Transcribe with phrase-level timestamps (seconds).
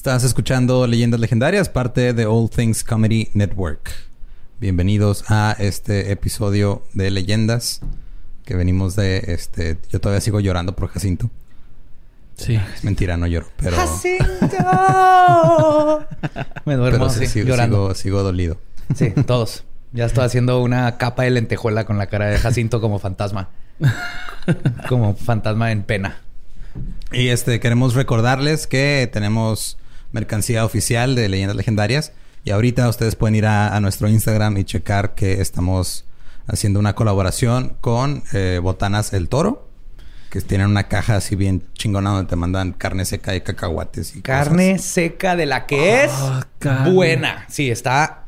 [0.00, 3.92] Estás escuchando Leyendas Legendarias, parte de All Things Comedy Network.
[4.58, 7.82] Bienvenidos a este episodio de Leyendas
[8.46, 9.76] que venimos de este.
[9.90, 11.28] Yo todavía sigo llorando por Jacinto.
[12.34, 12.58] Sí.
[12.74, 13.76] Es mentira, no lloro, pero.
[13.76, 14.16] ¡Jacinto!
[16.64, 17.88] Me duermo pero sí, así, sigo, llorando.
[17.88, 18.56] sigo, sigo dolido.
[18.94, 19.64] Sí, todos.
[19.92, 23.50] Ya estoy haciendo una capa de lentejuela con la cara de Jacinto como fantasma.
[24.88, 26.22] como fantasma en pena.
[27.12, 29.76] Y este queremos recordarles que tenemos
[30.12, 32.12] mercancía oficial de Leyendas Legendarias.
[32.44, 36.04] Y ahorita ustedes pueden ir a, a nuestro Instagram y checar que estamos
[36.46, 39.68] haciendo una colaboración con eh, Botanas El Toro.
[40.30, 44.22] Que tienen una caja así bien chingona donde te mandan carne seca y cacahuates y
[44.22, 44.86] Carne cosas.
[44.86, 46.92] seca de la que es Ah, carne.
[46.92, 47.44] buena.
[47.48, 48.26] Sí, está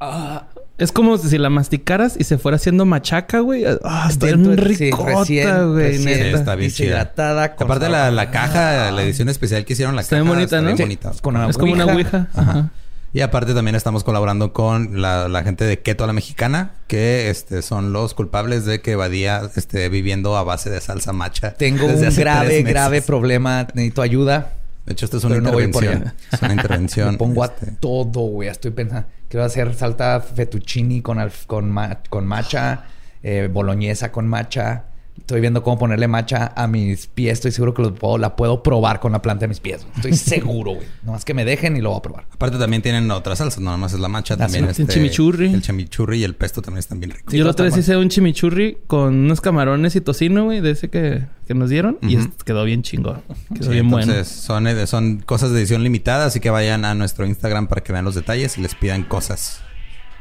[0.00, 0.46] Ah,
[0.82, 3.64] es como si la masticaras y se fuera haciendo machaca, güey.
[3.84, 5.94] Ah, está bien sí, ricota, güey.
[5.94, 6.86] está bien chida.
[6.86, 7.54] deshidratada.
[7.54, 10.56] con Aparte la, la caja, la edición especial que hicieron, la Está caja bien bonita,
[10.56, 10.66] está ¿no?
[10.76, 11.10] bien bonita.
[11.10, 12.28] Es con una Es como una ouija.
[12.34, 12.70] Ajá.
[13.14, 17.28] Y aparte también estamos colaborando con la, la gente de Keto a la Mexicana, que
[17.28, 21.52] este, son los culpables de que Badía esté viviendo a base de salsa macha.
[21.52, 23.66] Tengo desde un hace grave, grave problema.
[23.74, 24.54] Necesito ayuda.
[24.86, 26.14] De hecho, esto es una Pero no voy por intervención.
[26.32, 27.16] es una intervención.
[27.18, 28.48] Pongo este, a todo, güey.
[28.48, 29.06] Estoy pensando.
[29.28, 32.84] Quiero hacer salta fettuccini con, alf- con, ma- con matcha,
[33.22, 34.84] eh, boloñesa con matcha.
[35.18, 37.34] Estoy viendo cómo ponerle matcha a mis pies.
[37.34, 39.86] Estoy seguro que lo puedo- la puedo probar con la planta de mis pies.
[39.96, 40.86] Estoy seguro, güey.
[41.04, 42.26] Nomás que me dejen y lo voy a probar.
[42.32, 44.70] Aparte también tienen otras salsas, no nada más es la macha, también sí.
[44.70, 45.52] este, El chimichurri.
[45.52, 47.30] El chimichurri y el pesto también están bien ricos.
[47.30, 50.70] Sí, Yo la otra vez hice un chimichurri con unos camarones y tocino, güey, de
[50.72, 51.98] ese que, que nos dieron.
[52.02, 53.22] Y quedó bien chingón.
[53.54, 54.10] Quedó Sí, bien bueno.
[54.12, 57.82] entonces son, eh, son cosas de edición limitada, así que vayan a nuestro Instagram para
[57.82, 59.60] que vean los detalles y les pidan cosas.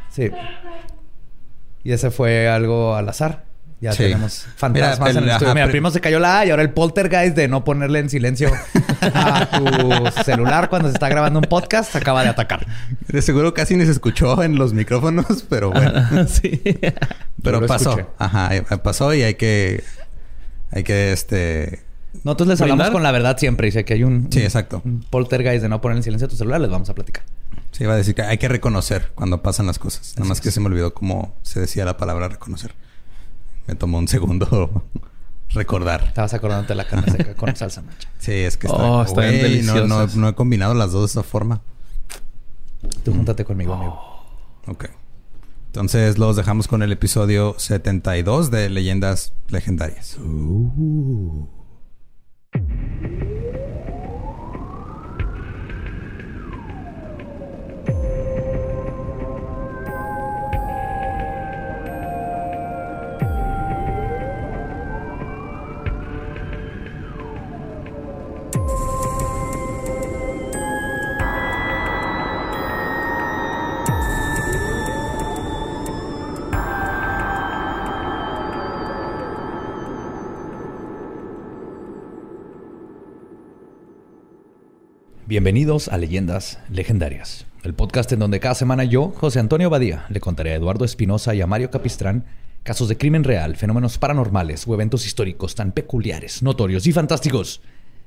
[0.09, 0.30] Sí.
[1.83, 3.45] Y ese fue algo al azar.
[3.81, 4.03] Ya Sí.
[4.03, 5.53] tenemos fantasmas Mira, en el estudio.
[5.55, 8.51] Mira, primo se cayó la A y ahora el poltergeist de no ponerle en silencio
[9.01, 12.67] a tu celular cuando se está grabando un podcast acaba de atacar.
[13.07, 16.27] De seguro casi ni se escuchó en los micrófonos, pero bueno.
[16.27, 16.61] sí.
[17.41, 17.91] Pero pasó.
[17.97, 18.07] escuché.
[18.19, 19.83] Ajá, eh, pasó y hay que.
[20.71, 21.81] Hay que este.
[22.23, 22.93] Nosotros les hablamos ¿Brindar?
[22.93, 23.65] con la verdad siempre.
[23.65, 24.81] Dice que hay un, Sí, exacto.
[24.86, 26.61] un poltergeist de no poner en silencio a tu celular.
[26.61, 27.23] Les vamos a platicar.
[27.71, 30.14] Se iba a decir que hay que reconocer cuando pasan las cosas.
[30.17, 32.75] Nada más que se me olvidó cómo se decía la palabra reconocer.
[33.67, 34.83] Me tomó un segundo
[35.49, 36.04] recordar.
[36.04, 38.10] Estabas acordándote de la carne seca con salsa macha.
[38.20, 38.80] Sí, es que está.
[38.80, 40.16] Oh, están Güey, no, no, deliciosas.
[40.16, 41.61] no he combinado las dos de esa forma.
[43.04, 44.00] Tú júntate conmigo, amigo.
[44.67, 44.86] Ok.
[45.67, 50.17] Entonces los dejamos con el episodio 72 de Leyendas Legendarias.
[85.31, 90.19] Bienvenidos a Leyendas Legendarias, el podcast en donde cada semana yo, José Antonio Badía, le
[90.19, 92.25] contaré a Eduardo Espinosa y a Mario Capistrán
[92.64, 97.61] casos de crimen real, fenómenos paranormales o eventos históricos tan peculiares, notorios y fantásticos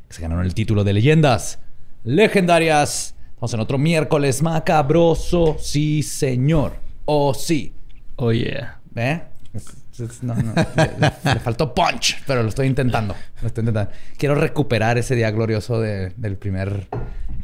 [0.06, 1.60] que se ganaron el título de Leyendas
[2.02, 3.14] Legendarias.
[3.30, 6.74] Estamos en otro miércoles macabroso, sí señor,
[7.06, 7.72] oh sí.
[8.16, 8.80] Oh, yeah.
[8.96, 9.22] ¿Eh?
[10.22, 13.14] No, no, le, le faltó punch, pero lo estoy intentando.
[13.42, 13.90] Lo estoy intentando.
[14.18, 16.88] Quiero recuperar ese día glorioso de- del primer...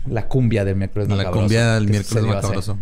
[0.07, 1.41] La cumbia del miércoles La macabroso.
[1.43, 2.79] cumbia del miércoles macabroso.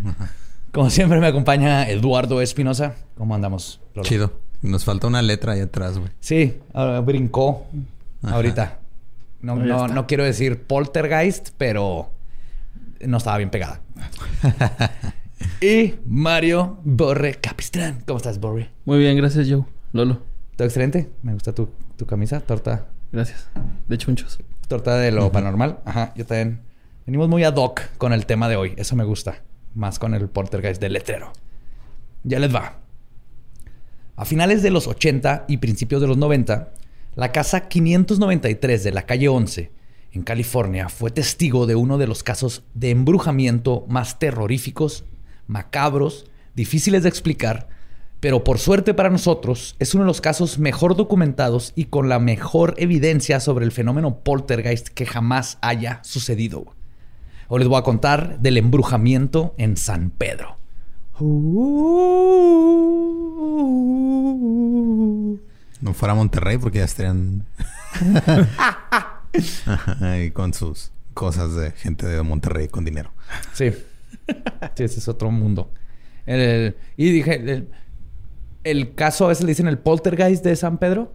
[0.71, 2.95] Como siempre me acompaña Eduardo Espinosa.
[3.17, 3.81] ¿Cómo andamos?
[3.93, 4.07] Lolo?
[4.07, 4.33] Chido.
[4.61, 6.09] Nos falta una letra ahí atrás, güey.
[6.19, 7.67] Sí, ah, brincó
[8.23, 8.35] Ajá.
[8.35, 8.79] ahorita.
[9.41, 12.11] No, no, no quiero decir poltergeist, pero
[13.05, 13.81] no estaba bien pegada.
[15.61, 18.03] y Mario Borre Capistrán.
[18.05, 18.69] ¿Cómo estás, Borre?
[18.85, 19.65] Muy bien, gracias, Joe.
[19.93, 20.21] Lolo.
[20.55, 21.09] Todo excelente.
[21.21, 22.87] Me gusta tu, tu camisa, torta.
[23.11, 23.49] Gracias.
[23.87, 24.39] De chunchos.
[24.67, 25.79] Torta de lo paranormal.
[25.85, 26.61] Ajá, yo también.
[27.05, 28.73] Venimos muy ad hoc con el tema de hoy.
[28.77, 29.41] Eso me gusta.
[29.73, 31.31] Más con el poltergeist del letrero.
[32.23, 32.79] Ya les va.
[34.15, 36.73] A finales de los 80 y principios de los 90,
[37.15, 39.71] la casa 593 de la calle 11,
[40.11, 45.05] en California, fue testigo de uno de los casos de embrujamiento más terroríficos,
[45.49, 47.67] macabros, difíciles de explicar,
[48.19, 52.19] pero por suerte para nosotros es uno de los casos mejor documentados y con la
[52.19, 56.75] mejor evidencia sobre el fenómeno poltergeist que jamás haya sucedido.
[57.47, 60.57] Hoy les voy a contar del embrujamiento en San Pedro.
[65.81, 67.45] No fuera a Monterrey porque ya estarían.
[70.33, 73.11] Con sus cosas de gente de Monterrey con dinero.
[73.53, 73.73] Sí.
[74.75, 75.71] sí, ese es otro mundo.
[76.25, 77.65] y dije,
[78.63, 81.13] el, caso a veces le dicen el poltergeist de San Pedro,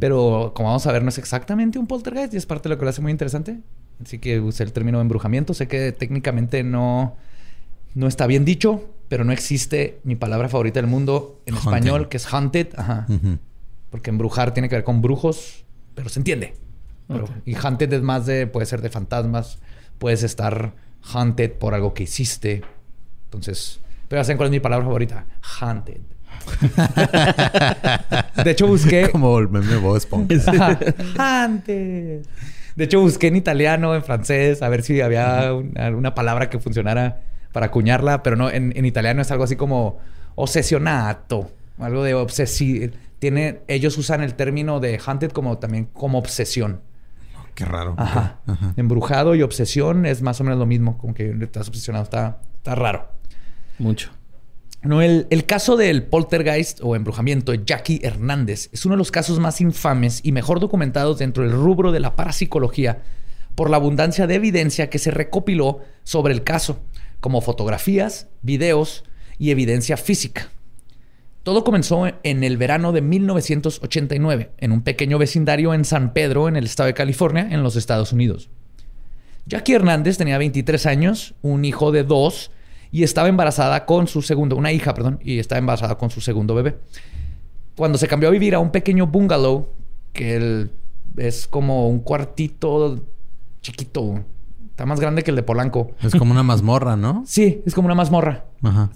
[0.00, 2.78] pero como vamos a ver, no es exactamente un poltergeist y es parte de lo
[2.78, 3.60] que lo hace muy interesante.
[4.04, 5.54] Así que usé el término embrujamiento.
[5.54, 7.16] Sé que técnicamente no,
[7.94, 12.16] no está bien dicho, pero no existe mi palabra favorita del mundo en español, que
[12.16, 12.68] es haunted.
[12.76, 13.06] Ajá.
[13.90, 15.64] Porque embrujar tiene que ver con brujos,
[15.94, 16.54] pero se entiende.
[17.44, 19.58] Y haunted es más de, puede ser de fantasmas,
[19.98, 22.62] puedes estar haunted por algo que hiciste.
[23.24, 25.26] Entonces, pero saben cuál es mi palabra favorita.
[25.60, 26.00] Haunted.
[28.44, 29.08] de hecho, busqué.
[29.12, 29.76] Como el meme
[31.18, 32.22] Haunted.
[32.76, 37.20] De hecho, busqué en italiano, en francés, a ver si había alguna palabra que funcionara
[37.52, 39.98] para acuñarla, pero no, en, italiano es algo así como
[40.36, 42.92] obsesionato, algo de obsesión.
[43.18, 46.80] Tiene, ellos usan el término de haunted como también como obsesión.
[47.54, 47.94] Qué raro.
[47.98, 48.40] Ajá.
[48.76, 52.74] Embrujado y obsesión es más o menos lo mismo, como que estás obsesionado, está, está
[52.74, 53.08] raro.
[53.78, 54.10] Mucho.
[54.82, 59.12] No, el, el, caso del poltergeist o embrujamiento de Jackie Hernández es uno de los
[59.12, 63.02] casos más infames y mejor documentados dentro del rubro de la parapsicología
[63.54, 66.80] por la abundancia de evidencia que se recopiló sobre el caso,
[67.20, 69.04] como fotografías, videos
[69.38, 70.50] y evidencia física.
[71.42, 76.56] Todo comenzó en el verano de 1989, en un pequeño vecindario en San Pedro, en
[76.56, 78.48] el estado de California, en los Estados Unidos.
[79.46, 82.52] Jackie Hernández tenía 23 años, un hijo de dos,
[82.92, 86.54] y estaba embarazada con su segundo, una hija, perdón, y estaba embarazada con su segundo
[86.54, 86.78] bebé.
[87.76, 89.68] Cuando se cambió a vivir a un pequeño bungalow,
[90.12, 90.68] que
[91.16, 93.00] es como un cuartito
[93.62, 94.22] chiquito,
[94.70, 95.90] está más grande que el de Polanco.
[96.02, 97.24] Es como una mazmorra, ¿no?
[97.26, 98.44] Sí, es como una mazmorra.
[98.62, 98.90] Ajá.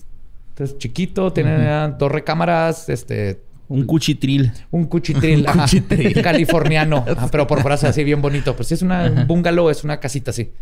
[0.57, 3.43] Entonces, chiquito, tiene dos recámaras, este...
[3.69, 4.51] Un cuchitril.
[4.71, 5.47] Un cuchitril.
[5.55, 6.23] un cuchitril.
[6.23, 7.05] californiano.
[7.31, 8.57] pero por fuera así bien bonito.
[8.57, 10.53] Pues sí, es una, un bungalow, es una casita así.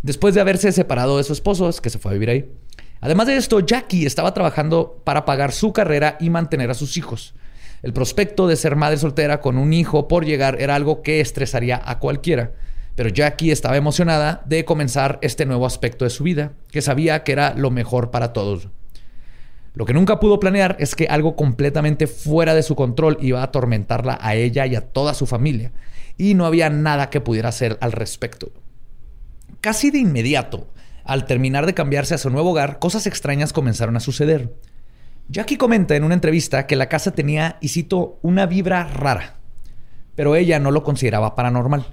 [0.00, 2.50] Después de haberse separado de su esposo, es que se fue a vivir ahí.
[3.02, 7.34] Además de esto, Jackie estaba trabajando para pagar su carrera y mantener a sus hijos.
[7.82, 11.82] El prospecto de ser madre soltera con un hijo por llegar era algo que estresaría
[11.84, 12.52] a cualquiera.
[12.94, 17.32] Pero Jackie estaba emocionada de comenzar este nuevo aspecto de su vida, que sabía que
[17.32, 18.68] era lo mejor para todos.
[19.74, 23.44] Lo que nunca pudo planear es que algo completamente fuera de su control iba a
[23.44, 25.72] atormentarla a ella y a toda su familia,
[26.16, 28.52] y no había nada que pudiera hacer al respecto.
[29.60, 30.68] Casi de inmediato,
[31.02, 34.54] al terminar de cambiarse a su nuevo hogar, cosas extrañas comenzaron a suceder.
[35.28, 39.38] Jackie comenta en una entrevista que la casa tenía, y cito, una vibra rara,
[40.14, 41.84] pero ella no lo consideraba paranormal.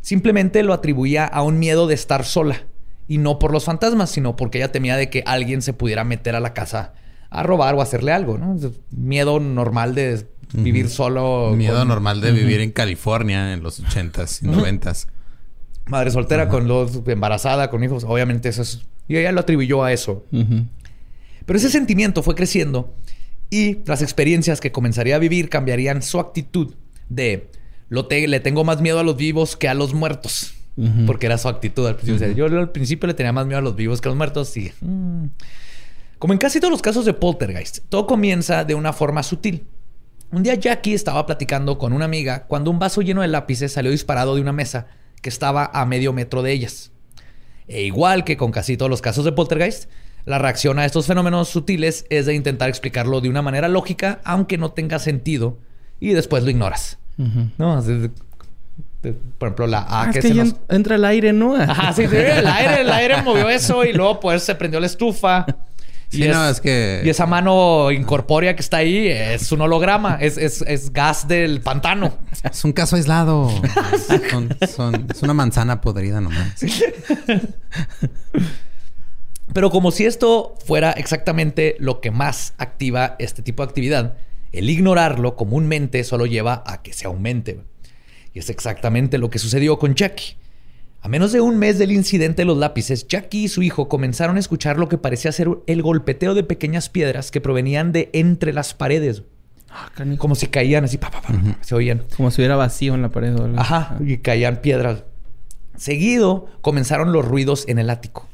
[0.00, 2.66] Simplemente lo atribuía a un miedo de estar sola,
[3.06, 6.34] y no por los fantasmas, sino porque ella temía de que alguien se pudiera meter
[6.34, 6.94] a la casa
[7.30, 8.56] a robar o hacerle algo, ¿no?
[8.90, 11.52] Miedo normal de vivir solo.
[11.56, 15.06] Miedo normal de vivir en California en los ochentas y noventas
[15.90, 18.80] madre soltera con los embarazada, con hijos, obviamente eso es...
[19.08, 20.24] Y ella lo atribuyó a eso.
[20.30, 22.94] Pero ese sentimiento fue creciendo
[23.50, 26.74] y las experiencias que comenzaría a vivir cambiarían su actitud
[27.08, 27.50] de
[27.88, 30.54] lo le tengo más miedo a los vivos que a los muertos.
[31.06, 32.48] Porque era su actitud al principio.
[32.48, 34.56] yo al principio le tenía más miedo a los vivos que a los muertos.
[34.56, 35.24] Y, mm.
[36.20, 39.64] Como en casi todos los casos de poltergeist, todo comienza de una forma sutil.
[40.30, 43.90] Un día Jackie estaba platicando con una amiga cuando un vaso lleno de lápices salió
[43.90, 44.88] disparado de una mesa
[45.22, 46.92] que estaba a medio metro de ellas.
[47.68, 49.88] E igual que con casi todos los casos de poltergeist,
[50.26, 54.58] la reacción a estos fenómenos sutiles es de intentar explicarlo de una manera lógica, aunque
[54.58, 55.56] no tenga sentido,
[56.00, 56.98] y después lo ignoras.
[57.56, 57.82] ¿No?
[59.38, 60.34] por ejemplo, la A ah, que, se
[60.68, 61.56] entra el aire, ¿no?
[61.56, 65.46] Ajá, sí, el aire, el aire movió eso y luego pues se prendió la estufa.
[66.10, 67.02] Sí, y no, es, que...
[67.04, 70.18] Y esa mano incorpórea que está ahí es un holograma.
[70.20, 72.18] Es, es, gas del pantano.
[72.50, 73.48] Es un caso aislado.
[74.60, 76.64] es una manzana podrida nomás.
[79.52, 84.16] Pero como si esto fuera exactamente lo que más activa este tipo de actividad,
[84.52, 87.60] el ignorarlo comúnmente solo lleva a que se aumente.
[88.32, 90.34] Y es exactamente lo que sucedió con Jackie.
[91.02, 94.36] A menos de un mes del incidente de los lápices, Jackie y su hijo comenzaron
[94.36, 98.52] a escuchar lo que parecía ser el golpeteo de pequeñas piedras que provenían de entre
[98.52, 99.22] las paredes.
[99.70, 101.10] Ah, como si caían así, pa,
[101.62, 102.04] se oían.
[102.16, 103.34] Como si hubiera vacío en la pared.
[103.56, 105.04] Ajá, y caían piedras.
[105.74, 108.28] Seguido comenzaron los ruidos en el ático.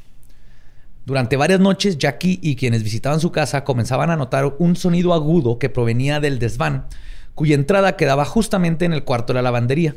[1.05, 5.57] Durante varias noches, Jackie y quienes visitaban su casa comenzaban a notar un sonido agudo
[5.57, 6.87] que provenía del desván,
[7.33, 9.95] cuya entrada quedaba justamente en el cuarto de la lavandería.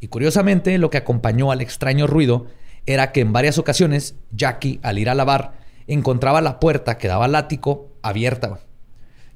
[0.00, 2.46] Y curiosamente, lo que acompañó al extraño ruido
[2.86, 5.52] era que en varias ocasiones Jackie, al ir a lavar,
[5.86, 8.60] encontraba la puerta que daba al ático abierta.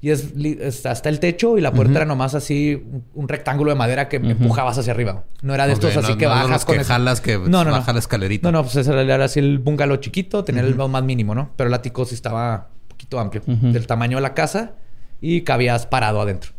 [0.01, 2.83] Y es, hasta el techo y la puerta era nomás así
[3.15, 5.23] un, rectángulo de madera que empujabas hacia arriba.
[5.41, 7.99] No era de estos así que bajas con que jalas que no, no, baja la
[7.99, 8.51] escalerita.
[8.51, 11.51] No, no, pues era así el bungalow chiquito, tenía el más mínimo, ¿no?
[11.55, 14.73] Pero el ático sí estaba un poquito amplio, del tamaño de la casa
[15.21, 16.51] y cabías parado adentro.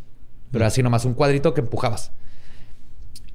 [0.51, 2.11] Pero así nomás un cuadrito que empujabas.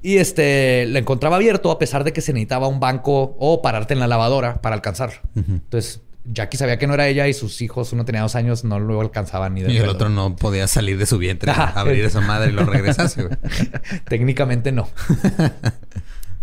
[0.03, 3.93] Y este, lo encontraba abierto a pesar de que se necesitaba un banco o pararte
[3.93, 5.21] en la lavadora para alcanzarlo.
[5.33, 8.79] Entonces, Jackie sabía que no era ella y sus hijos, uno tenía dos años, no
[8.79, 12.09] lo alcanzaban ni de Y el otro no podía salir de su vientre, abrir a
[12.09, 13.29] su madre y lo regresase.
[14.07, 14.89] Técnicamente no.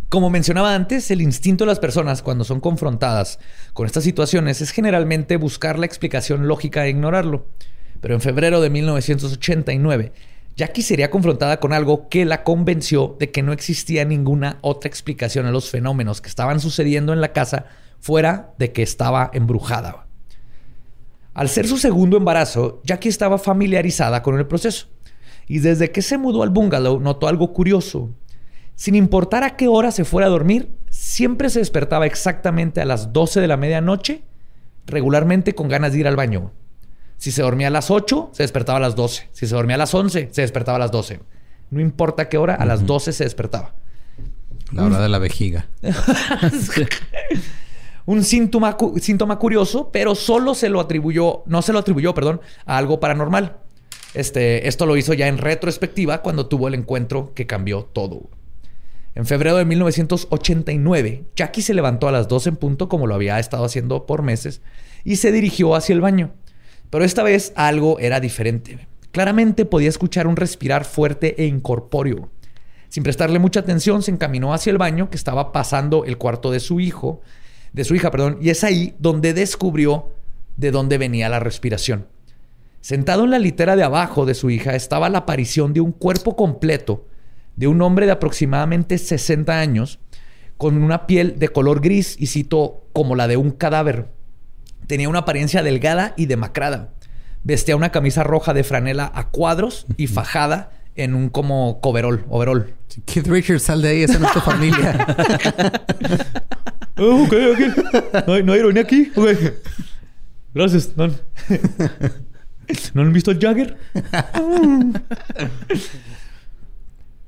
[0.08, 3.38] Como mencionaba antes, el instinto de las personas cuando son confrontadas
[3.74, 7.46] con estas situaciones es generalmente buscar la explicación lógica e ignorarlo.
[8.00, 10.12] Pero en febrero de 1989,
[10.60, 15.46] Jackie sería confrontada con algo que la convenció de que no existía ninguna otra explicación
[15.46, 17.64] a los fenómenos que estaban sucediendo en la casa
[17.98, 20.06] fuera de que estaba embrujada.
[21.32, 24.88] Al ser su segundo embarazo, Jackie estaba familiarizada con el proceso.
[25.46, 28.10] Y desde que se mudó al bungalow notó algo curioso.
[28.74, 33.14] Sin importar a qué hora se fuera a dormir, siempre se despertaba exactamente a las
[33.14, 34.24] 12 de la medianoche,
[34.84, 36.52] regularmente con ganas de ir al baño.
[37.20, 39.28] Si se dormía a las 8, se despertaba a las 12.
[39.32, 41.20] Si se dormía a las 11, se despertaba a las 12.
[41.68, 43.74] No importa qué hora, a las 12 se despertaba.
[44.72, 45.68] La hora de la vejiga.
[48.06, 52.78] Un síntoma, síntoma curioso, pero solo se lo atribuyó, no se lo atribuyó, perdón, a
[52.78, 53.58] algo paranormal.
[54.14, 58.30] Este, esto lo hizo ya en retrospectiva cuando tuvo el encuentro que cambió todo.
[59.14, 63.38] En febrero de 1989, Jackie se levantó a las 12 en punto, como lo había
[63.38, 64.62] estado haciendo por meses,
[65.04, 66.32] y se dirigió hacia el baño.
[66.90, 68.86] Pero esta vez algo era diferente.
[69.12, 72.30] Claramente podía escuchar un respirar fuerte e incorpóreo.
[72.88, 76.60] Sin prestarle mucha atención, se encaminó hacia el baño que estaba pasando el cuarto de
[76.60, 77.20] su hijo,
[77.72, 80.10] de su hija, perdón, y es ahí donde descubrió
[80.56, 82.08] de dónde venía la respiración.
[82.80, 86.34] Sentado en la litera de abajo de su hija estaba la aparición de un cuerpo
[86.34, 87.06] completo
[87.56, 89.98] de un hombre de aproximadamente 60 años
[90.56, 94.08] con una piel de color gris y cito como la de un cadáver
[94.86, 96.94] Tenía una apariencia delgada y demacrada.
[97.42, 102.74] Vestía una camisa roja de franela a cuadros y fajada en un como coverol, overol.
[103.04, 105.06] Kid Richard, sal de ahí, esa no es tu familia.
[106.98, 108.26] oh, ok, ok.
[108.26, 109.10] No hay, no hay ironía aquí.
[109.14, 109.54] Okay.
[110.52, 111.06] Gracias, ¿No,
[112.94, 113.76] ¿No han visto el Jagger?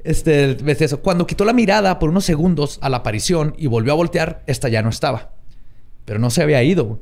[0.04, 1.00] este, eso.
[1.00, 4.68] Cuando quitó la mirada por unos segundos a la aparición y volvió a voltear, esta
[4.68, 5.32] ya no estaba.
[6.04, 7.00] Pero no se había ido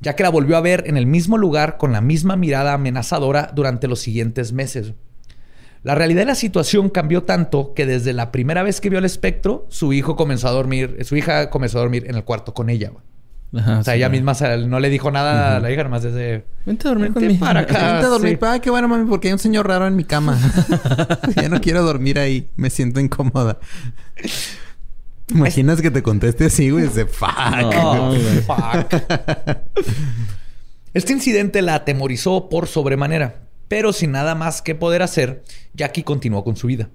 [0.00, 3.50] ya que la volvió a ver en el mismo lugar con la misma mirada amenazadora
[3.54, 4.94] durante los siguientes meses.
[5.82, 9.04] La realidad de la situación cambió tanto que desde la primera vez que vio el
[9.04, 12.68] espectro, su hijo comenzó a dormir, su hija comenzó a dormir en el cuarto con
[12.68, 12.92] ella.
[13.52, 14.34] o sea, ella misma
[14.66, 16.44] no le dijo nada a la hija, nomás desde...
[16.66, 17.38] Vente a dormir conmigo.
[17.40, 17.92] Para acá.
[17.92, 18.38] Vente a dormir.
[18.42, 20.36] Ay, qué bueno, mami, porque hay un señor raro en mi cama.
[21.36, 22.50] ya no quiero dormir ahí.
[22.56, 23.58] Me siento incómoda.
[25.30, 26.88] Imaginas que te conteste así, güey?
[26.88, 27.28] De fuck.
[28.46, 28.94] fuck.
[30.94, 35.44] Este incidente la atemorizó por sobremanera, pero sin nada más que poder hacer,
[35.74, 36.88] Jackie continuó con su vida.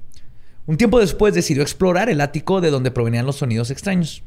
[0.66, 4.24] Un tiempo después decidió explorar el ático de donde provenían los sonidos extraños.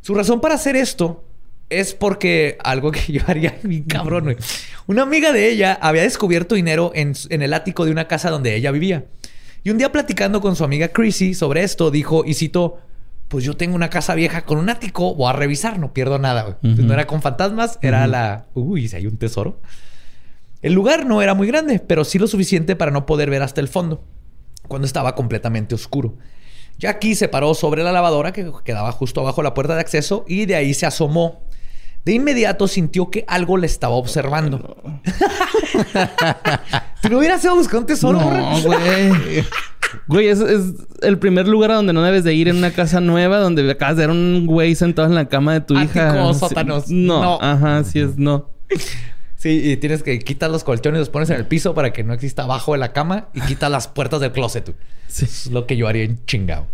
[0.00, 1.24] Su razón para hacer esto
[1.70, 4.36] es porque algo que yo haría mi cabrón, güey.
[4.86, 8.54] Una amiga de ella había descubierto dinero en, en, el ático de una casa donde
[8.54, 9.06] ella vivía.
[9.64, 12.80] Y un día platicando con su amiga Chrissy sobre esto, dijo, y citó,
[13.32, 16.58] pues yo tengo una casa vieja con un ático, voy a revisar, no pierdo nada.
[16.60, 18.44] No era con fantasmas, era la...
[18.52, 19.58] Uy, si hay un tesoro.
[20.60, 23.62] El lugar no era muy grande, pero sí lo suficiente para no poder ver hasta
[23.62, 24.04] el fondo,
[24.68, 26.18] cuando estaba completamente oscuro.
[26.78, 30.44] Jackie se paró sobre la lavadora que quedaba justo abajo la puerta de acceso y
[30.44, 31.40] de ahí se asomó.
[32.04, 34.76] De inmediato sintió que algo le estaba observando.
[37.00, 38.20] ¿Tú no hubieras ido a buscar un tesoro?
[38.20, 39.42] No, güey.
[40.06, 40.40] Güey, es,
[41.02, 43.96] el primer lugar a donde no debes de ir en una casa nueva donde acabas
[43.96, 46.34] de ver un güey sentado en la cama de tu hija.
[46.34, 46.88] sótanos.
[46.88, 48.50] No, no, ajá, sí es no.
[49.36, 52.04] Sí, y tienes que quitar los colchones y los pones en el piso para que
[52.04, 54.72] no exista abajo de la cama y quitas las puertas del closet.
[55.08, 55.24] Sí.
[55.24, 56.68] es lo que yo haría en chingado.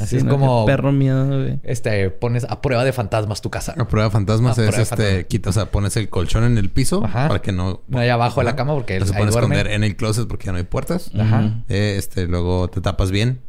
[0.00, 0.64] Así es como.
[0.64, 1.60] Perro miedo, güey.
[1.62, 3.74] Este, pones a prueba de fantasmas tu casa.
[3.76, 7.02] A prueba de fantasmas es este, quitas, o sea, pones el colchón en el piso
[7.02, 7.82] para que no.
[7.88, 10.46] No hay abajo de la cama porque no se puede esconder en el closet porque
[10.46, 11.10] ya no hay puertas.
[11.18, 11.62] Ajá.
[11.68, 13.40] Eh, este, luego te tapas bien.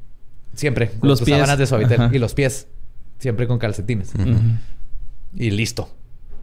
[0.53, 0.91] Siempre.
[1.01, 1.37] los tus pies.
[1.37, 2.09] sábanas de suavitel.
[2.13, 2.67] Y los pies.
[3.19, 4.11] Siempre con calcetines.
[5.33, 5.89] Y listo.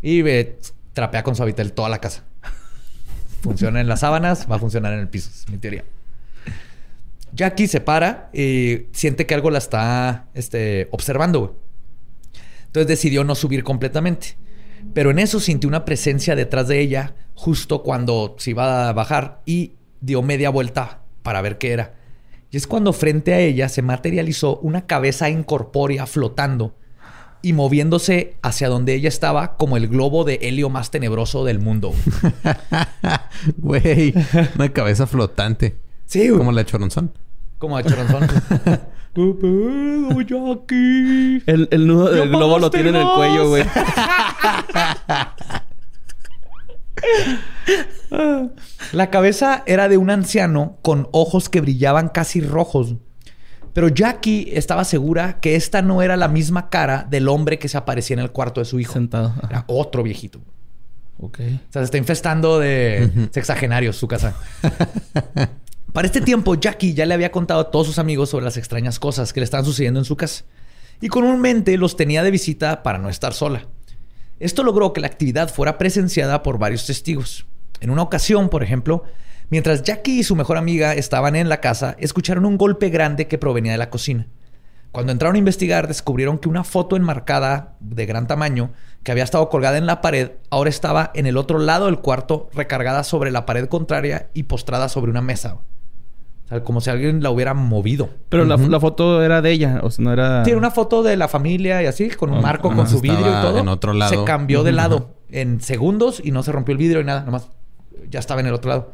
[0.01, 0.59] Y ve,
[0.95, 2.25] trapea con suavitel toda la casa.
[3.43, 5.31] Funciona en las sábanas, va a funcionar en el piso.
[5.31, 5.85] Es mi teoría.
[7.33, 11.61] Jackie se para y siente que algo la está este, observando.
[12.67, 14.37] Entonces decidió no subir completamente.
[14.95, 19.43] Pero en eso sintió una presencia detrás de ella justo cuando se iba a bajar
[19.47, 21.95] y dio media vuelta para ver qué era.
[22.51, 26.75] Y es cuando frente a ella se materializó una cabeza incorpórea flotando
[27.43, 31.93] y moviéndose hacia donde ella estaba como el globo de helio más tenebroso del mundo.
[33.57, 34.15] Güey,
[34.55, 35.77] una cabeza flotante.
[36.09, 37.13] Sí, Como la de Choronzón.
[37.59, 38.27] Como de choronzón.
[39.15, 41.43] ¿Qué pedo, Jackie?
[41.45, 43.65] El, el nudo del ¡Ya globo lo tiene en el cuello, güey.
[48.93, 52.95] La cabeza era de un anciano con ojos que brillaban casi rojos.
[53.75, 57.77] Pero Jackie estaba segura que esta no era la misma cara del hombre que se
[57.77, 58.95] aparecía en el cuarto de su hijo.
[58.95, 59.35] Sentado.
[59.49, 60.41] Era otro viejito.
[61.19, 61.41] Ok.
[61.41, 64.35] O sea, se está infestando de sexagenarios su casa.
[65.93, 68.99] Para este tiempo, Jackie ya le había contado a todos sus amigos sobre las extrañas
[68.99, 70.45] cosas que le estaban sucediendo en su casa.
[71.01, 73.67] Y comúnmente los tenía de visita para no estar sola.
[74.39, 77.47] Esto logró que la actividad fuera presenciada por varios testigos.
[77.81, 79.05] En una ocasión, por ejemplo,
[79.51, 83.39] mientras Jackie y su mejor amiga estaban en la casa, escucharon un golpe grande que
[83.39, 84.29] provenía de la cocina.
[84.93, 89.49] Cuando entraron a investigar, descubrieron que una foto enmarcada de gran tamaño, que había estado
[89.49, 93.47] colgada en la pared, ahora estaba en el otro lado del cuarto, recargada sobre la
[93.47, 95.59] pared contraria y postrada sobre una mesa.
[96.49, 98.09] O sea, como si alguien la hubiera movido.
[98.31, 100.43] Pero la, la foto era de ella, o sea, no era.
[100.45, 103.01] Tiene una foto de la familia y así, con un Ah, marco, ajá, con su
[103.01, 103.59] vidrio y estaba todo.
[103.59, 104.11] en otro lado.
[104.11, 107.49] Se cambió de lado en segundos y no se rompió el vidrio y nada, nomás
[108.11, 108.93] ya estaba en el otro lado.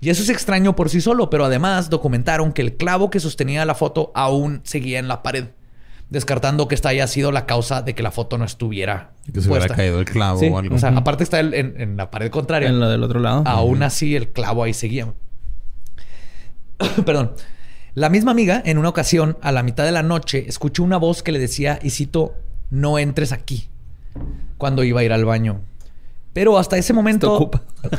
[0.00, 3.66] Y eso es extraño por sí solo, pero además documentaron que el clavo que sostenía
[3.66, 5.48] la foto aún seguía en la pared,
[6.08, 9.50] descartando que esta haya sido la causa de que la foto no estuviera Que se
[9.50, 10.74] hubiera caído el clavo Sí, o algo.
[10.74, 12.70] O sea, aparte está el- en, en la pared contraria.
[12.70, 13.42] En la del otro lado.
[13.44, 15.12] Aún así, el clavo ahí seguía.
[17.04, 17.32] Perdón.
[17.94, 21.22] La misma amiga, en una ocasión, a la mitad de la noche, escuchó una voz
[21.22, 22.34] que le decía, y cito,
[22.70, 23.68] no entres aquí,
[24.58, 25.62] cuando iba a ir al baño.
[26.32, 27.32] Pero hasta ese Te momento...
[27.34, 27.62] ocupa.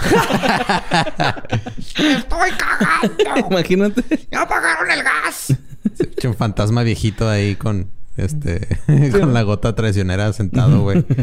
[1.78, 3.50] ¡Estoy cagando!
[3.50, 4.28] Imagínate.
[4.32, 5.54] ¡Ya apagaron el gas!
[6.24, 7.92] Un fantasma viejito ahí con
[8.22, 8.68] este
[9.12, 11.06] con la gota traicionera sentado, güey.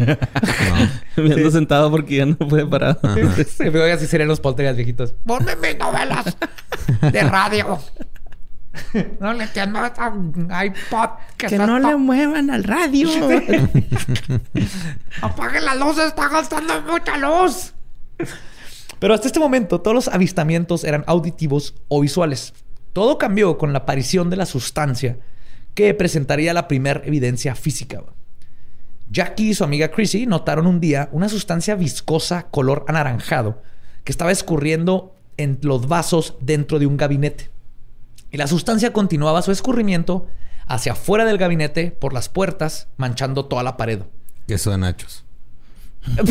[1.16, 1.22] No.
[1.24, 2.98] Me ando sentado porque ya no puede parar.
[3.00, 5.14] Que así serían los poltergeist viejitos.
[5.26, 6.36] Ponme mis novelas
[7.12, 7.78] de radio.
[9.18, 10.12] No le entiendo a esta
[10.64, 13.08] iPod que, está to- muevan al radio.
[15.20, 17.72] Apague la luz, está gastando mucha luz.
[18.98, 22.52] Pero hasta este momento, todos los avistamientos eran auditivos o visuales.
[22.92, 25.18] Todo cambió con la aparición de la sustancia
[25.78, 28.02] que presentaría la primera evidencia física.
[29.12, 33.62] Jackie y su amiga Chrissy notaron un día una sustancia viscosa color anaranjado
[34.02, 37.50] que estaba escurriendo en los vasos dentro de un gabinete.
[38.32, 40.26] Y la sustancia continuaba su escurrimiento
[40.66, 44.00] hacia afuera del gabinete por las puertas, manchando toda la pared.
[44.48, 45.24] Queso de nachos.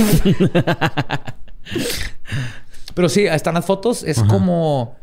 [2.96, 4.04] Pero sí, están las fotos.
[4.04, 4.98] Es como...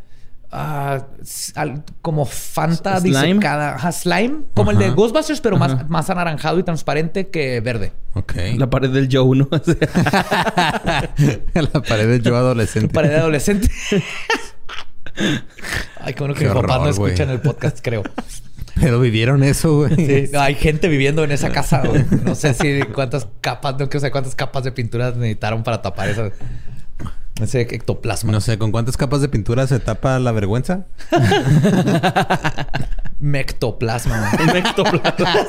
[2.03, 3.27] como Fanta Slime.
[3.27, 3.75] disecada.
[3.75, 4.43] Ajá, slime.
[4.55, 4.91] Como el de.
[4.91, 7.93] Ghostbusters, pero más, más anaranjado y transparente que verde.
[8.15, 8.35] Ok.
[8.57, 9.49] La pared del Joe, ¿no?
[11.55, 12.93] La pared de yo adolescente.
[12.93, 13.69] Pared de adolescente.
[16.01, 18.03] Ay, qué bueno que Qué mis papás no horror, escuchan el podcast, creo.
[18.81, 19.95] Pero vivieron eso, güey.
[19.95, 21.83] Sí, no, hay gente viviendo en esa casa.
[21.87, 22.05] güey.
[22.25, 26.09] No sé si cuántas capas, no quiero saber cuántas capas de pintura necesitaron para tapar
[26.09, 26.31] eso.
[27.41, 28.31] Ese ectoplasma.
[28.31, 30.87] No sé, ¿con cuántas capas de pintura se tapa la vergüenza?
[33.19, 34.31] Mectoplasma.
[34.37, 34.51] güey.
[34.51, 35.47] un ectoplasma.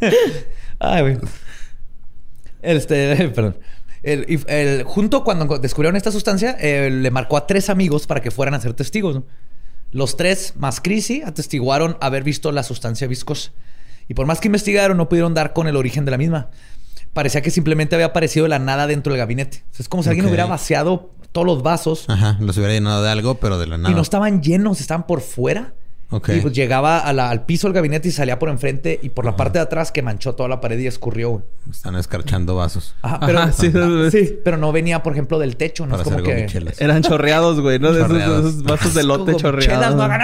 [0.78, 1.18] Ay, güey.
[2.62, 3.56] Este, perdón.
[4.02, 8.54] El- junto cuando descubrieron esta sustancia, eh, le marcó a tres amigos para que fueran
[8.54, 9.14] a ser testigos.
[9.16, 9.24] ¿no?
[9.92, 13.50] Los tres, más Chrissy, atestiguaron haber visto la sustancia viscosa.
[14.08, 16.50] Y por más que investigaron, no pudieron dar con el origen de la misma.
[17.12, 19.64] Parecía que simplemente había aparecido de la nada dentro del gabinete.
[19.70, 23.02] O sea, es como si alguien hubiera vaciado todos los vasos Ajá, los hubiera llenado
[23.02, 23.90] de algo, pero de la nada.
[23.90, 25.74] y no estaban llenos, estaban por fuera.
[26.14, 26.28] Ok.
[26.28, 29.24] Y pues llegaba a la- al piso del gabinete y salía por enfrente y por
[29.24, 31.30] la parte de atrás que manchó toda la pared y escurrió.
[31.30, 31.44] güey.
[31.70, 32.94] Están escarchando vasos.
[33.00, 34.26] Ajá, pero, Ajá, sí, Ajá, sí.
[34.26, 35.86] sí, pero no venía, por ejemplo, del techo.
[35.86, 36.34] No Para es como que...
[36.34, 36.80] gomichelas.
[36.82, 37.92] Eran chorreados, güey, ¿no?
[37.94, 38.46] De esos, de Chorreados.
[38.46, 39.74] esos vasos de lote chorreados.
[39.74, 40.20] Chelas, no hagan.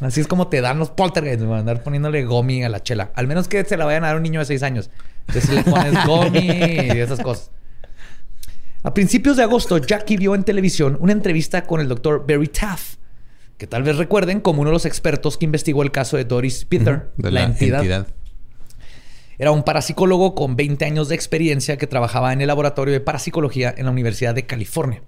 [0.00, 3.10] Así es como te dan los poltergeists, güey, andar poniéndole gomi a la chela.
[3.16, 4.90] Al menos que se la vayan a dar a un niño de 6 años.
[5.28, 7.50] Entonces le pones gomi y esas cosas.
[8.82, 12.96] A principios de agosto, Jackie vio en televisión una entrevista con el doctor Barry Taff,
[13.56, 16.66] que tal vez recuerden como uno de los expertos que investigó el caso de Doris
[16.66, 17.80] Peter, De la, la, entidad.
[17.80, 18.06] entidad.
[19.38, 23.74] Era un parapsicólogo con 20 años de experiencia que trabajaba en el laboratorio de parapsicología
[23.76, 25.02] en la Universidad de California.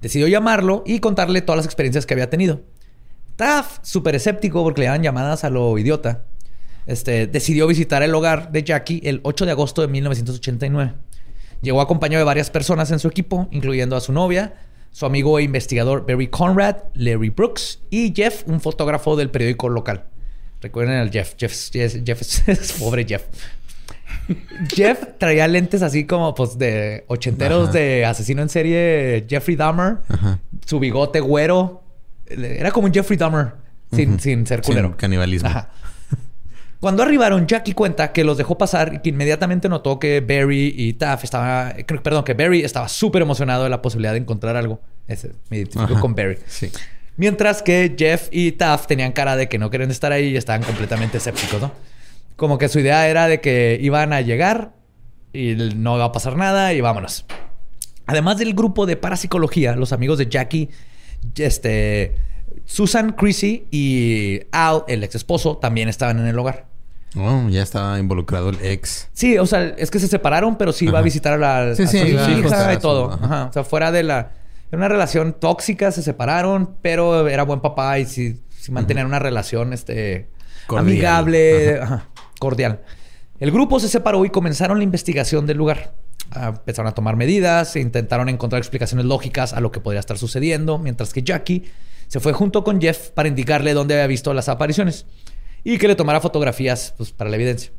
[0.00, 2.62] Decidió llamarlo y contarle todas las experiencias que había tenido.
[3.36, 6.24] Taff, súper escéptico porque le daban llamadas a lo idiota,
[6.88, 10.94] este, decidió visitar el hogar de Jackie el 8 de agosto de 1989.
[11.60, 14.54] Llegó acompañado de varias personas en su equipo, incluyendo a su novia,
[14.90, 20.04] su amigo e investigador Barry Conrad, Larry Brooks y Jeff, un fotógrafo del periódico local.
[20.62, 21.34] Recuerden al Jeff.
[21.38, 23.24] Jeff, Jeff, es pobre Jeff.
[24.74, 29.98] Jeff traía lentes así como pues de ochenteros de asesino en serie Jeffrey Dahmer.
[30.64, 31.82] Su bigote güero.
[32.26, 33.52] Era como un Jeffrey Dahmer
[33.92, 34.88] sin, sin ser culero.
[34.88, 35.50] Sin canibalismo.
[36.80, 40.92] Cuando arribaron, Jackie cuenta que los dejó pasar y que inmediatamente notó que Barry y
[40.92, 44.80] Taff estaba, perdón, que Barry estaba súper emocionado de la posibilidad de encontrar algo.
[45.08, 46.38] Ese, me identifico con Barry.
[46.46, 46.70] Sí.
[47.16, 50.62] Mientras que Jeff y Taff tenían cara de que no querían estar ahí y estaban
[50.62, 51.72] completamente escépticos, ¿no?
[52.36, 54.72] Como que su idea era de que iban a llegar
[55.32, 57.26] y no iba a pasar nada y vámonos.
[58.06, 60.70] Además del grupo de parapsicología, los amigos de Jackie,
[61.36, 62.14] este,
[62.66, 66.67] Susan Chrissy y Al, el ex esposo, también estaban en el hogar.
[67.16, 69.08] Oh, ya estaba involucrado el ex.
[69.12, 71.86] Sí, o sea, es que se separaron, pero sí iba a visitar a la sí,
[71.86, 73.18] sí, hija y todo.
[73.48, 74.32] O sea, fuera de la...
[74.70, 79.72] Era una relación tóxica, se separaron, pero era buen papá y sí, mantenían una relación
[79.72, 80.28] este,
[80.68, 81.80] amigable,
[82.38, 82.82] cordial.
[83.40, 85.94] El grupo se separó y comenzaron la investigación del lugar.
[86.32, 90.18] Ah, empezaron a tomar medidas, e intentaron encontrar explicaciones lógicas a lo que podría estar
[90.18, 91.70] sucediendo, mientras que Jackie
[92.08, 95.06] se fue junto con Jeff para indicarle dónde había visto las apariciones
[95.64, 97.72] y que le tomara fotografías pues, para la evidencia.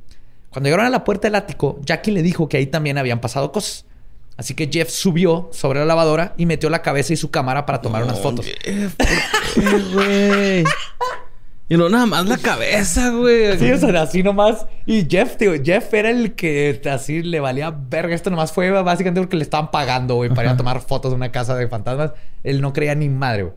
[0.49, 3.51] Cuando llegaron a la puerta del ático, Jackie le dijo que ahí también habían pasado
[3.51, 3.85] cosas.
[4.35, 7.81] Así que Jeff subió sobre la lavadora y metió la cabeza y su cámara para
[7.81, 8.45] tomar unas fotos.
[11.71, 13.59] Y no nada más la cabeza, güey.
[13.59, 14.65] Sí, o sea, así nomás.
[14.87, 18.15] Y Jeff, tío, Jeff era el que así le valía verga.
[18.15, 21.15] Esto nomás fue básicamente porque le estaban pagando, güey, para ir a tomar fotos de
[21.15, 22.13] una casa de fantasmas.
[22.43, 23.55] Él no creía ni madre, güey.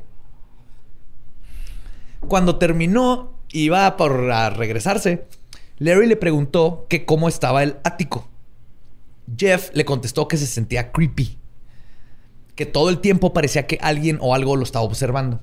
[2.29, 5.25] Cuando terminó, iba por regresarse.
[5.79, 8.29] Larry le preguntó que cómo estaba el ático.
[9.37, 11.39] Jeff le contestó que se sentía creepy.
[12.55, 15.41] Que todo el tiempo parecía que alguien o algo lo estaba observando.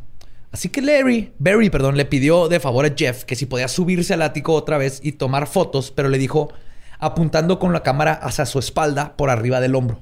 [0.52, 4.13] Así que Larry, Barry, perdón, le pidió de favor a Jeff que si podía subirse
[4.13, 6.52] al ático otra vez y tomar fotos, pero le dijo
[7.00, 10.02] apuntando con la cámara hacia su espalda por arriba del hombro.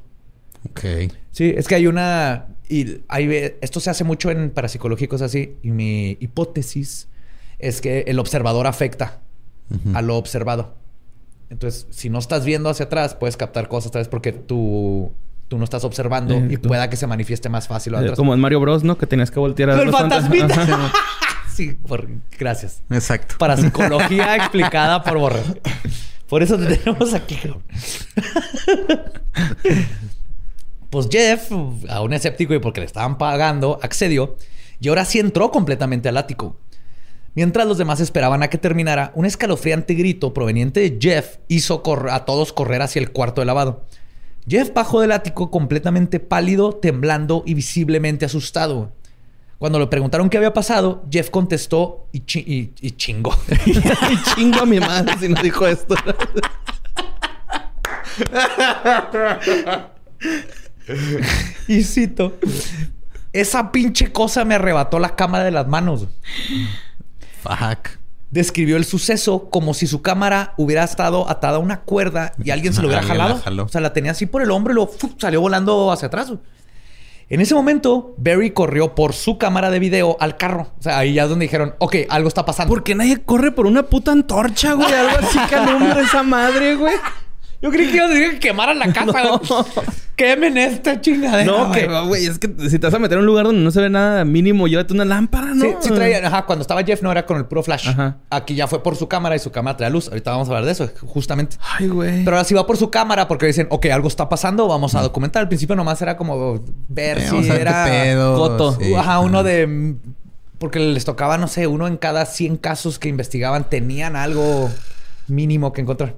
[0.70, 1.12] Ok.
[1.32, 2.48] Sí, es que hay una.
[2.70, 4.50] Y hay, esto se hace mucho en
[5.08, 5.56] cosas así.
[5.64, 7.08] Y mi hipótesis
[7.60, 9.22] es que el observador afecta
[9.94, 10.76] a lo observado.
[11.50, 14.08] Entonces, si no estás viendo hacia atrás, puedes captar cosas, ¿sabes?
[14.08, 15.12] Porque tú,
[15.48, 17.96] tú no estás observando eh, y pueda que se manifieste más fácil.
[17.96, 18.98] Eh, como en Mario Bros, ¿no?
[18.98, 20.92] Que tenías que voltear a ¡El fantasmita!
[21.54, 21.78] sí,
[22.38, 22.82] gracias.
[22.90, 23.36] Exacto.
[23.38, 25.42] Parapsicología explicada por Borre.
[26.28, 27.40] Por eso te tenemos aquí.
[30.90, 31.50] pues Jeff,
[31.90, 34.36] a un escéptico y porque le estaban pagando, accedió
[34.80, 36.58] y ahora sí entró completamente al ático.
[37.38, 42.26] Mientras los demás esperaban a que terminara, un escalofriante grito proveniente de Jeff hizo a
[42.26, 43.86] todos correr hacia el cuarto de lavado.
[44.50, 48.92] Jeff bajó del ático completamente pálido, temblando y visiblemente asustado.
[49.60, 53.38] Cuando le preguntaron qué había pasado, Jeff contestó y, y, chingó.
[53.68, 55.94] y chingo a mi madre si no dijo esto.
[61.68, 62.36] y cito:
[63.32, 66.08] Esa pinche cosa me arrebató la cámara de las manos.
[67.48, 67.90] Fuck.
[68.30, 72.74] Describió el suceso como si su cámara hubiera estado atada a una cuerda y alguien
[72.74, 73.42] se lo hubiera jalado.
[73.64, 76.34] O sea, la tenía así por el hombro y lo salió volando hacia atrás.
[77.30, 80.68] En ese momento, Barry corrió por su cámara de video al carro.
[80.80, 82.74] O sea, ahí ya es donde dijeron, ok, algo está pasando.
[82.74, 84.94] Porque nadie corre por una puta antorcha, güey.
[84.94, 86.96] Algo así que alumbra esa madre, güey.
[87.62, 89.24] Yo creí que iba a decir que quemaran la casa.
[89.24, 89.42] No.
[90.16, 91.46] Quemen esta chingadera.
[91.46, 93.70] No, que, güey, es que si te vas a meter en un lugar donde no
[93.70, 95.64] se ve nada mínimo, llévate una lámpara, ¿no?
[95.64, 97.90] Sí, sí traía, ajá, cuando estaba Jeff no era con el puro flash.
[97.90, 98.18] Ajá.
[98.32, 100.08] Aquí ya fue por su cámara y su cámara trae luz.
[100.08, 101.58] Ahorita vamos a hablar de eso, justamente.
[101.62, 102.24] Ay, güey.
[102.26, 105.02] Pero ahora sí va por su cámara porque dicen, ok, algo está pasando, vamos a
[105.04, 105.42] documentar.
[105.42, 107.86] Al principio nomás era como ver si era
[108.36, 108.78] foto.
[108.98, 109.96] ajá, uno de
[110.58, 114.72] porque les tocaba, no sé, uno en cada 100 casos que investigaban tenían algo
[115.28, 116.16] mínimo que encontrar.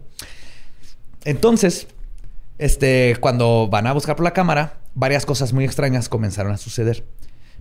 [1.30, 1.88] Entonces,
[2.58, 7.06] este, cuando van a buscar por la cámara, varias cosas muy extrañas comenzaron a suceder.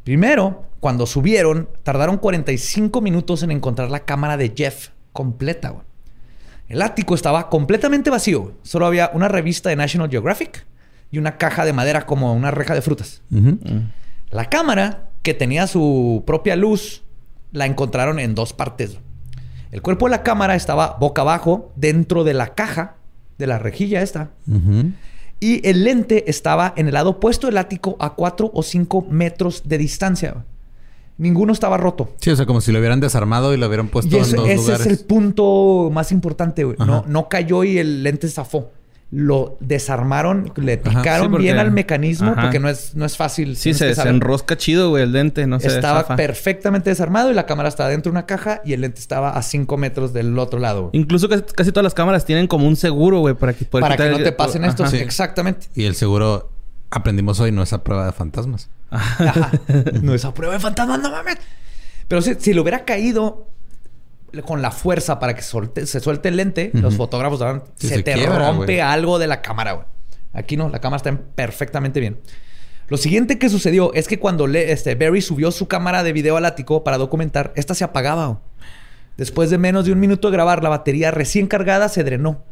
[0.04, 5.74] Primero, cuando subieron, tardaron 45 minutos en encontrar la cámara de Jeff completa.
[6.66, 8.54] El ático estaba completamente vacío.
[8.62, 10.64] Solo había una revista de National Geographic
[11.10, 13.20] y una caja de madera como una reja de frutas.
[14.30, 17.02] La cámara, que tenía su propia luz,
[17.52, 18.98] la encontraron en dos partes.
[19.72, 22.94] El cuerpo de la cámara estaba boca abajo dentro de la caja
[23.38, 24.30] de la rejilla esta.
[25.40, 29.62] Y el lente estaba en el lado opuesto del ático a 4 o 5 metros
[29.66, 30.44] de distancia.
[31.16, 32.12] Ninguno estaba roto.
[32.20, 34.36] Sí, o sea, como si lo hubieran desarmado y lo hubieran puesto Y eso- en
[34.36, 34.86] dos ese lugares.
[34.86, 36.76] es el punto más importante, güey.
[36.78, 38.70] No, no cayó y el lente zafó.
[39.10, 40.82] Lo desarmaron, le Ajá.
[41.00, 42.42] picaron Sí, porque- bien al mecanismo Ajá.
[42.42, 43.56] porque no es, no es fácil.
[43.56, 45.46] Sí, se, se enrosca chido, güey, el dente.
[45.46, 48.82] No se Estaba perfectamente desarmado y la cámara estaba dentro de una caja y el
[48.82, 50.82] lente estaba a 5 metros del otro lado.
[50.90, 50.90] güey.
[51.00, 53.96] Incluso casi, casi todas las cámaras tienen como un seguro, güey, para que, poder Para
[53.96, 54.88] que no el- te pasen estos.
[54.88, 54.96] Ajá.
[54.98, 55.02] Sí.
[55.02, 55.68] Exactamente.
[55.74, 56.50] Y el seguro,
[56.90, 58.68] aprendimos hoy, no es a prueba de fantasmas.
[58.90, 59.52] Ajá.
[60.02, 61.38] No es a prueba de fantasma, no mames.
[62.08, 63.48] Pero si, si le hubiera caído
[64.44, 67.40] con la fuerza para que solte- se suelte el lente, los fotógrafos
[67.76, 69.86] se, se te quiebra, rompe algo de la cámara, güey.
[70.32, 72.18] Aquí no, la cámara está en- perfectamente bien.
[72.88, 76.36] Lo siguiente que sucedió es que cuando le- este, Barry subió su cámara de video
[76.36, 78.40] al ático para documentar, esta se apagaba.
[79.16, 82.44] Después de menos de un minuto de grabar, la batería recién cargada se drenó.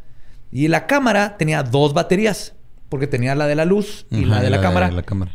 [0.51, 2.53] Y la cámara tenía dos baterías,
[2.89, 5.31] porque tenía la de la luz y Ajá, la de la, cámara la cámara.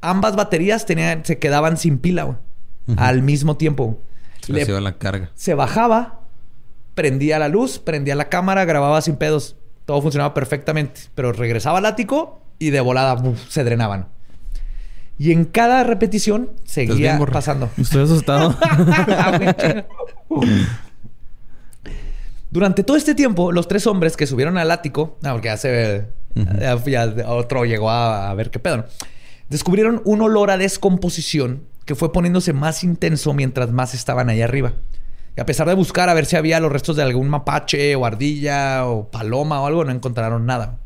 [0.00, 2.36] ambas baterías tenían, se quedaban sin pila, güey.
[2.96, 3.98] Al mismo tiempo.
[4.46, 5.30] Se Le- la carga.
[5.34, 6.20] se bajaba,
[6.94, 9.56] prendía la luz, prendía la cámara, grababa sin pedos.
[9.84, 11.02] Todo funcionaba perfectamente.
[11.14, 14.08] Pero regresaba al ático y de volada uf, se drenaban.
[15.18, 17.70] Y en cada repetición seguía pasando.
[17.78, 18.54] Estoy asustado.
[22.50, 26.06] Durante todo este tiempo, los tres hombres que subieron al ático, ah, porque hace
[26.60, 28.84] ya, ya otro llegó a, a ver qué pedo, ¿no?
[29.48, 34.74] descubrieron un olor a descomposición que fue poniéndose más intenso mientras más estaban ahí arriba.
[35.36, 38.04] Y a pesar de buscar a ver si había los restos de algún mapache o
[38.04, 40.78] ardilla o paloma o algo, no encontraron nada.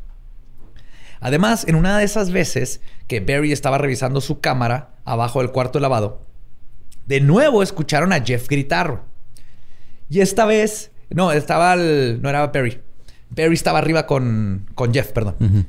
[1.19, 5.79] Además, en una de esas veces que Barry estaba revisando su cámara abajo del cuarto
[5.79, 6.21] de lavado,
[7.07, 9.03] de nuevo escucharon a Jeff gritar.
[10.09, 12.81] Y esta vez, no, estaba el, no era Barry.
[13.29, 15.67] Barry estaba arriba con, con Jeff, perdón.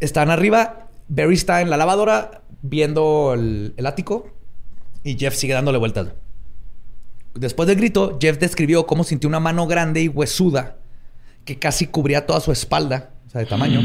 [0.00, 4.26] Están arriba, Barry está en la lavadora viendo el, el ático
[5.02, 6.08] y Jeff sigue dándole vueltas.
[7.34, 10.78] Después del grito, Jeff describió cómo sintió una mano grande y huesuda
[11.44, 13.80] que casi cubría toda su espalda, o sea, de tamaño,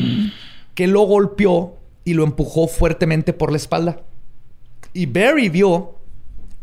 [0.75, 4.01] que lo golpeó y lo empujó fuertemente por la espalda.
[4.93, 5.95] Y Barry vio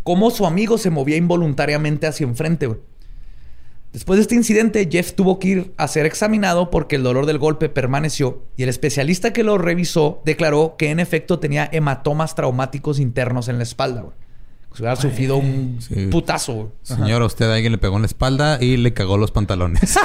[0.03, 2.67] cómo su amigo se movía involuntariamente hacia enfrente.
[2.67, 2.81] güey.
[3.97, 7.39] Después de este incidente, Jeff tuvo que ir a ser examinado porque el dolor del
[7.39, 13.01] golpe permaneció y el especialista que lo revisó declaró que en efecto tenía hematomas traumáticos
[13.01, 14.03] internos en la espalda.
[14.03, 14.13] güey.
[14.69, 16.09] Pues hubiera sufrido un sí.
[16.09, 16.73] putazo.
[16.83, 19.81] Señor, a usted alguien le pegó en la espalda y le cagó los pantalones.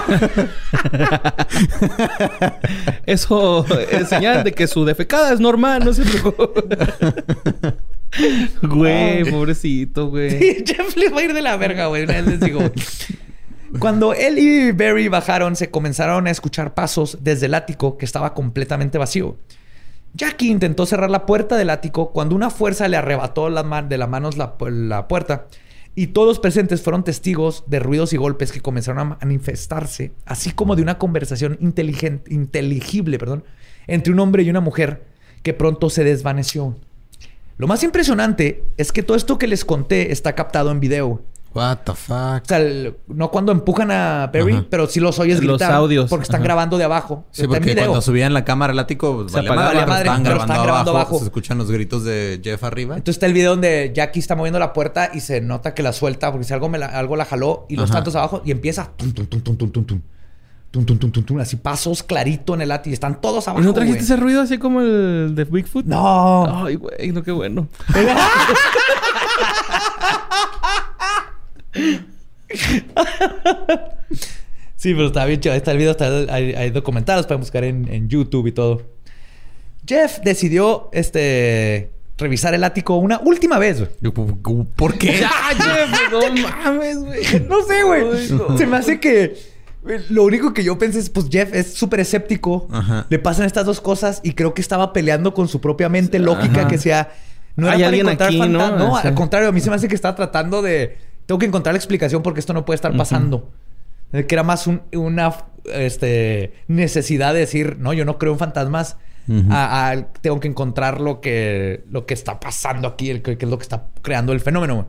[3.05, 6.77] Eso es señal de que su defecada es normal, no se preocupe.
[8.61, 10.37] Güey, pobrecito, güey.
[10.37, 12.03] Sí, Jeff les va a ir de la verga, güey.
[12.03, 12.59] Una vez les digo.
[13.79, 18.33] Cuando él y Barry bajaron, se comenzaron a escuchar pasos desde el ático que estaba
[18.33, 19.37] completamente vacío.
[20.13, 24.37] Jackie intentó cerrar la puerta del ático cuando una fuerza le arrebató de las manos
[24.37, 25.47] la, la puerta
[25.95, 30.51] y todos los presentes fueron testigos de ruidos y golpes que comenzaron a manifestarse, así
[30.51, 33.45] como de una conversación inteligente, inteligible perdón,
[33.87, 35.03] entre un hombre y una mujer
[35.43, 36.75] que pronto se desvaneció.
[37.57, 41.21] Lo más impresionante es que todo esto que les conté está captado en video.
[41.53, 42.43] What the fuck.
[42.43, 44.31] O sea, el- no cuando empujan a Ajá.
[44.31, 45.73] pero sí los oyes Los gritar.
[45.73, 46.09] audios.
[46.09, 46.45] Porque están Ajá.
[46.45, 47.25] grabando de abajo.
[47.31, 47.85] Sí, Está en porque video.
[47.87, 49.73] cuando subían la cámara al ático, pues, Se valía apagaba.
[49.73, 50.89] madre, madre, pero grabando, abajo.
[50.91, 51.19] abajo.
[51.19, 52.95] Se escuchan los gritos de Jeff arriba.
[52.95, 55.91] Entonces está el video donde Jackie está moviendo la puerta y se nota que la
[55.91, 57.95] suelta porque si algo, me la, algo la jaló y los Ajá.
[57.99, 60.01] tantos abajo y empieza tum, tum, tum, tum, tum, tum, tum.
[60.71, 61.39] Tum, tum, tum, tum, tum.
[61.41, 63.65] así pasos clarito en el ático y están todos ¿Y abajo.
[63.65, 64.05] no trajiste güey.
[64.05, 65.83] ese ruido así como el de Bigfoot?
[65.85, 66.65] No.
[66.65, 67.67] Ay, güey, no, qué bueno.
[74.75, 75.53] Sí, pero está bien chido.
[75.55, 78.81] Está el video, está, hay, hay documentales para buscar en, en YouTube y todo.
[79.87, 83.79] Jeff decidió este, revisar el ático una última vez.
[83.79, 84.11] güey.
[84.75, 85.17] ¿Por qué?
[85.21, 86.11] ¡Ya, Jeff!
[86.11, 86.21] ¡No
[86.63, 87.21] mames, güey!
[87.47, 88.57] No sé, güey.
[88.57, 89.35] Se me hace que
[90.09, 92.67] lo único que yo pensé es, pues Jeff es súper escéptico.
[92.71, 93.05] Ajá.
[93.09, 96.61] Le pasan estas dos cosas y creo que estaba peleando con su propia mente lógica
[96.61, 96.67] Ajá.
[96.67, 97.11] que sea.
[97.55, 98.59] No era Hay para alguien encontrar aquí, ¿no?
[98.59, 98.79] fantasmas.
[98.79, 99.07] No, Sí.
[99.07, 100.97] al contrario, a mí se me hace que estaba tratando de.
[101.31, 103.49] Tengo que encontrar la explicación porque esto no puede estar pasando.
[104.11, 105.33] Que era más un- una
[105.73, 108.97] este, necesidad de decir, no, yo no creo en fantasmas.
[109.49, 113.45] A- a- tengo que encontrar lo que, lo que está pasando aquí, el, que, que
[113.45, 114.75] es lo que está creando el fenómeno.
[114.75, 114.87] güey.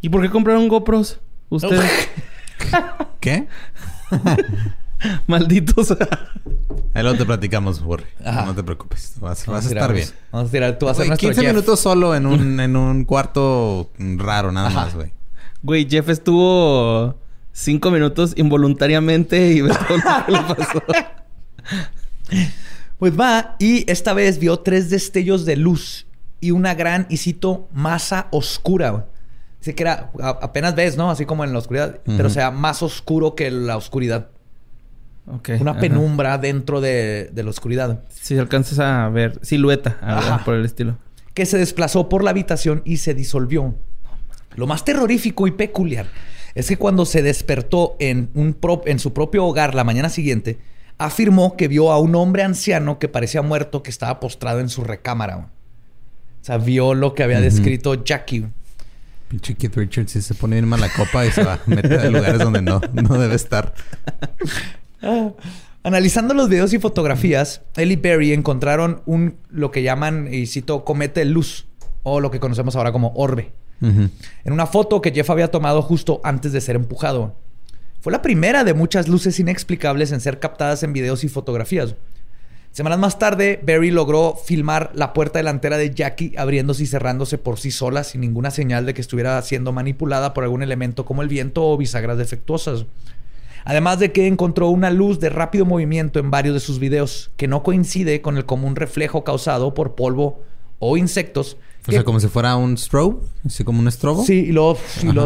[0.00, 1.20] ¿Y por qué compraron GoPros?
[1.48, 2.08] Ustedes,
[3.20, 3.46] ¿Qué?
[5.28, 5.92] malditos.
[6.92, 8.06] Ahí luego te platicamos, Borre.
[8.24, 9.12] No te preocupes.
[9.20, 10.08] Vas, a estar bien.
[10.32, 10.76] Vamos a tirar.
[10.76, 11.50] Tú vas a nuestro 15 Jeff.
[11.52, 14.80] minutos solo en un, en un cuarto raro, nada Ajá.
[14.86, 15.12] más, güey.
[15.62, 17.16] Güey, Jeff estuvo
[17.52, 20.82] cinco minutos involuntariamente y ves todo lo que le pasó.
[22.98, 26.08] Pues va y esta vez vio tres destellos de luz
[26.40, 29.06] y una gran, y cito, masa oscura.
[29.60, 31.10] Dice que era apenas ves, ¿no?
[31.10, 34.30] Así como en la oscuridad, pero sea más oscuro que la oscuridad.
[35.60, 38.02] Una penumbra dentro de, la oscuridad.
[38.08, 40.98] Si alcanzas a ver silueta, por el estilo.
[41.34, 43.76] Que se desplazó por la habitación y se disolvió.
[44.58, 46.06] Lo más terrorífico y peculiar
[46.56, 50.58] es que cuando se despertó en, un en su propio hogar la mañana siguiente,
[50.98, 54.82] afirmó que vio a un hombre anciano que parecía muerto que estaba postrado en su
[54.82, 55.36] recámara.
[55.36, 55.48] O
[56.42, 58.46] sea, vio lo que había descrito Jackie.
[59.28, 62.12] Pinche Keith Richards si se pone bien mala copa y se va a meter en
[62.14, 63.74] lugares donde no, no debe estar.
[65.84, 70.84] Analizando los videos y fotografías, él y Barry encontraron un lo que llaman, y cito,
[70.84, 71.68] comete luz,
[72.02, 73.52] o lo que conocemos ahora como orbe.
[73.80, 77.34] En una foto que Jeff había tomado justo antes de ser empujado.
[78.00, 81.94] Fue la primera de muchas luces inexplicables en ser captadas en videos y fotografías.
[82.70, 87.58] Semanas más tarde, Barry logró filmar la puerta delantera de Jackie abriéndose y cerrándose por
[87.58, 91.28] sí sola sin ninguna señal de que estuviera siendo manipulada por algún elemento como el
[91.28, 92.86] viento o bisagras defectuosas.
[93.64, 97.48] Además de que encontró una luz de rápido movimiento en varios de sus videos que
[97.48, 100.42] no coincide con el común reflejo causado por polvo
[100.78, 101.56] o insectos.
[101.88, 104.24] O sea, como si fuera un strobe, así como un estrobo.
[104.24, 104.76] Sí, y luego,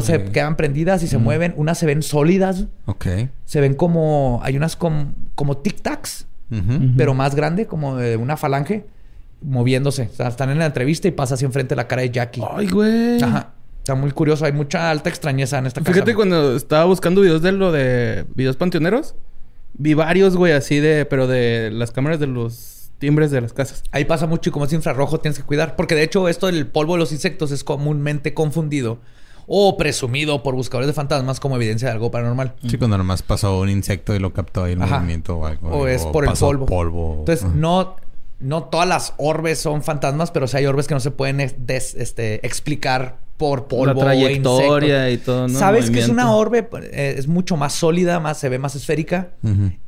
[0.00, 1.54] se quedan prendidas y se mueven.
[1.56, 2.66] Unas se ven sólidas.
[2.86, 3.06] Ok.
[3.44, 6.26] Se ven como, hay unas como, como tic-tacs
[6.96, 8.84] pero más grande, como de una falange,
[9.40, 10.10] moviéndose.
[10.12, 12.42] O sea, están en la entrevista y pasa así enfrente de la cara de Jackie.
[12.54, 13.22] Ay, güey.
[13.22, 13.52] Ajá.
[13.78, 14.44] Está muy curioso.
[14.44, 15.92] Hay mucha alta extrañeza en esta casa.
[15.92, 19.14] Fíjate, cuando estaba buscando videos de lo de videos panteoneros,
[19.74, 23.82] vi varios, güey, así de, pero de las cámaras de los timbres de las casas.
[23.90, 25.74] Ahí pasa mucho y como es infrarrojo tienes que cuidar.
[25.74, 29.00] Porque de hecho esto del polvo de los insectos es comúnmente confundido
[29.48, 32.54] o presumido por buscadores de fantasmas como evidencia de algo paranormal.
[32.64, 35.68] Sí, cuando nomás pasó un insecto y lo captó ahí el movimiento o algo.
[35.70, 37.16] O es por el polvo.
[37.18, 37.96] Entonces, no,
[38.38, 42.46] no todas las orbes son fantasmas, pero sí hay orbes que no se pueden este,
[42.46, 43.94] explicar por polvo.
[43.94, 45.58] La trayectoria y todo, ¿no?
[45.58, 49.30] Sabes que es una orbe, eh, es mucho más sólida, más, se ve más esférica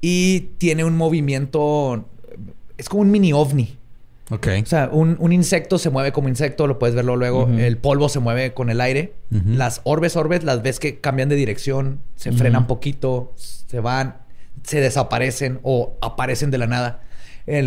[0.00, 2.06] y tiene un movimiento,
[2.78, 3.78] es como un mini ovni.
[4.30, 4.48] Ok.
[4.62, 7.48] O sea, un, insecto se mueve como insecto, lo puedes verlo luego.
[7.48, 9.14] El polvo se mueve con el aire.
[9.30, 14.18] Las orbes, orbes, las ves que cambian de dirección, se frenan poquito, se van,
[14.62, 17.02] se desaparecen o aparecen de la nada.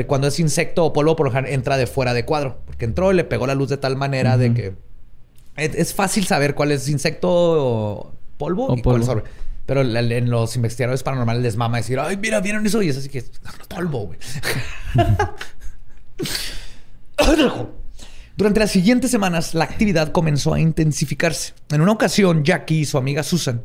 [0.08, 2.60] cuando es insecto o polvo, por lo general entra de fuera de cuadro.
[2.66, 4.74] Porque entró y le pegó la luz de tal manera de que...
[5.58, 9.24] Es, fácil saber cuál es insecto o polvo y cuál es orbe.
[9.68, 12.82] Pero en los investigadores paranormales les mama decir, ay, mira, ¿vieron eso?
[12.82, 13.32] Y es así que es
[13.68, 14.18] polvo, güey.
[18.38, 21.54] Durante las siguientes semanas, la actividad comenzó a intensificarse.
[21.70, 23.62] En una ocasión, Jackie y su amiga Susan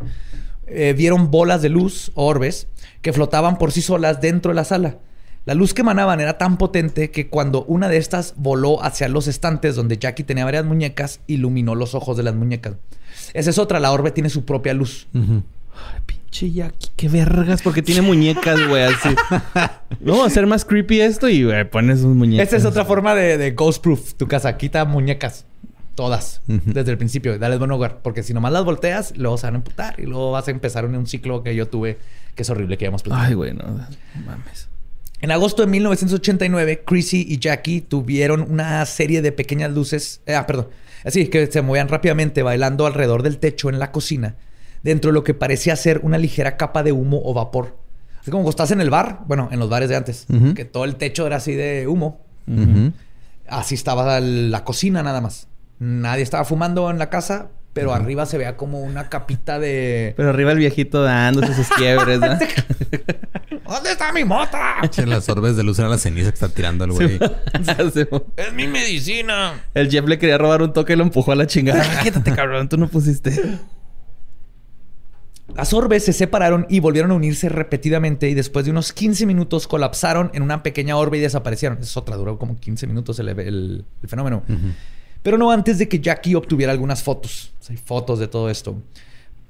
[0.66, 2.66] eh, vieron bolas de luz, orbes,
[3.00, 4.98] que flotaban por sí solas dentro de la sala.
[5.44, 9.28] La luz que emanaban era tan potente que cuando una de estas voló hacia los
[9.28, 12.74] estantes donde Jackie tenía varias muñecas, iluminó los ojos de las muñecas.
[13.34, 15.06] Esa es otra, la orbe tiene su propia luz.
[15.74, 19.08] Ay, pinche Jackie, qué vergas, porque tiene muñecas, güey, así.
[20.00, 22.44] Vamos a hacer más creepy esto y, güey, pones sus muñecas.
[22.44, 24.14] Esta es otra forma de, de ghost proof.
[24.14, 25.46] Tu casa quita muñecas.
[25.94, 26.40] Todas.
[26.46, 27.38] Desde el principio.
[27.38, 28.00] Dale buen lugar.
[28.02, 30.00] Porque si nomás las volteas, luego se van a emputar.
[30.00, 31.98] Y luego vas a empezar en un ciclo que yo tuve,
[32.34, 33.28] que es horrible, que hayamos platicado.
[33.28, 33.64] Ay, güey, no.
[34.24, 34.68] Mames.
[35.20, 40.22] En agosto de 1989, Chrissy y Jackie tuvieron una serie de pequeñas luces.
[40.26, 40.68] Eh, ah, perdón.
[41.04, 44.36] Así que se movían rápidamente bailando alrededor del techo en la cocina
[44.82, 47.78] dentro de lo que parecía ser una ligera capa de humo o vapor.
[48.22, 50.84] Es como cuando estás en el bar, bueno, en los bares de antes, que todo
[50.84, 52.20] el techo era así de humo.
[53.48, 55.48] Así estaba la cocina nada más.
[55.78, 60.14] Nadie estaba fumando en la casa, pero arriba se veía como una capita de.
[60.16, 62.38] Pero arriba el viejito dándose sus quiebres, ¿no?
[63.68, 64.76] ¿Dónde está mi mota?
[65.06, 67.18] las orbes de luz eran la ceniza que está tirando el güey.
[68.36, 69.64] es mi medicina.
[69.72, 72.00] El Jeff le quería robar un toque y lo empujó a la chingada.
[72.02, 73.58] Quédate, cabrón, tú no pusiste.
[75.54, 79.66] Las orbes se separaron y volvieron a unirse repetidamente y después de unos 15 minutos
[79.66, 81.78] colapsaron en una pequeña orbe y desaparecieron.
[81.80, 84.42] Es otra, duró como 15 minutos el, fenómeno.
[85.22, 87.52] Pero no antes de que Jackie obtuviera algunas fotos.
[87.68, 88.76] hay fotos de todo esto.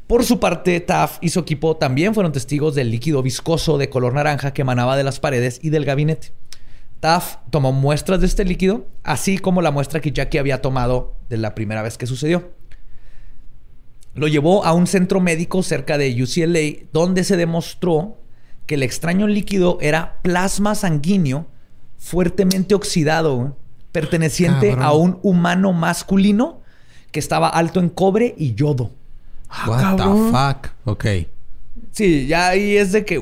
[0.06, 4.12] Por su parte, Taff y su equipo también fueron testigos del líquido viscoso de color
[4.12, 6.32] naranja que emanaba de las paredes y del gabinete.
[7.00, 11.38] Taff tomó muestras de este líquido, así como la muestra que Jackie había tomado de
[11.38, 12.50] la primera vez que sucedió.
[14.14, 18.18] Lo llevó a un centro médico cerca de UCLA, donde se demostró
[18.66, 21.46] que el extraño líquido era plasma sanguíneo
[21.98, 23.56] fuertemente oxidado,
[23.90, 26.60] perteneciente a un humano masculino
[27.10, 28.90] que estaba alto en cobre y yodo.
[29.48, 30.72] Ah, What the fuck?
[30.84, 31.06] Ok.
[31.92, 33.20] Sí, ya ahí es de que.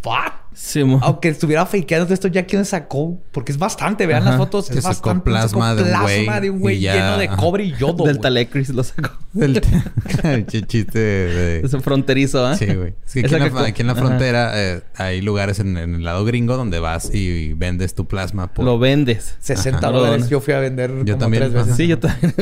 [0.00, 0.51] ¿Fuck?
[1.00, 5.24] Aunque estuviera fakeando esto, ya quién sacó, porque es bastante, vean las fotos, es bastante
[5.24, 8.04] plasma, de un güey, lleno de cobre y yodo.
[8.04, 9.10] Del Talecris lo sacó.
[9.32, 9.62] Del
[10.66, 11.60] chiste de.
[11.64, 12.56] Es un fronterizo, ¿eh?
[12.56, 12.94] Sí, güey.
[13.06, 17.14] Es que aquí, en la, frontera eh, hay lugares en, el lado gringo donde vas
[17.14, 18.50] y, vendes tu plasma.
[18.58, 19.36] Lo vendes.
[19.40, 20.28] 60 dólares.
[20.28, 21.44] Yo fui a vender yo como también.
[21.44, 21.76] tres veces.
[21.76, 22.34] Sí, yo también.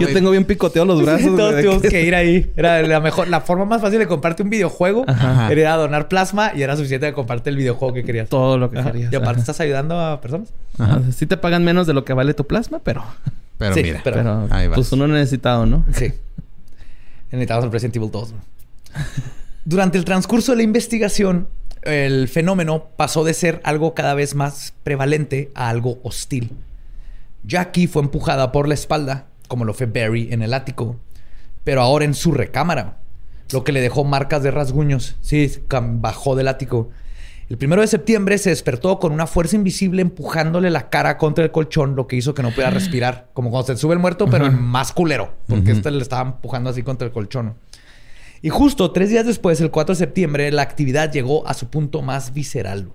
[0.00, 1.36] yo tengo bien picoteado los brazos.
[1.36, 2.50] Todos tuvimos que ir ahí.
[2.56, 5.04] Era la mejor, la forma más fácil de comprarte un videojuego
[5.50, 8.28] era donar plasma y era suficiente de comprarte el videojuego que querías.
[8.28, 9.12] Todo lo que querías.
[9.12, 10.52] Y aparte estás ayudando a personas.
[10.78, 11.00] Ajá.
[11.12, 13.04] Sí te pagan menos de lo que vale tu plasma, pero...
[13.58, 14.02] Pero mira.
[14.04, 15.82] Pero, pues uno necesitado, ¿no?
[15.90, 16.12] Sí.
[17.30, 18.34] Necesitamos el Resident Evil 2.
[19.64, 21.48] Durante el transcurso de la investigación,
[21.82, 26.52] el fenómeno pasó de ser algo cada vez más prevalente a algo hostil.
[27.44, 30.96] Jackie fue empujada por la espalda, como lo fue Barry en el ático,
[31.64, 32.98] pero ahora en su recámara,
[33.52, 35.16] lo que le dejó marcas de rasguños.
[35.20, 36.90] Sí, bajó del ático
[37.48, 41.52] el primero de septiembre se despertó con una fuerza invisible empujándole la cara contra el
[41.52, 43.28] colchón, lo que hizo que no pudiera respirar.
[43.34, 45.32] Como cuando se sube el muerto, pero en más culero.
[45.46, 47.54] Porque este le estaba empujando así contra el colchón.
[48.42, 52.02] Y justo tres días después, el 4 de septiembre, la actividad llegó a su punto
[52.02, 52.90] más visceral.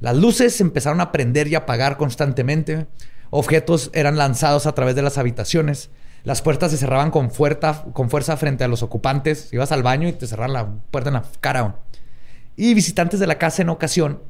[0.00, 2.86] Las luces empezaron a prender y apagar constantemente.
[3.30, 5.90] Objetos eran lanzados a través de las habitaciones.
[6.24, 9.52] Las puertas se cerraban con fuerza, con fuerza frente a los ocupantes.
[9.52, 11.76] Ibas al baño y te cerraban la puerta en la cara
[12.56, 14.22] y visitantes de la casa en ocasión,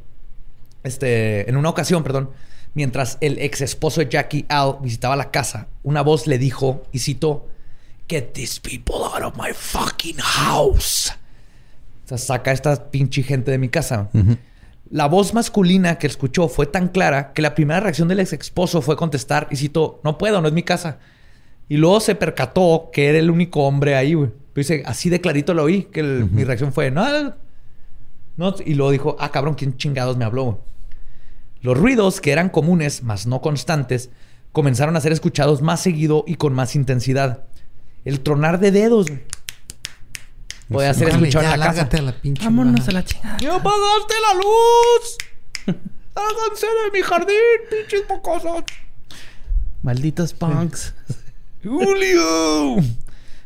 [0.83, 2.31] este, en una ocasión, perdón,
[2.75, 7.01] mientras el ex esposo de Jackie Al visitaba la casa, una voz le dijo, y
[7.01, 7.49] citó,
[8.09, 11.13] Get these people out of my fucking house.
[12.05, 14.11] O sea, saca a esta pinche gente de mi casa.
[14.91, 18.83] La voz masculina que escuchó fue tan clara que la primera reacción del ex esposo
[18.83, 20.99] fue contestar y citó, no puedo, no es mi casa.
[21.69, 24.31] Y luego se percató que era el único hombre ahí, güey.
[24.55, 26.91] Dice, así de clarito lo oí, que mi reacción fue,
[28.37, 30.61] no, y luego dijo, ah, cabrón, ¿quién chingados me habló?
[31.61, 34.11] Los ruidos, que eran comunes, mas no constantes,
[34.53, 37.45] comenzaron a ser escuchados más seguido y con más intensidad.
[38.05, 39.07] El tronar de dedos.
[40.69, 41.89] Puede hacer escuchar en la casa.
[42.43, 43.39] Vámonos a la chingada.
[43.39, 45.79] ¡Ya apagaste la luz!
[46.15, 47.37] ¡Háganse de mi jardín,
[47.71, 48.65] pinches mocosos!
[49.83, 50.95] Malditos punks.
[51.65, 52.77] ¡Julio!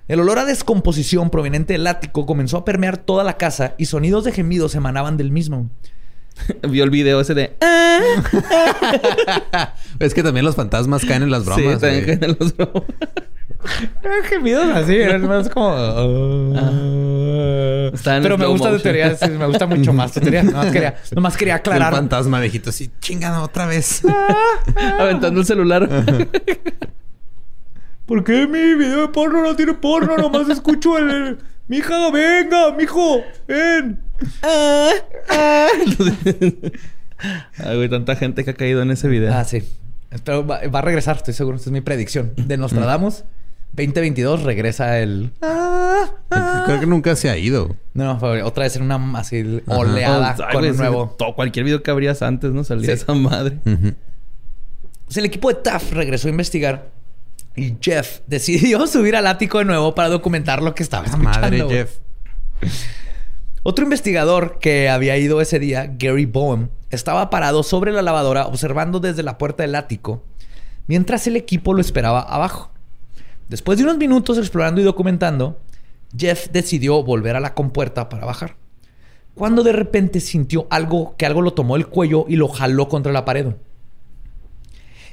[0.09, 4.25] El olor a descomposición proveniente del ático comenzó a permear toda la casa y sonidos
[4.25, 5.71] de gemidos emanaban del mismo.
[6.69, 7.57] Vio el video ese de...
[9.99, 11.75] es que también los fantasmas caen en las bromas.
[11.75, 12.85] Sí, también caen en los bromas.
[14.25, 15.69] gemidos así, es más como...
[16.57, 17.91] Ah.
[18.03, 20.43] Pero me gusta tu teoría, me gusta mucho más tu teoría.
[20.43, 21.93] Nomás quería, nomás quería aclarar.
[21.93, 24.03] Un fantasma viejito así, chingada otra vez.
[24.99, 25.89] Aventando el celular.
[28.09, 30.17] ¿Por qué mi video de porno no tiene porno?
[30.17, 31.37] Nomás escucho el...
[31.69, 34.01] Mija, venga, mijo, ven.
[34.43, 34.91] Ah,
[35.29, 35.69] ah.
[37.59, 39.35] Ay, güey, tanta gente que ha caído en ese video.
[39.35, 39.63] Ah, sí.
[40.25, 41.59] Pero va, a regresar, estoy seguro.
[41.59, 42.33] Esta es mi predicción.
[42.37, 43.25] De Nostradamus,
[43.75, 45.33] 2022 regresa el...
[45.43, 46.07] Ah,
[46.65, 47.77] Creo que nunca se ha ido.
[47.93, 51.15] No, otra vez en una así oleada con un nuevo...
[51.19, 52.65] Todo, cualquier video que abrías antes, ¿no?
[52.65, 53.59] Salía esa madre.
[53.67, 56.98] el equipo de TAF regresó a investigar
[57.57, 61.41] y Jeff decidió subir al ático de nuevo para documentar lo que estaba ah, escuchando.
[61.41, 61.99] Madre, Jeff.
[63.63, 69.01] Otro investigador que había ido ese día, Gary Bowen, estaba parado sobre la lavadora observando
[69.01, 70.23] desde la puerta del ático,
[70.87, 72.71] mientras el equipo lo esperaba abajo.
[73.49, 75.59] Después de unos minutos explorando y documentando,
[76.17, 78.57] Jeff decidió volver a la compuerta para bajar.
[79.35, 83.13] Cuando de repente sintió algo que algo lo tomó el cuello y lo jaló contra
[83.13, 83.55] la pared.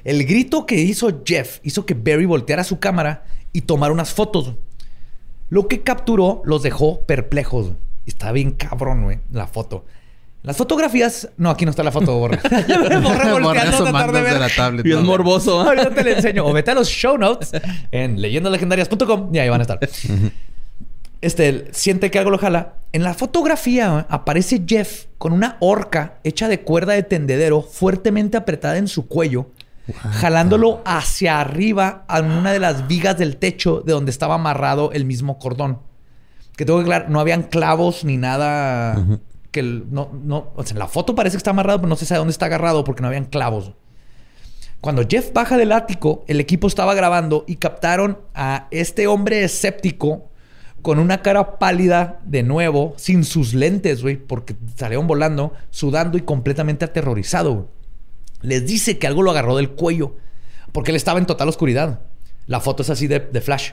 [0.05, 4.53] El grito que hizo Jeff hizo que Barry volteara su cámara y tomara unas fotos.
[5.49, 7.71] Lo que capturó los dejó perplejos.
[8.05, 9.83] Está bien cabrón, güey, la foto.
[10.43, 11.29] Las fotografías.
[11.37, 12.39] No, aquí no está la foto, borra.
[13.41, 14.85] volteando de la tablet.
[14.85, 15.63] Y es morboso.
[15.63, 15.69] ¿eh?
[15.69, 16.45] Ahorita te le enseño.
[16.45, 17.51] O vete a los show notes
[17.91, 19.79] en leyendalegendarias.com y ahí van a estar.
[21.21, 22.75] Este siente que algo lo jala.
[22.93, 28.77] En la fotografía aparece Jeff con una horca hecha de cuerda de tendedero fuertemente apretada
[28.77, 29.49] en su cuello
[29.93, 35.05] jalándolo hacia arriba a una de las vigas del techo de donde estaba amarrado el
[35.05, 35.79] mismo cordón.
[36.55, 39.19] Que tengo que aclarar, no habían clavos ni nada
[39.51, 42.05] que no, no, o sea, en la foto parece que está amarrado, pero no se
[42.05, 43.71] sabe dónde está agarrado porque no habían clavos.
[44.81, 50.29] Cuando Jeff baja del ático, el equipo estaba grabando y captaron a este hombre escéptico
[50.81, 56.21] con una cara pálida de nuevo, sin sus lentes, güey, porque salieron volando, sudando y
[56.21, 57.69] completamente aterrorizado
[58.45, 60.15] les dice que algo lo agarró del cuello
[60.75, 62.01] porque él estaba en total oscuridad.
[62.47, 63.71] La foto es así de, flash.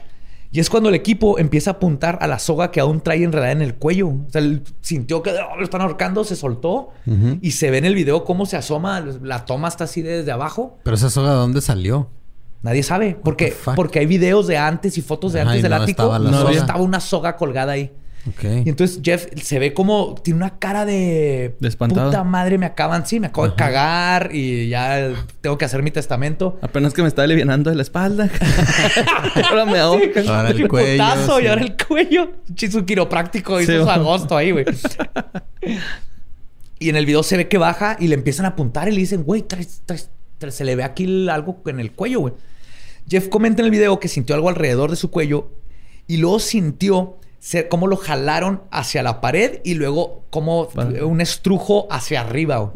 [0.53, 3.51] Y es cuando el equipo empieza a apuntar a la soga que aún trae enredada
[3.51, 4.07] en el cuello.
[4.07, 6.91] O sea, él sintió que oh, lo están ahorcando, se soltó
[7.41, 9.03] y se ve en el video cómo se asoma.
[9.21, 10.79] La toma está así desde abajo.
[10.83, 12.09] Pero esa soga, ¿de dónde salió?
[12.61, 13.17] Nadie sabe.
[13.21, 16.17] Porque, porque hay videos de antes y fotos de antes del ático.
[16.19, 17.91] no estaba una soga colgada ahí.
[18.25, 22.09] Y entonces Jeff se ve como tiene una cara de, de espantado.
[22.09, 25.11] puta madre, me acaban, sí, me acabo de cagar y ya
[25.41, 26.57] tengo que hacer mi testamento.
[26.61, 28.29] Apenas que me está aliviando de la espalda.
[29.49, 30.27] ahora me ahogan.
[30.29, 30.95] ahora el, cuello.
[30.95, 32.31] Y ahora el cuello.
[32.55, 34.65] Chisu quiropráctico hizo su agosto ahí, güey.
[36.79, 38.99] y en el video se ve que baja y le empiezan a apuntar y le
[38.99, 39.43] dicen, güey,
[40.49, 42.33] se le ve aquí algo en el cuello, güey.
[43.09, 45.51] Jeff comenta en el video que sintió algo alrededor de su cuello
[46.07, 47.17] y luego sintió
[47.69, 50.69] cómo lo jalaron hacia la pared y luego como
[51.01, 52.71] un estrujo hacia arriba.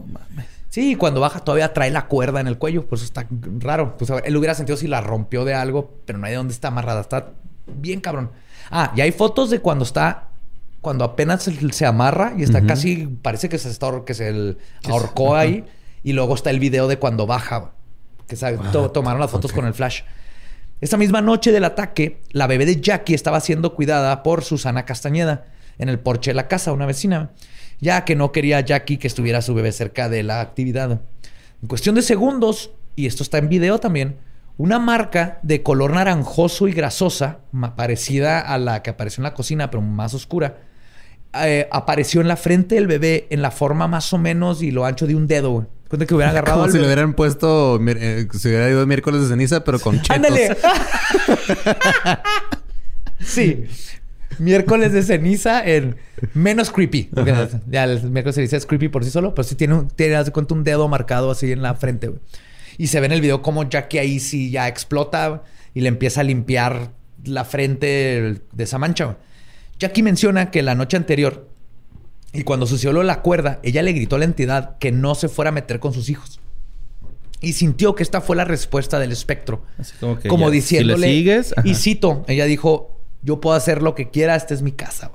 [0.70, 3.28] Sí, cuando baja todavía trae la cuerda en el cuello, pues eso está
[3.60, 3.98] raro.
[3.98, 6.68] Pues él hubiera sentido si la rompió de algo, pero no hay de dónde está
[6.68, 7.02] amarrada.
[7.02, 7.32] Está
[7.66, 8.32] bien cabrón.
[8.70, 10.28] Ah, y hay fotos de cuando está,
[10.82, 14.58] cuando apenas se, amarra y está casi, parece que se está, que se
[14.90, 15.64] ahorcó ahí.
[16.04, 17.72] Y luego está el video de cuando baja,
[18.28, 18.36] que
[18.94, 20.02] tomaron las fotos con el flash.
[20.80, 25.46] Esa misma noche del ataque, la bebé de Jackie estaba siendo cuidada por Susana Castañeda
[25.80, 27.32] en el porche de la casa, una vecina,
[27.80, 31.02] ya que no quería Jackie que estuviera su bebé cerca de la actividad.
[31.62, 34.18] En cuestión de segundos, y esto está en video también,
[34.58, 37.40] una marca de color naranjoso y grasosa,
[37.76, 40.58] parecida a la que apareció en la cocina, pero más oscura,
[41.34, 44.86] eh, apareció en la frente del bebé en la forma más o menos y lo
[44.86, 45.68] ancho de un dedo.
[45.90, 46.60] Cuenta que hubiera agarrado.
[46.60, 47.80] Como si le hubieran puesto.
[47.88, 50.16] Eh, si hubiera ido miércoles de ceniza, pero con chetos.
[50.16, 50.58] ¡Ándale!
[53.20, 53.66] sí.
[54.40, 55.96] Miércoles de ceniza en
[56.34, 57.10] menos creepy.
[57.68, 60.24] ya el miércoles de ceniza es creepy por sí solo, pero sí tiene, un, tiene
[60.24, 62.12] de cuenta un dedo marcado así en la frente.
[62.78, 66.22] Y se ve en el video como Jackie ahí sí ya explota y le empieza
[66.22, 66.92] a limpiar
[67.24, 69.18] la frente de esa mancha.
[69.80, 71.48] Jackie menciona que la noche anterior
[72.34, 75.50] y cuando sucedió la cuerda, ella le gritó a la entidad que no se fuera
[75.50, 76.40] a meter con sus hijos.
[77.40, 79.64] Y sintió que esta fue la respuesta del espectro.
[80.28, 81.08] como, diciéndole.
[81.08, 85.12] sigues, y cito, ella dijo: Yo puedo hacer lo que quiera, esta es mi casa.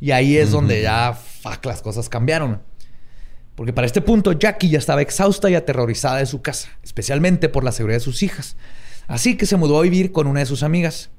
[0.00, 2.60] Y ahí es donde ya fuck, las cosas cambiaron.
[3.54, 7.64] Porque para este punto, Jackie ya estaba exhausta y aterrorizada de su casa, especialmente por
[7.64, 8.56] la seguridad de sus hijas.
[9.08, 11.10] Así que se mudó a vivir con una de sus amigas.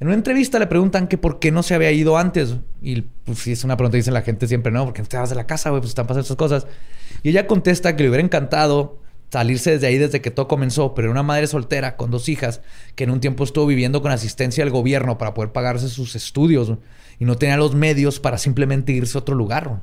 [0.00, 2.56] En una entrevista le preguntan que por qué no se había ido antes.
[2.82, 5.30] Y pues si es una pregunta dice la gente siempre, no, porque no te vas
[5.30, 6.66] de la casa, güey, pues están pasando estas cosas.
[7.22, 8.98] Y ella contesta que le hubiera encantado
[9.30, 12.60] salirse desde ahí desde que todo comenzó, pero era una madre soltera con dos hijas
[12.94, 16.72] que en un tiempo estuvo viviendo con asistencia del gobierno para poder pagarse sus estudios
[17.18, 19.82] y no tenía los medios para simplemente irse a otro lugar.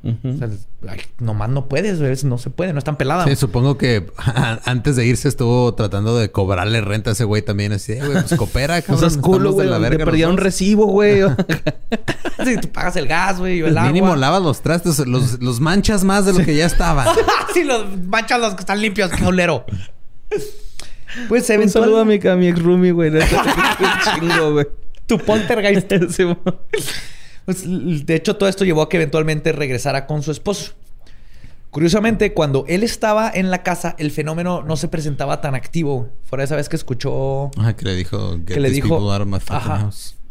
[1.18, 3.28] nomás no puedes, no se puede, no están peladas.
[3.28, 4.06] Sí, supongo que
[4.64, 7.72] antes de irse estuvo tratando de cobrarle renta a ese güey también.
[7.72, 9.00] Así, güey, pues coopera, cabrón.
[9.00, 9.68] Pues culo, güey.
[9.68, 11.20] Te perdía un recibo, güey.
[12.44, 13.90] sí, tú pagas el gas, güey, el agua.
[13.90, 17.08] Mínimo lavas los trastes, los, los manchas más de lo que ya estaban.
[17.54, 19.64] sí, los manchas los que están limpios, qué olero.
[21.28, 23.10] Pues se Un saludo a mi, a mi ex roomie, güey.
[23.10, 24.66] chingo, güey.
[25.06, 25.92] Tu poltergeist.
[27.44, 27.64] Pues,
[28.06, 30.72] de hecho, todo esto llevó a que eventualmente regresara con su esposo.
[31.70, 36.10] Curiosamente, cuando él estaba en la casa, el fenómeno no se presentaba tan activo.
[36.22, 37.50] Fuera esa vez que escuchó.
[37.56, 38.38] Ajá, que le dijo.
[38.44, 39.00] que le dijo.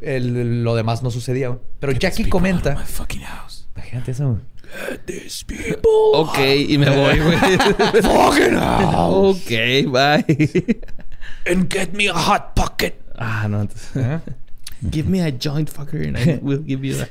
[0.01, 1.57] lo demás no sucedía.
[1.79, 2.85] Pero Jackie comenta.
[3.75, 4.39] Imagínate eso.
[4.89, 5.81] Get these people.
[6.13, 6.37] Ok,
[6.69, 7.37] y me voy, güey.
[8.01, 9.41] Fucking house.
[9.41, 9.49] Ok,
[9.91, 10.77] bye.
[11.45, 12.93] And get me a hot pocket.
[13.17, 13.63] Ah, no.
[13.95, 14.19] ¿Eh?
[14.89, 17.09] Give me a joint fucker and I will give you that.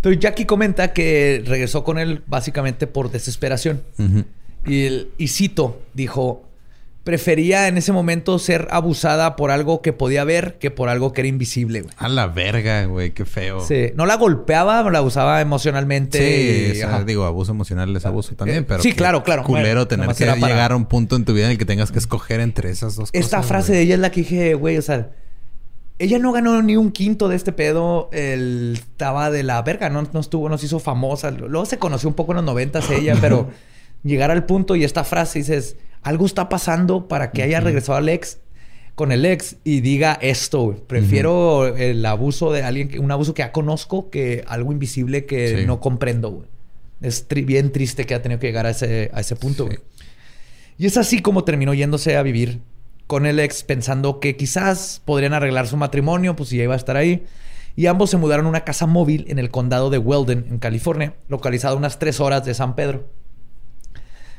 [0.00, 3.82] Pero Jackie comenta que regresó con él básicamente por desesperación.
[4.66, 6.46] y, y cito, dijo,
[7.06, 11.20] prefería en ese momento ser abusada por algo que podía ver que por algo que
[11.20, 11.94] era invisible, güey.
[11.98, 13.60] A la verga, güey, qué feo.
[13.60, 16.74] Sí, no la golpeaba, la abusaba emocionalmente.
[16.74, 18.82] Sí, digo, abuso emocional es abuso también, pero.
[18.82, 19.44] Sí, claro, claro.
[19.44, 21.98] Culero tener que llegar a un punto en tu vida en el que tengas que
[21.98, 23.24] escoger entre esas dos cosas.
[23.24, 25.10] Esta frase de ella es la que dije, güey, o sea
[25.98, 28.10] ella no ganó ni un quinto de este pedo.
[28.12, 31.30] Él estaba de la verga, no, no estuvo, nos hizo famosa.
[31.30, 33.48] Luego se conoció un poco en los noventas ella, pero
[34.02, 38.08] llegar al punto y esta frase dices, algo está pasando para que haya regresado al
[38.08, 38.38] ex
[38.94, 40.82] con el ex y diga esto.
[40.86, 45.80] Prefiero el abuso de alguien, un abuso que ya conozco que algo invisible que no
[45.80, 46.46] comprendo.
[47.02, 49.68] Es bien triste que ha tenido que llegar a ese, a ese punto.
[50.78, 52.60] Y es así como terminó yéndose a vivir
[53.06, 56.96] con el ex pensando que quizás podrían arreglar su matrimonio, pues si iba a estar
[56.96, 57.26] ahí.
[57.76, 61.14] Y ambos se mudaron a una casa móvil en el condado de Weldon, en California,
[61.28, 63.04] localizada a unas tres horas de San Pedro.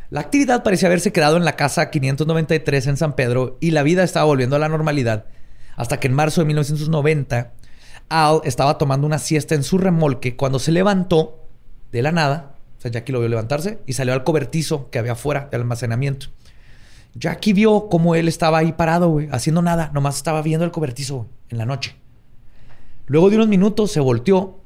[0.10, 4.04] La actividad parecía haberse quedado en la casa 593 en San Pedro y la vida
[4.04, 5.26] estaba volviendo a la normalidad,
[5.76, 7.52] Hasta que en marzo de 1990,
[8.10, 11.48] Al estaba tomando una siesta en su remolque cuando se levantó
[11.92, 12.56] de la nada.
[12.78, 16.28] O sea, Jackie lo vio levantarse y salió al cobertizo que había afuera del almacenamiento.
[17.20, 19.92] Jackie vio cómo él estaba ahí parado, güey, haciendo nada.
[19.94, 21.96] Nomás estaba viendo el cobertizo en la noche.
[23.08, 24.60] Luego de unos minutos se volteó,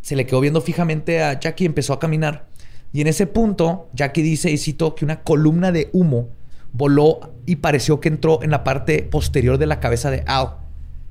[0.00, 2.46] se le quedó viendo fijamente a Jackie y empezó a caminar.
[2.92, 6.28] Y en ese punto, Jackie dice y citó que una columna de humo
[6.72, 10.58] voló y pareció que entró en la parte posterior de la cabeza de Al.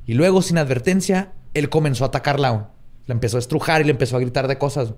[0.05, 2.69] Y luego, sin advertencia, él comenzó a atacarla.
[3.05, 4.93] La empezó a estrujar y le empezó a gritar de cosas.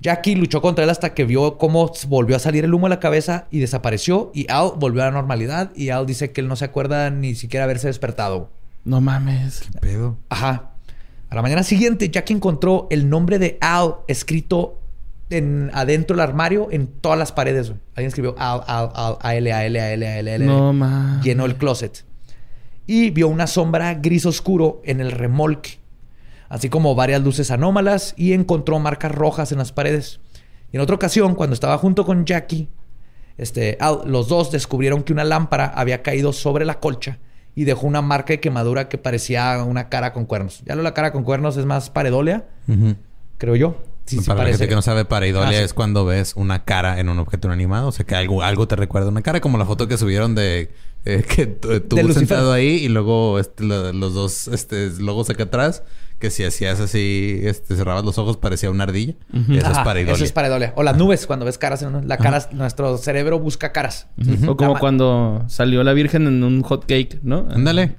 [0.00, 3.00] Jackie luchó contra él hasta que vio cómo volvió a salir el humo de la
[3.00, 4.30] cabeza y desapareció.
[4.34, 5.72] Y Al volvió a la normalidad.
[5.74, 8.50] Y Al dice que él no se acuerda ni siquiera haberse despertado.
[8.84, 9.60] No mames.
[9.60, 10.16] ¿Qué pedo?
[10.28, 10.70] Ajá.
[11.28, 14.78] A la mañana siguiente, Jackie encontró el nombre de Al escrito
[15.30, 17.72] en, adentro del armario en todas las paredes.
[17.94, 20.44] Alguien escribió Al, Al, Al, A, L, A, L, A, L, A, L, L.
[20.44, 21.24] No mames.
[21.24, 22.04] Llenó el closet.
[22.86, 25.78] Y vio una sombra gris oscuro en el remolque
[26.48, 30.20] así como varias luces anómalas y encontró marcas rojas en las paredes.
[30.72, 32.68] Y en otra ocasión, cuando estaba junto con Jackie,
[33.38, 37.18] este, los dos descubrieron que una lámpara había caído sobre la colcha
[37.54, 40.62] y dejó una marca de quemadura que parecía una cara con cuernos.
[40.64, 42.44] Ya lo la cara con cuernos es más pareidolia,
[43.38, 43.82] creo yo.
[44.26, 47.18] Para la gente que no sabe, pareidolia ah, es cuando ves una cara en un
[47.18, 47.88] objeto animado.
[47.88, 49.40] O sea, que algo, algo te recuerda una cara.
[49.40, 50.70] Como la foto que subieron de...
[51.04, 55.82] Eh, que tú sentado ahí y luego este, los dos este, logos acá atrás
[56.18, 59.14] que si hacías así, este, cerrabas los ojos, parecía una ardilla.
[59.50, 60.14] Eso es pareidolia.
[60.14, 60.72] Eso es pareidolia.
[60.76, 64.08] O las nubes, cuando ves caras en la cara, nuestro cerebro busca caras.
[64.46, 67.46] O como cuando salió la Virgen en un hot cake, ¿no?
[67.50, 67.96] Ándale.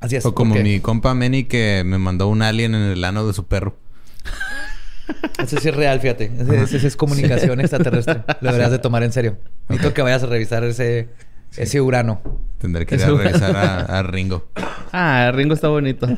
[0.00, 0.26] Así es.
[0.26, 3.46] O como mi compa Manny que me mandó un alien en el ano de su
[3.46, 3.76] perro.
[5.38, 6.32] Eso sí es real, fíjate.
[6.38, 8.22] Esa es comunicación extraterrestre.
[8.40, 9.36] Lo deberías de tomar en serio.
[9.68, 11.08] Necesito que vayas a revisar ese,
[11.56, 12.20] ese Urano.
[12.58, 14.48] Tendré que ir a revisar a Ringo.
[14.92, 16.08] Ah, Ringo está bonito.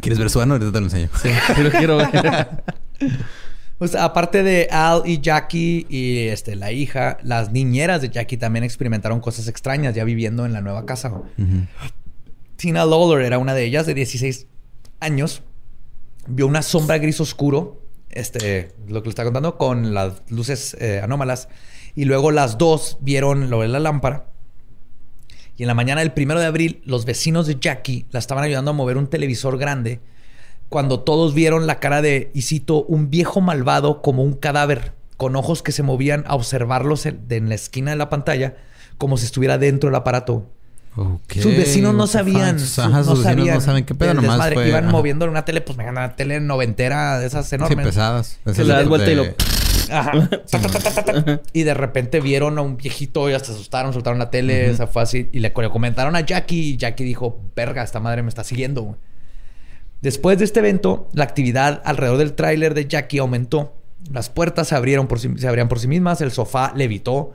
[0.00, 0.54] ¿Quieres ver su ano?
[0.54, 1.08] Ahorita te lo enseño.
[1.20, 1.30] Sí,
[1.62, 2.62] lo quiero ver.
[3.78, 8.64] Pues aparte de Al y Jackie y este, la hija, las niñeras de Jackie también
[8.64, 11.12] experimentaron cosas extrañas ya viviendo en la nueva casa.
[12.56, 14.46] Tina Lawler era una de ellas, de 16
[15.00, 15.42] años.
[16.26, 21.02] Vio una sombra gris oscuro, este, lo que le está contando, con las luces eh,
[21.04, 21.50] anómalas.
[21.94, 24.24] Y luego las dos vieron lo de la lámpara
[25.56, 28.72] y en la mañana del primero de abril, los vecinos de Jackie la estaban ayudando
[28.72, 30.00] a mover un televisor grande
[30.68, 35.62] cuando todos vieron la cara de, y un viejo malvado como un cadáver, con ojos
[35.62, 38.56] que se movían a observarlos en la esquina de la pantalla,
[38.98, 40.46] como si estuviera dentro del aparato.
[41.28, 42.58] Sus vecinos no sabían.
[42.58, 43.56] sus no sabían.
[43.56, 44.50] no saben qué pedo nomás.
[44.52, 47.78] Iban moviendo una tele, pues me una tele noventera de esas enormes.
[47.78, 48.38] Sí, pesadas.
[48.52, 49.24] Se le das vuelta y lo...
[49.90, 50.12] Ajá.
[51.52, 55.02] y de repente vieron a un viejito y hasta asustaron, soltaron la tele, esa fue
[55.02, 55.28] así.
[55.32, 58.96] Y le, comentaron a Jackie y Jackie dijo, verga, esta madre me está siguiendo.
[60.02, 63.74] Después de este evento, la actividad alrededor del tráiler de Jackie aumentó.
[64.12, 67.32] Las puertas se abrieron por se abrían por sí mismas, el sofá levitó,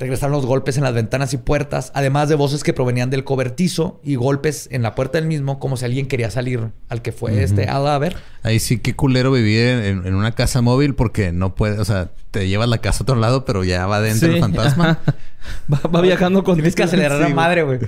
[0.00, 4.00] Regresaron los golpes en las ventanas y puertas, además de voces que provenían del cobertizo
[4.02, 7.42] y golpes en la puerta del mismo, como si alguien quería salir al que fue
[7.42, 8.16] este a ver.
[8.42, 12.48] Ahí sí, qué culero vivir en, una casa móvil porque no puede, o sea, te
[12.48, 15.00] llevas la casa a otro lado, pero ya va dentro el fantasma.
[15.94, 16.54] va, viajando con.
[16.54, 17.80] Tienes que acelerar a la madre, güey.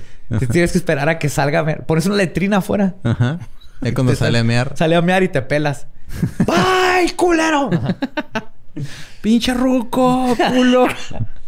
[0.51, 1.87] Tienes que esperar a que salga a ver.
[1.87, 2.95] Pones una letrina afuera.
[3.05, 3.39] Ajá.
[3.81, 4.75] Es cuando sale a mear.
[4.77, 5.87] Sale a mear y te pelas.
[6.41, 7.71] ¡Bye, culero!
[9.23, 10.89] ¡Pinche ruco, culo!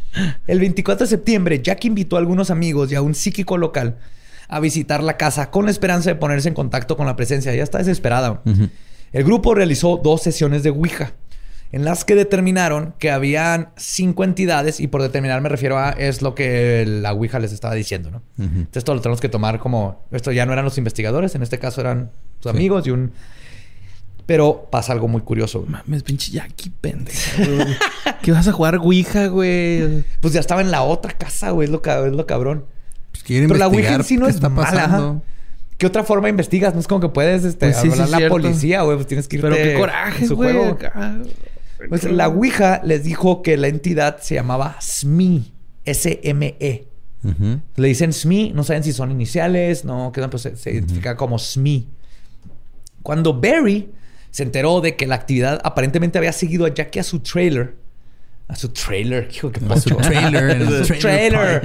[0.46, 3.96] El 24 de septiembre, Jack invitó a algunos amigos y a un psíquico local
[4.48, 7.54] a visitar la casa con la esperanza de ponerse en contacto con la presencia.
[7.54, 8.42] Ya está desesperada.
[9.12, 11.12] El grupo realizó dos sesiones de Ouija
[11.72, 16.22] en las que determinaron que habían cinco entidades y por determinar me refiero a es
[16.22, 18.22] lo que la Ouija les estaba diciendo, ¿no?
[18.38, 21.58] Entonces esto lo tenemos que tomar como esto ya no eran los investigadores, en este
[21.58, 23.12] caso eran sus amigos y un
[24.26, 25.64] pero pasa algo muy curioso.
[25.68, 27.42] Mames, pinche Jackie, pendejo.
[28.22, 30.04] ¿Qué vas a jugar Ouija, güey?
[30.20, 31.66] Pues ya estaba en la otra casa, güey.
[31.66, 32.64] Es lo, es lo cabrón.
[33.12, 35.20] Pues Pero la Ouija en sí no es está mala.
[35.76, 36.72] ¿Qué otra forma investigas?
[36.72, 38.96] No es como que puedes este, pues hablar a la policía, güey.
[38.96, 40.78] Pues tienes que irte Pero qué coraje, su juego.
[41.88, 45.42] Pues la Ouija les dijo que la entidad se llamaba SME.
[45.84, 46.88] S-M-E.
[47.76, 51.84] Le dicen SME, no saben si son iniciales, no, que pues, se, identifica como SME.
[53.02, 53.90] Cuando Barry
[54.34, 57.76] se enteró de que la actividad aparentemente había seguido a Jackie a su trailer.
[58.48, 60.60] A su trailer, hijo, qué A su trailer.
[60.80, 61.62] a su trailer.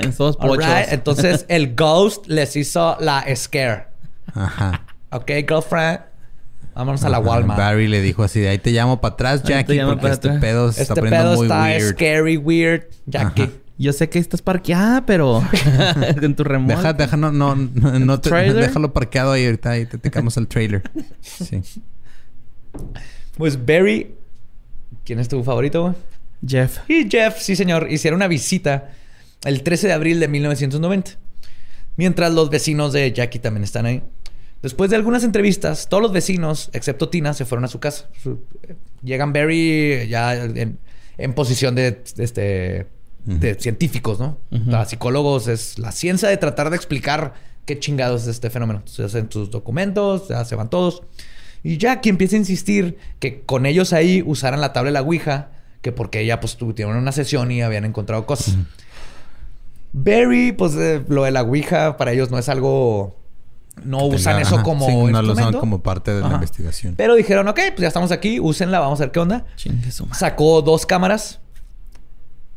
[0.91, 3.87] Entonces el ghost les hizo la scare.
[4.35, 4.85] Ajá.
[5.09, 6.01] Ok, girlfriend.
[6.75, 7.59] Vámonos a la Walmart.
[7.59, 10.93] Barry le dijo así: ahí te llamo para atrás, Jackie, porque este pedo se está
[10.93, 11.89] este poniendo pedo muy está weird.
[11.95, 13.49] scary, weird, Jackie.
[13.79, 15.41] Yo sé que estás parqueada, pero
[16.21, 16.75] en tu remoto.
[16.75, 20.83] Deja, deja, no, no, no, te, déjalo parqueado ahí ahorita y te tecamos el trailer.
[21.19, 21.63] Sí.
[23.37, 24.15] Pues Barry,
[25.05, 25.95] ¿quién es tu favorito?
[26.45, 26.79] Jeff.
[26.89, 28.91] Y Jeff, sí señor, hicieron una visita
[29.43, 31.11] el 13 de abril de 1990.
[31.95, 34.03] Mientras los vecinos de Jackie también están ahí.
[34.61, 38.09] Después de algunas entrevistas, todos los vecinos, excepto Tina, se fueron a su casa.
[39.01, 42.87] Llegan Barry ya en, posición de, este,
[43.25, 44.37] de científicos, ¿no?
[44.85, 47.33] psicólogos es la ciencia de tratar de explicar
[47.65, 48.81] qué chingados es este fenómeno.
[48.85, 51.03] Se hacen sus documentos, ya se van todos.
[51.63, 55.49] Y Jackie empieza a insistir que con ellos ahí usaran la tabla de la Ouija,
[55.81, 58.55] que porque ella pues tuvieron una sesión y habían encontrado cosas.
[59.91, 63.19] Barry, pues eh, lo de la Ouija para ellos no es algo
[63.83, 66.95] no usan eso como sí, no lo usan como parte de la investigación.
[66.95, 69.45] Pero dijeron, ok, pues ya estamos aquí, úsenla, vamos a ver qué onda.
[70.11, 71.39] Sacó dos cámaras.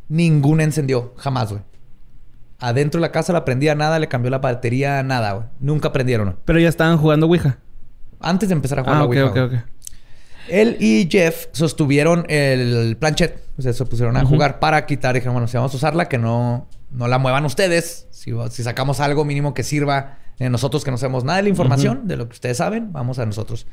[0.09, 1.61] Ninguna encendió, jamás, güey.
[2.59, 5.47] Adentro de la casa la prendía nada, le cambió la batería, nada, güey.
[5.59, 6.37] Nunca prendieron.
[6.45, 7.59] Pero ya estaban jugando Ouija.
[8.23, 9.25] Antes de empezar a jugar ah, la Ouija.
[9.25, 9.73] Ok, ok, ok.
[10.49, 13.41] Él y Jeff sostuvieron el planchet.
[13.57, 15.13] O sea, se pusieron a jugar para quitar.
[15.13, 18.07] Dijeron, bueno, si vamos a usarla, que no, no la muevan ustedes.
[18.11, 21.49] Si, si sacamos algo mínimo que sirva en nosotros que no sabemos nada de la
[21.49, 23.67] información, de lo que ustedes saben, vamos a nosotros.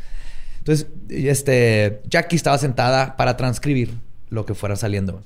[0.59, 3.98] Entonces, este, Jackie estaba sentada para transcribir
[4.28, 5.22] lo que fuera saliendo.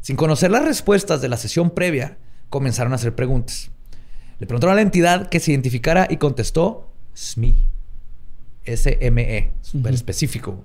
[0.00, 2.16] Sin conocer las respuestas de la sesión previa,
[2.48, 3.70] comenzaron a hacer preguntas.
[4.38, 7.54] Le preguntaron a la entidad que se identificara y contestó SME.
[8.72, 10.64] S-M-E, súper específico.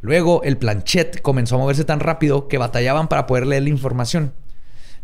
[0.00, 4.34] Luego el planchet comenzó a moverse tan rápido que batallaban para poder leer la información.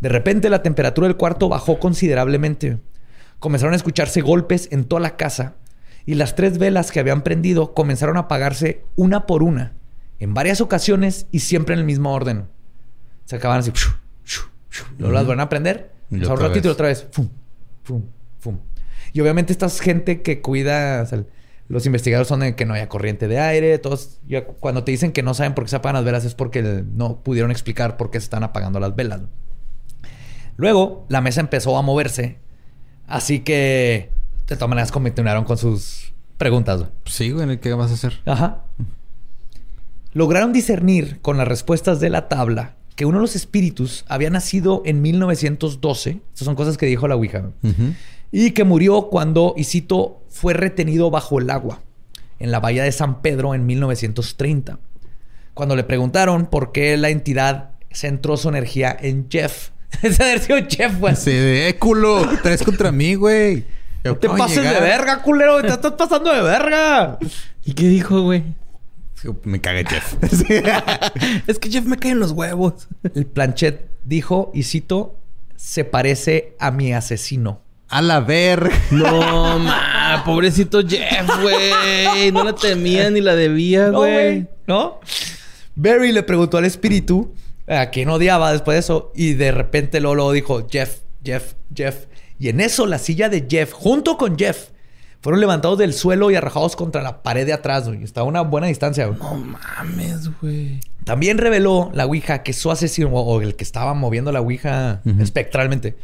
[0.00, 2.78] De repente la temperatura del cuarto bajó considerablemente
[3.42, 5.56] comenzaron a escucharse golpes en toda la casa
[6.06, 9.72] y las tres velas que habían prendido comenzaron a apagarse una por una,
[10.20, 12.46] en varias ocasiones y siempre en el mismo orden.
[13.24, 13.72] Se acaban así,
[14.96, 17.08] luego las van a prender, un ratito y otra vez,
[19.12, 21.04] Y obviamente esta gente que cuida,
[21.72, 24.20] los investigadores son de que no haya corriente de aire, todos,
[24.60, 27.22] cuando te dicen que no saben por qué se apagan las velas es porque no
[27.22, 29.22] pudieron explicar por qué se están apagando las velas.
[30.56, 32.42] Luego la mesa empezó a moverse
[33.06, 34.10] Así que,
[34.48, 36.84] de todas maneras, continuaron con sus preguntas.
[37.04, 38.20] Sí, güey, ¿qué vas a hacer?
[38.24, 38.64] Ajá.
[40.12, 44.82] Lograron discernir con las respuestas de la tabla que uno de los espíritus había nacido
[44.84, 46.20] en 1912.
[46.32, 47.50] Estas son cosas que dijo la Ouija.
[48.32, 49.64] Y que murió cuando, y
[50.28, 51.80] fue retenido bajo el agua
[52.38, 54.78] en la bahía de San Pedro en 1930.
[55.54, 59.70] Cuando le preguntaron por qué la entidad centró su energía en Jeff,
[60.02, 61.16] Ese haber sido chef, güey.
[61.16, 62.26] Sí, de eh, culo.
[62.42, 63.64] Traes contra mí, güey.
[64.04, 65.60] No te pases de verga, culero.
[65.60, 67.18] Te estás pasando de verga.
[67.64, 68.42] ¿Y qué dijo, güey?
[69.44, 70.16] Me cagué Jeff.
[71.46, 72.88] es que Jeff me cae en los huevos.
[73.14, 75.18] El planchet dijo, y cito,
[75.54, 77.60] se parece a mi asesino.
[77.92, 78.74] A la verga.
[78.90, 82.32] No, ma, pobrecito Jeff, güey.
[82.32, 84.46] No la temía ni la debía, güey.
[84.66, 84.98] ¿No?
[85.74, 87.34] Barry le preguntó al espíritu
[87.68, 89.12] a quien odiaba después de eso.
[89.14, 92.06] Y de repente Lolo dijo, Jeff, Jeff, Jeff.
[92.38, 94.70] Y en eso la silla de Jeff, junto con Jeff,
[95.20, 98.02] fueron levantados del suelo y arrojados contra la pared de atrás, güey.
[98.02, 99.18] Estaba a una buena distancia, güey.
[99.20, 100.80] No mames, güey.
[101.04, 105.94] También reveló la Ouija que su asesino, o el que estaba moviendo la Ouija espectralmente,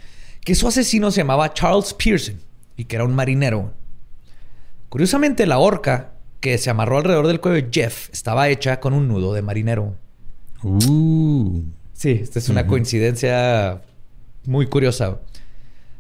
[0.49, 2.37] que su asesino se llamaba Charles Pearson
[2.75, 3.75] y que era un marinero.
[4.89, 9.09] Curiosamente, la horca que se amarró alrededor del cuello de Jeff estaba hecha con un
[9.09, 9.95] nudo de marinero.
[10.63, 11.65] Uh.
[11.93, 13.83] Sí, esta es una coincidencia
[14.47, 15.19] muy curiosa.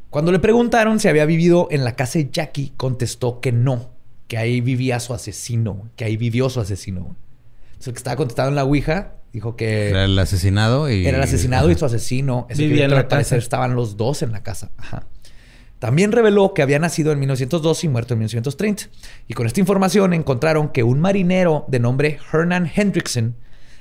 [0.09, 3.91] Cuando le preguntaron si había vivido en la casa de Jackie, contestó que no,
[4.29, 7.17] que ahí vivía su asesino, que ahí vivió su asesino.
[7.67, 9.91] Entonces, el que estaba contestado en la Ouija dijo que...
[9.91, 11.07] Era el asesinado y...
[11.07, 12.47] Era el asesinado y su asesino.
[12.49, 13.37] Ese vivía en la casa.
[13.37, 14.71] estaban los dos en la casa.
[15.79, 18.85] También reveló que había nacido en 1902 y muerto en 1930.
[19.29, 23.37] Y con esta información encontraron que un marinero de nombre Hernan Hendrickson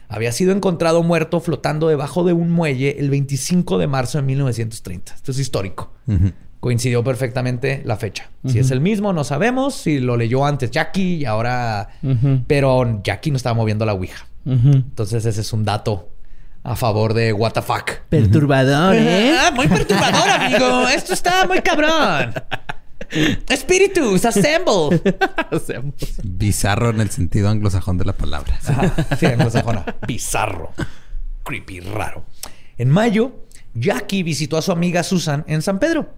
[0.10, 5.16] había sido encontrado muerto flotando debajo de un muelle el 25 de marzo de 1930.
[5.16, 5.91] Esto es histórico.
[6.60, 8.30] Coincidió perfectamente la fecha.
[8.45, 9.76] Si es el mismo, no sabemos.
[9.76, 11.89] Si lo leyó antes Jackie y ahora...
[12.48, 14.28] Pero Jackie no estaba moviendo la Ouija.
[14.48, 16.10] Entonces ese es un dato
[16.64, 17.91] a favor de what the fuck.
[18.10, 19.36] Perturbador, ¿eh?
[19.39, 20.88] Ah, muy perturbador, amigo.
[20.95, 22.34] Esto está muy cabrón.
[23.48, 25.02] Espíritus, assemble.
[26.24, 28.60] Bizarro en el sentido anglosajón de la palabra.
[29.18, 29.95] sí, anglosajona.
[30.06, 30.72] Bizarro.
[31.43, 32.26] Creepy, raro.
[32.78, 36.10] En mayo, Jackie visitó a su amiga Susan en San Pedro.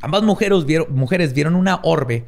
[0.00, 2.26] Ambas mujeres vieron, mujeres vieron una orbe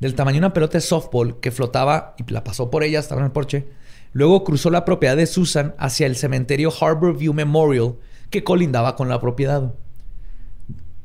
[0.00, 3.20] del tamaño de una pelota de softball que flotaba y la pasó por ella, estaba
[3.20, 3.66] en el porche.
[4.14, 7.96] Luego cruzó la propiedad de Susan hacia el cementerio Harbor View Memorial,
[8.30, 9.74] que colindaba con la propiedad.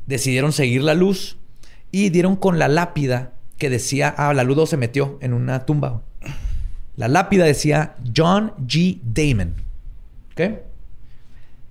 [0.05, 1.37] Decidieron seguir la luz
[1.91, 6.03] y dieron con la lápida que decía, ah, la luz se metió en una tumba.
[6.95, 8.99] La lápida decía John G.
[9.01, 9.55] Damon.
[10.33, 10.59] ¿Ok?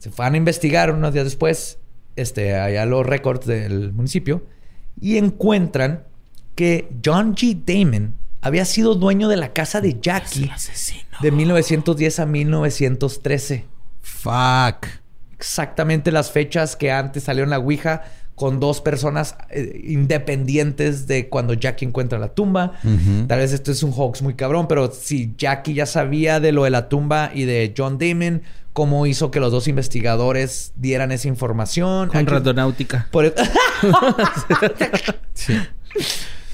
[0.01, 1.79] Se fueron a investigar unos días después,
[2.17, 4.43] este, allá los récords del municipio,
[5.01, 6.03] y encuentran
[6.57, 7.63] que John G.
[7.65, 10.51] Damon había sido dueño de la casa de Jackie
[11.21, 13.65] de 1910 a 1913.
[14.01, 14.87] Fuck.
[15.37, 18.03] Exactamente las fechas que antes salió en la Ouija
[18.35, 22.73] con dos personas eh, independientes de cuando Jackie encuentra la tumba.
[23.27, 26.65] Tal vez esto es un hoax muy cabrón, pero si Jackie ya sabía de lo
[26.65, 28.43] de la tumba y de John Damon,
[28.73, 32.11] cómo hizo que los dos investigadores dieran esa información.
[32.11, 33.09] Con radonáutica.
[33.11, 33.27] Por...
[33.27, 33.35] E-
[35.35, 35.55] sí.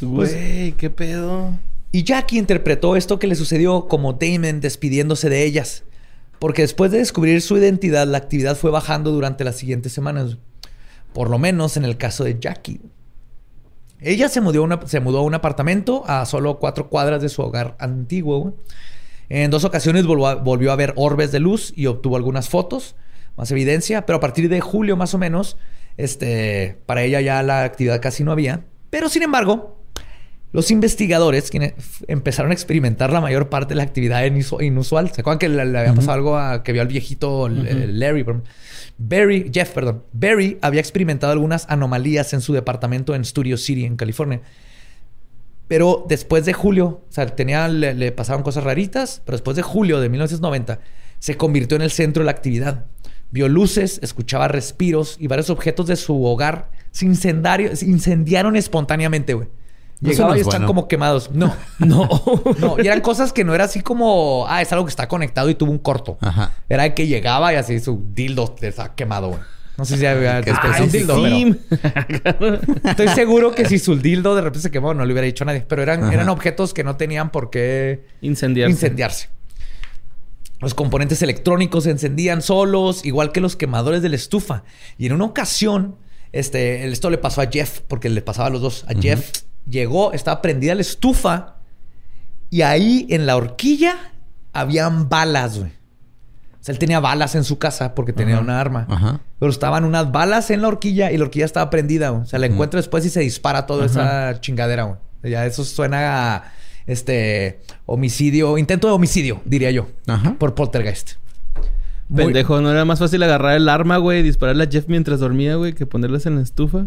[0.01, 1.53] Güey, qué pedo.
[1.95, 5.85] Y Jackie interpretó esto que le sucedió como Damon despidiéndose de ellas.
[6.41, 10.39] Porque después de descubrir su identidad, la actividad fue bajando durante las siguientes semanas.
[11.13, 12.81] Por lo menos en el caso de Jackie.
[14.01, 17.77] Ella se mudó, se mudó a un apartamento a solo cuatro cuadras de su hogar
[17.79, 18.57] antiguo.
[19.29, 22.97] En dos ocasiones volvió a, ver orbes de luz y obtuvo algunas fotos,
[23.37, 25.59] más evidencia, pero a partir de julio más o menos,
[25.97, 28.65] este, para ella ya la actividad casi no había.
[28.91, 29.84] Pero sin embargo,
[30.55, 31.75] los investigadores quienes
[32.07, 35.11] empezaron a experimentar la mayor parte de la actividad inusual.
[35.11, 38.25] ¿Se acuerdan que le, había pasado algo a que vio al viejito Larry?
[38.97, 40.05] Barry, Jeff, perdón.
[40.13, 44.43] Barry había experimentado algunas anomalías en su departamento en Studio City, en California.
[45.67, 49.63] Pero después de julio, o sea, tenía, le, le, pasaban cosas raritas, pero después de
[49.63, 50.79] julio de 1990
[51.19, 52.85] se convirtió en el centro de la actividad.
[53.33, 59.49] Vio luces, escuchaba respiros y varios objetos de su hogar se, se incendiaron espontáneamente, güey.
[60.01, 61.31] Llegaba y están como quemados.
[61.33, 62.09] No, no,
[62.59, 62.77] no.
[62.79, 65.55] Y eran cosas que no era así como, ah, es algo que está conectado y
[65.55, 66.19] tuvo un corto.
[66.21, 66.53] Ajá.
[66.69, 69.41] Era que llegaba y así su dildo estaba quemado, güey.
[69.77, 72.61] No sé si había que es un dildo, pero...
[72.85, 75.47] Estoy seguro que si su dildo de repente se quemó, no le hubiera dicho a
[75.47, 75.65] nadie.
[75.67, 78.71] Pero eran, eran objetos que no tenían por qué incendiarse.
[78.71, 79.29] incendiarse.
[80.61, 84.63] Los componentes electrónicos se encendían solos, igual que los quemadores de la estufa.
[84.97, 85.97] Y en una ocasión,
[86.31, 88.85] este, esto le pasó a Jeff, porque le pasaba a los dos.
[88.89, 89.33] A Jeff
[89.67, 91.57] llegó, estaba prendida la estufa
[92.51, 94.13] y ahí en la horquilla
[94.53, 95.71] habían balas, güey.
[95.71, 99.21] O sea, él tenía balas en su casa porque tenía una arma.
[99.39, 102.23] Pero estaban unas balas en la horquilla y la horquilla estaba prendida, güey.
[102.23, 104.99] O sea, la encuentra después y se dispara toda esa chingadera, güey.
[105.25, 106.53] Ya eso suena a
[106.87, 109.89] este homicidio, intento de homicidio, diría yo,
[110.39, 111.13] por poltergeist.
[112.15, 115.57] Pendejo, ¿no era más fácil agarrar el arma, güey, y dispararle a Jeff mientras dormía,
[115.57, 116.87] güey, que ponerlas en la estufa?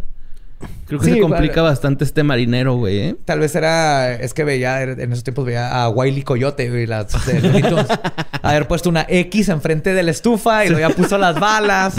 [0.88, 3.16] Creo que se complica bastante este marinero, güey, ¿eh?
[3.26, 4.14] Tal vez era...
[4.14, 4.82] Es que veía...
[4.82, 6.86] En esos tiempos veía a Wiley Coyote, güey.
[6.86, 7.86] Las de
[8.42, 11.96] Haber puesto una X enfrente de la estufa y luego ya puso las balas.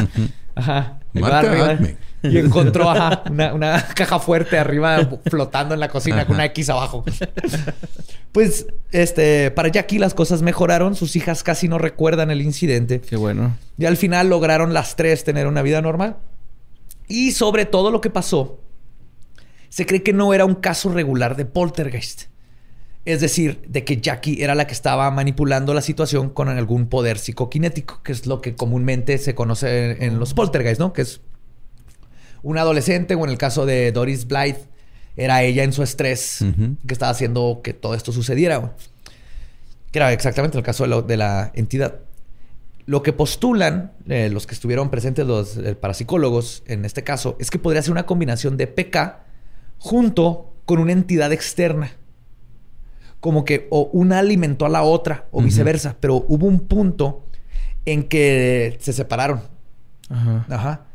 [0.54, 0.98] Ajá.
[2.22, 7.04] Y encontró una, caja fuerte arriba flotando en la cocina con una X abajo.
[8.32, 10.96] pues, este, para Jackie las cosas mejoraron.
[10.96, 13.00] Sus hijas casi no recuerdan el incidente.
[13.00, 13.56] Qué bueno.
[13.76, 16.16] Y al final lograron las tres tener una vida normal.
[17.08, 18.60] Y sobre todo lo que pasó,
[19.68, 22.24] se cree que no era un caso regular de poltergeist.
[23.04, 27.18] Es decir, de que Jackie era la que estaba manipulando la situación con algún poder
[27.18, 30.92] psicoquinético, que es lo que comúnmente se conoce en los poltergeist, ¿no?
[30.92, 31.22] Que es
[32.42, 34.68] un adolescente, o en el caso de Doris Blythe,
[35.16, 36.44] era ella en su estrés
[36.86, 38.76] que estaba haciendo que todo esto sucediera.
[39.90, 42.00] Que era exactamente el caso de la entidad.
[42.88, 47.50] Lo que postulan eh, los que estuvieron presentes, los eh, parapsicólogos en este caso, es
[47.50, 49.26] que podría ser una combinación de PK
[49.76, 51.92] junto con una entidad externa.
[53.20, 57.26] Como que o una alimentó a la otra o viceversa, pero hubo un punto
[57.84, 59.42] en que se separaron.
[60.08, 60.46] Ajá.
[60.48, 60.86] Ajá.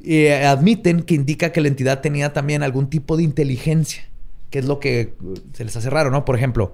[0.00, 4.04] Y eh, admiten que indica que la entidad tenía también algún tipo de inteligencia,
[4.48, 5.16] que es lo que
[5.52, 6.24] se les hace raro, ¿no?
[6.24, 6.72] Por ejemplo,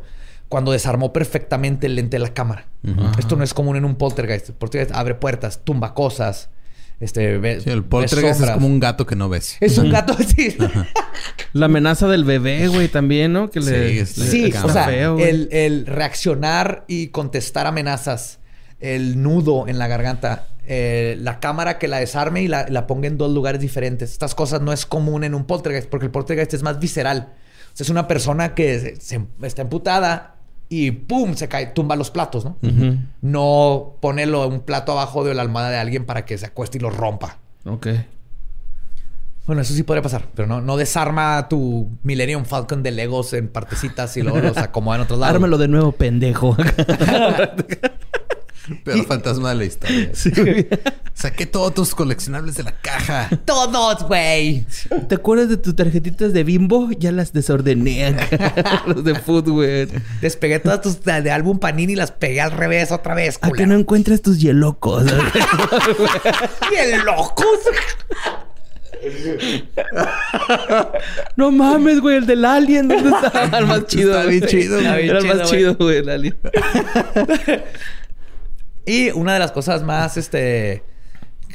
[0.48, 2.66] cuando desarmó perfectamente el lente de la cámara.
[3.18, 4.50] Esto no es común en un poltergeist.
[4.50, 6.48] El poltergeist abre puertas, tumba cosas.
[7.00, 9.56] Este, ve, el poltergeist es como un gato que no ves.
[9.60, 10.56] Es un gato, sí.
[11.52, 13.50] La amenaza del bebé, güey, también, ¿no?
[13.50, 18.40] Que le, sí, o sea, el, reaccionar y contestar amenazas,
[18.80, 23.18] el nudo en la garganta, eh, la cámara que la desarme y la, ponga en
[23.18, 24.10] dos lugares diferentes.
[24.10, 27.32] Estas cosas no es común en un poltergeist porque el poltergeist es más visceral.
[27.74, 30.37] O sea, es una persona que se, está emputada
[30.68, 31.34] y ¡pum!
[31.34, 32.56] se cae, tumba los platos, ¿no?
[33.22, 36.80] No ponerlo un plato abajo de la almohada de alguien para que se acueste y
[36.80, 37.38] lo rompa.
[37.64, 37.88] Ok.
[39.46, 43.48] Bueno, eso sí podría pasar, pero no, no desarma tu Millennium Falcon de Legos en
[43.48, 45.36] partecitas y luego los acomoda en otros lados.
[45.36, 46.54] Ármelo de nuevo, pendejo.
[48.84, 50.10] Pero fantasma de la historia.
[51.14, 53.28] Saqué todos tus coleccionables de la caja.
[53.44, 54.66] Todos, güey.
[55.08, 56.90] ¿Te acuerdas de tus tarjetitas de bimbo?
[56.92, 58.14] Ya las desordené
[58.86, 59.88] Los de food, güey.
[60.20, 63.38] Despegué todas tus de álbum Panini y las pegué al revés otra vez.
[63.40, 65.06] ¿A que no encuentras tus hielocos?
[66.70, 67.58] ¿Hielocos?
[71.36, 73.58] no mames, güey, el del Alien, ¿dónde estaba?
[73.58, 74.18] El más chido.
[74.18, 74.78] Está bien chido.
[74.80, 76.36] Era el más chido, güey, el Alien.
[78.88, 80.82] Y una de las cosas más, este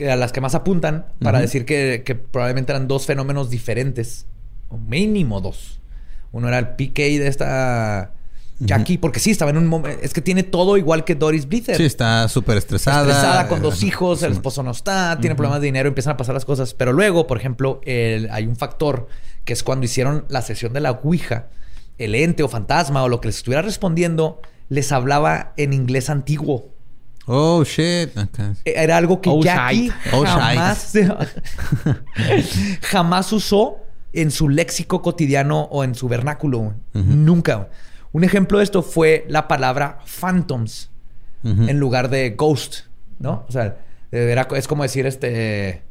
[0.10, 4.26] a las que más apuntan para decir que, probablemente eran dos fenómenos diferentes,
[4.70, 5.80] o mínimo dos.
[6.32, 8.12] Uno era el PK de esta
[8.60, 10.00] Jackie, porque sí, estaba en un momento.
[10.02, 11.76] Es que tiene todo igual que Doris Blitzer.
[11.76, 13.02] Sí, está súper estresada.
[13.02, 16.34] Estresada con dos hijos, el esposo no está, tiene problemas de dinero, empiezan a pasar
[16.34, 16.74] las cosas.
[16.74, 19.08] Pero luego, por ejemplo, hay un factor
[19.44, 21.48] que es cuando hicieron la sesión de la Ouija,
[21.98, 26.73] el ente o fantasma o lo que les estuviera respondiendo, les hablaba en inglés antiguo.
[27.26, 28.10] Oh, shit.
[28.66, 30.94] Era algo que Jackie oh, jamás,
[32.82, 33.78] jamás usó
[34.12, 36.74] en su léxico cotidiano o en su vernáculo.
[36.94, 37.70] Nunca.
[38.12, 40.90] Un ejemplo de esto fue la palabra phantoms
[41.44, 42.86] en lugar de ghost,
[43.20, 43.46] ¿no?
[43.48, 43.78] O sea,
[44.12, 45.82] es como decir este...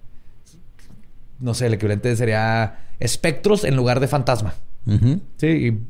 [1.41, 4.55] No sé, el equivalente sería espectros en lugar de fantasma.
[5.37, 5.81] Sí, y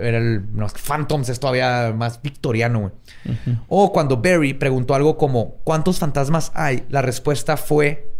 [0.00, 0.46] era el.
[0.74, 2.92] Phantoms es todavía más victoriano,
[3.68, 6.84] O cuando Barry preguntó algo como: ¿Cuántos fantasmas hay?
[6.88, 8.14] La respuesta fue: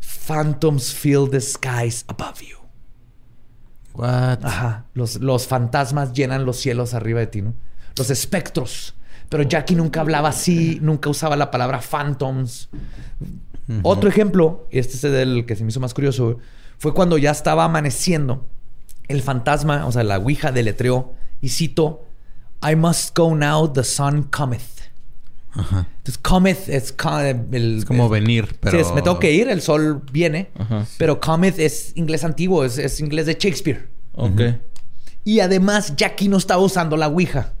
[0.00, 2.58] Phantoms fill the skies above you.
[3.94, 4.44] What?
[4.44, 4.86] Ajá.
[4.92, 7.54] Los, los fantasmas llenan los cielos arriba de ti, ¿no?
[7.96, 8.94] Los espectros.
[9.30, 12.68] Pero Jackie nunca hablaba así, nunca usaba la palabra phantoms.
[13.82, 16.38] Otro ejemplo, y este es el que se me hizo más curioso,
[16.76, 18.46] fue cuando ya estaba amaneciendo
[19.08, 22.04] el fantasma, o sea, la Ouija deletreó y cito,
[22.62, 24.62] I must go now, the sun cometh.
[25.52, 25.86] Ajá.
[25.98, 26.92] Entonces, cometh es,
[27.86, 28.82] como venir, pero...
[28.82, 30.50] Sí, me tengo que ir, el sol viene.
[30.98, 33.88] Pero cometh es inglés antiguo, es, inglés de Shakespeare.
[34.14, 34.40] Ok.
[35.24, 37.52] Y además, Jackie no estaba usando la Ouija.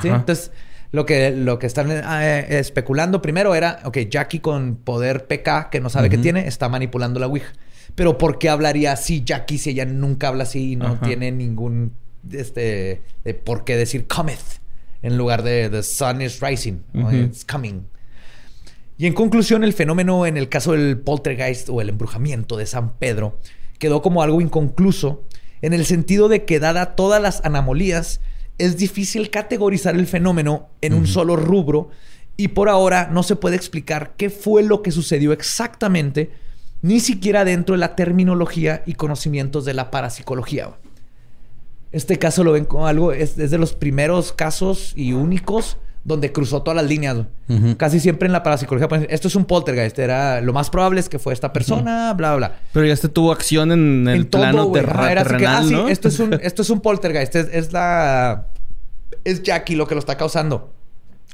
[0.00, 0.08] ¿sí?
[0.08, 0.50] Entonces,
[0.92, 5.80] lo que, lo que están eh, especulando primero era, ok, Jackie con poder PK que
[5.80, 7.52] no sabe que tiene, está manipulando la Ouija.
[7.94, 11.92] Pero ¿por qué hablaría así Jackie si ella nunca habla así y no tiene ningún
[12.30, 14.60] este de por qué decir cometh
[15.02, 16.80] en lugar de the sun is rising
[17.12, 17.82] it's coming?
[18.98, 22.98] Y en conclusión, el fenómeno en el caso del poltergeist o el embrujamiento de San
[22.98, 23.38] Pedro
[23.78, 25.24] quedó como algo inconcluso
[25.62, 28.20] en el sentido de que dada todas las anomalías,
[28.58, 31.90] es difícil categorizar el fenómeno en un solo rubro
[32.36, 36.30] y por ahora no se puede explicar qué fue lo que sucedió exactamente
[36.82, 40.70] ni siquiera dentro de la terminología y conocimientos de la parapsicología.
[41.92, 46.62] Este caso lo ven como algo, es, de los primeros casos y únicos donde cruzó
[46.62, 47.18] todas las líneas.
[47.76, 51.08] Casi siempre en la parapsicología, pues, esto es un poltergeist, era lo más probable es
[51.08, 52.58] que fue esta persona, bla, bla, bla.
[52.72, 56.70] Pero ya este tuvo acción en el plano terrenal, ah, esto es un, esto es
[56.70, 58.46] un poltergeist, es la
[59.24, 60.72] es Jackie lo que lo está causando.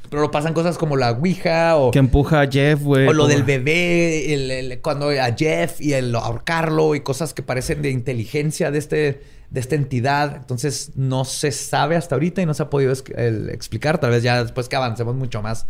[0.09, 1.91] Pero lo pasan cosas como la Ouija o...
[1.91, 3.07] Que empuja a Jeff, güey.
[3.07, 7.81] O lo del bebé, el, cuando a Jeff y el ahorcarlo y cosas que parecen
[7.81, 10.37] de inteligencia de, este, de esta entidad.
[10.37, 13.97] Entonces no se sabe hasta ahorita y no se ha podido explicar.
[13.99, 15.67] Tal vez ya después que avancemos mucho más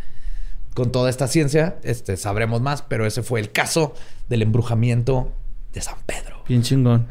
[0.75, 2.83] con toda esta ciencia, este, sabremos más.
[2.83, 3.95] Pero ese fue el caso
[4.29, 5.31] del embrujamiento
[5.73, 6.43] de San Pedro.
[6.47, 7.07] Bien chingón.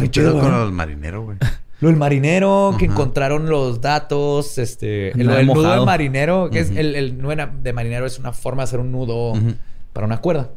[0.00, 1.38] Qué chido con el marinero, güey.
[1.80, 5.10] Lo del marinero, que encontraron los datos, este...
[5.10, 6.70] El, nudo del marinero, que es...
[6.70, 9.34] El, nudo de marinero es una forma de hacer un nudo
[9.92, 10.50] para una cuerda.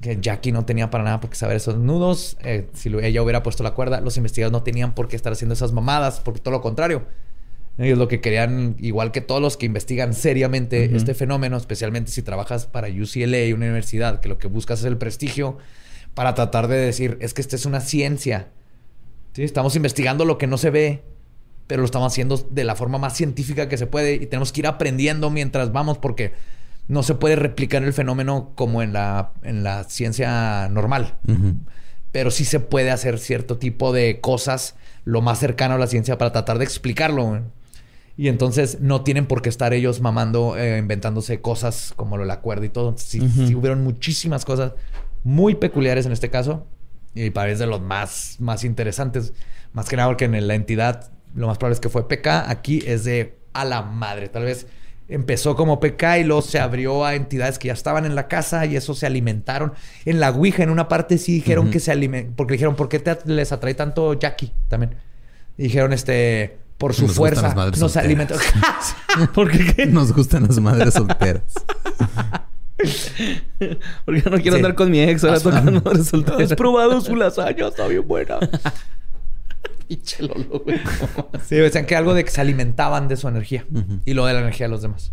[0.00, 2.38] Que Jackie no tenía para nada por qué saber esos nudos.
[2.42, 5.54] Eh, si ella hubiera puesto la cuerda, los investigadores no tenían por qué estar haciendo
[5.54, 7.02] esas mamadas, porque todo lo contrario.
[7.76, 12.22] Ellos lo que querían, igual que todos los que investigan seriamente este fenómeno, especialmente si
[12.22, 15.58] trabajas para UCLA, una universidad, que lo que buscas es el prestigio
[16.14, 18.48] para tratar de decir, es que esta es una ciencia
[19.44, 21.02] Estamos investigando lo que no se ve,
[21.66, 24.60] pero lo estamos haciendo de la forma más científica que se puede y tenemos que
[24.60, 26.32] ir aprendiendo mientras vamos porque
[26.88, 31.18] no se puede replicar el fenómeno como en la, en la ciencia normal.
[32.10, 34.74] Pero sí se puede hacer cierto tipo de cosas
[35.04, 37.42] lo más cercano a la ciencia para tratar de explicarlo.
[38.16, 42.28] Y entonces no tienen por qué estar ellos mamando, eh, inventándose cosas como lo de
[42.28, 42.94] la cuerda y todo.
[42.96, 44.72] Sí, sí hubieron muchísimas cosas
[45.22, 46.66] muy peculiares en este caso
[47.14, 49.32] y parece de los más, más interesantes.
[49.72, 52.50] Más que nada porque en la entidad lo más probable es que fue PK.
[52.50, 54.28] Aquí es de a la madre.
[54.28, 54.66] Tal vez
[55.08, 58.66] empezó como PK y luego se abrió a entidades que ya estaban en la casa
[58.66, 59.72] y eso se alimentaron.
[60.04, 62.36] En la Ouija, en una parte sí dijeron que se alimentaron.
[62.36, 64.96] Porque dijeron, ¿por qué te les atrae tanto Jackie también?
[65.56, 67.54] dijeron, este, por su fuerza.
[67.78, 68.36] nos alimentó.
[69.34, 69.86] ¿Por qué?
[69.86, 71.42] Nos gustan las madres solteras.
[74.04, 76.42] Porque no quiero andar con mi ex, ahora tocando resultados.
[76.42, 78.38] Has probado su lasaña, está bien buena.
[79.88, 80.78] Pinche Lolo, güey.
[81.46, 83.64] sí, decían que algo de que se alimentaban de su energía
[84.04, 85.12] y lo de la energía de los demás.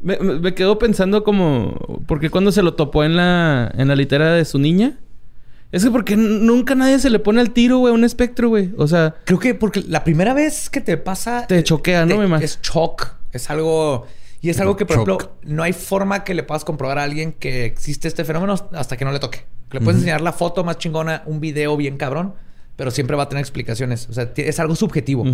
[0.00, 2.02] Me, me, quedo pensando como...
[2.06, 4.98] Porque cuando se lo topó en la, en la litera de su niña...
[5.70, 8.72] Es que porque nunca nadie se le pone al tiro, güey, a un espectro, güey.
[8.76, 9.14] O sea...
[9.24, 11.46] Creo que porque la primera vez que te pasa...
[11.46, 12.18] Te choquea, ¿no?
[12.28, 13.14] me es shock.
[13.32, 14.06] Es algo...
[14.42, 17.32] Y es algo que, por ejemplo, no hay forma que le puedas comprobar a alguien
[17.32, 19.44] que existe este fenómeno hasta que no le toque.
[19.70, 22.34] Le puedes enseñar la foto más chingona, un video bien cabrón,
[22.74, 24.08] pero siempre va a tener explicaciones.
[24.10, 25.24] O sea, es algo subjetivo.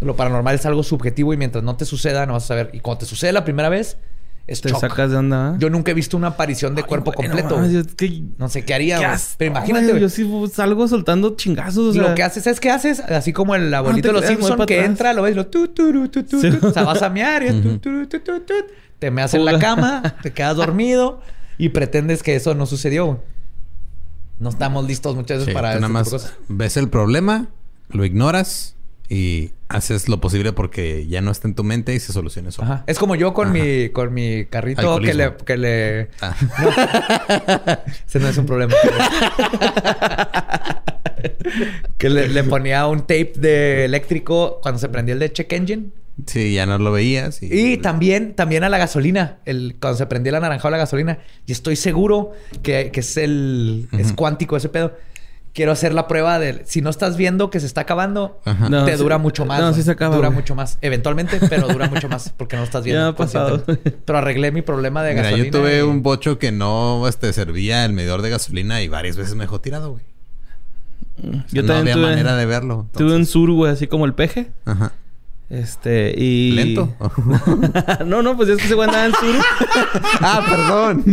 [0.00, 2.70] Lo paranormal es algo subjetivo y mientras no te suceda, no vas a saber.
[2.72, 3.96] Y cuando te sucede la primera vez,
[4.48, 5.56] es Te sacas de onda.
[5.58, 7.60] Yo nunca he visto una aparición de cuerpo completo.
[8.38, 9.16] No, sé qué haría.
[9.36, 10.00] pero imagínate.
[10.00, 11.94] yo sí salgo soltando chingazos.
[11.94, 13.00] y lo que haces, ¿sabes qué haces?
[13.00, 16.22] Así como el abuelito de los Simpsons que entra, lo ves, lo tu, tu, tu,
[16.24, 18.54] tu, O sea, vas a mear y tu, tu, tu, tu, tu,
[18.98, 21.20] te meas en la cama, te quedas dormido
[21.58, 23.22] y pretendes que eso no sucedió.
[24.38, 25.80] No estamos listos muchas veces para eso.
[25.80, 27.48] Nada más ves el problema,
[27.90, 28.76] lo ignoras
[29.10, 32.62] y haces lo posible porque ya no está en tu mente y se soluciona eso.
[32.86, 36.34] Es como yo con mi con mi carrito que le que le ah.
[38.06, 38.74] Ese no es un problema.
[41.98, 45.90] que le, le, ponía un tape de eléctrico cuando se prendía el de check engine.
[46.26, 47.42] Sí, ya no lo veías.
[47.42, 51.18] Y, también, también a la gasolina, el, cuando se prendía el anaranjado la gasolina.
[51.46, 54.94] Y estoy seguro que, es el es cuántico ese pedo
[55.52, 58.40] quiero hacer la prueba de si no estás viendo que se está acabando,
[58.84, 59.60] te dura mucho más.
[59.60, 60.16] No, sí se acaba.
[60.16, 60.78] Dura mucho más.
[60.80, 63.02] Eventualmente, pero dura mucho más porque no estás viendo.
[63.02, 63.64] Ya ha pasado.
[64.04, 65.44] Pero arreglé mi problema de gasolina.
[65.44, 69.34] yo tuve un bocho que no este, servía el medidor de gasolina y varias veces
[69.34, 70.04] me dejó tirado, güey.
[71.50, 72.86] yo no había manera de verlo.
[72.96, 74.50] Tuve un sur, güey, así como el peje.
[74.64, 74.92] Ajá.
[75.50, 76.52] Este, y.
[76.52, 76.94] ¿Lento?
[78.06, 79.34] no, no, pues es que se andaba en sur.
[80.20, 81.04] ah, perdón.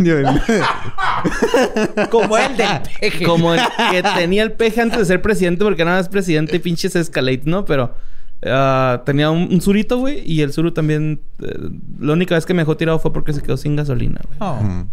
[2.10, 2.68] Como el del
[3.00, 3.24] peje.
[3.24, 3.60] Como el
[3.90, 7.42] que tenía el peje antes de ser presidente, porque nada más presidente y pinches escalate,
[7.46, 7.64] ¿no?
[7.64, 7.94] Pero
[8.42, 11.22] uh, tenía un, surito, güey, y el suru también.
[11.40, 14.38] Uh, la única vez que me dejó tirado fue porque se quedó sin gasolina, güey.
[14.40, 14.86] Oh.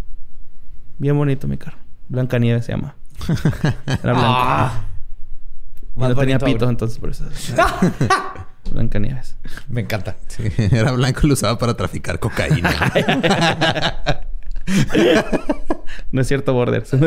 [0.99, 1.77] Bien bonito mi carro.
[2.07, 2.95] Blanca Nieve se llama.
[3.85, 4.37] Era blanco.
[4.37, 4.85] Ah.
[5.97, 7.25] no tenía pitos, entonces por eso.
[8.72, 9.38] Blancanieves.
[9.68, 10.16] Me encanta.
[10.72, 12.72] era blanco y lo usaba para traficar cocaína.
[16.11, 16.91] no es cierto, Borders.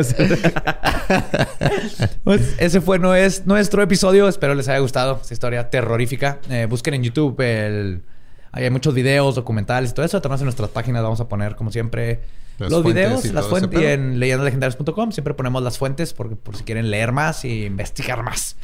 [2.23, 4.27] pues ese fue no es nuestro episodio.
[4.27, 6.39] Espero les haya gustado esta historia terrorífica.
[6.49, 8.03] Eh, busquen en YouTube el...
[8.51, 10.17] hay muchos videos, documentales y todo eso.
[10.17, 12.21] Además en nuestras páginas vamos a poner, como siempre,
[12.59, 13.81] los videos, las fuentes.
[13.81, 18.23] Y en leyendalegendarias.com siempre ponemos las fuentes por, por si quieren leer más y investigar
[18.23, 18.55] más.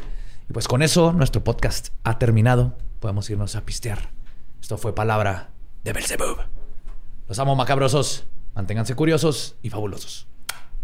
[0.49, 2.77] Y pues con eso, nuestro podcast ha terminado.
[2.99, 4.11] Podemos irnos a pistear.
[4.61, 5.51] Esto fue Palabra
[5.83, 6.37] de Belzebub.
[7.27, 8.25] Los amo macabrosos.
[8.55, 10.27] Manténganse curiosos y fabulosos.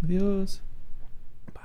[0.03, 0.62] Adiós.
[1.53, 1.64] Bye.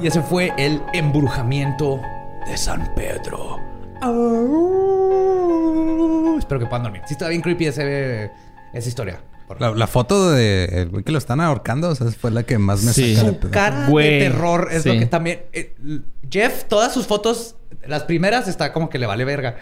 [0.00, 2.00] Y ese fue el embrujamiento
[2.46, 3.60] de San Pedro.
[6.38, 7.02] Espero que puedan dormir.
[7.06, 8.30] Sí, está bien creepy ese,
[8.72, 9.20] esa historia.
[9.58, 12.92] La, foto de güey que lo están ahorcando, o sea, fue la que más me
[12.92, 13.14] sí.
[13.14, 15.42] Su cara de terror es lo que también.
[15.52, 15.74] Eh,
[16.30, 19.56] Jeff, todas sus fotos, las primeras está como que le vale verga.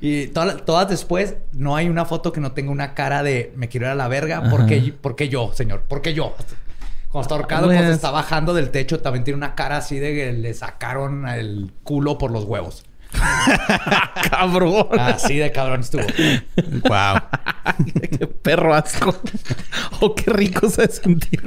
[0.00, 3.86] Y todas después, no hay una foto que no tenga una cara de me quiero
[3.86, 4.50] ir a la verga.
[4.50, 5.82] ¿Por qué, yo, señor?
[5.82, 6.34] ¿Por qué yo?
[7.08, 10.14] Cuando está ahorcado, cuando pues está bajando del techo, también tiene una cara así de
[10.14, 12.84] que le sacaron el culo por los huevos.
[14.30, 14.86] cabrón.
[14.98, 16.02] Así de cabrón estuvo.
[16.88, 17.20] Wow.
[18.18, 19.14] qué perro asco.
[20.00, 21.42] oh, qué rico se sentir.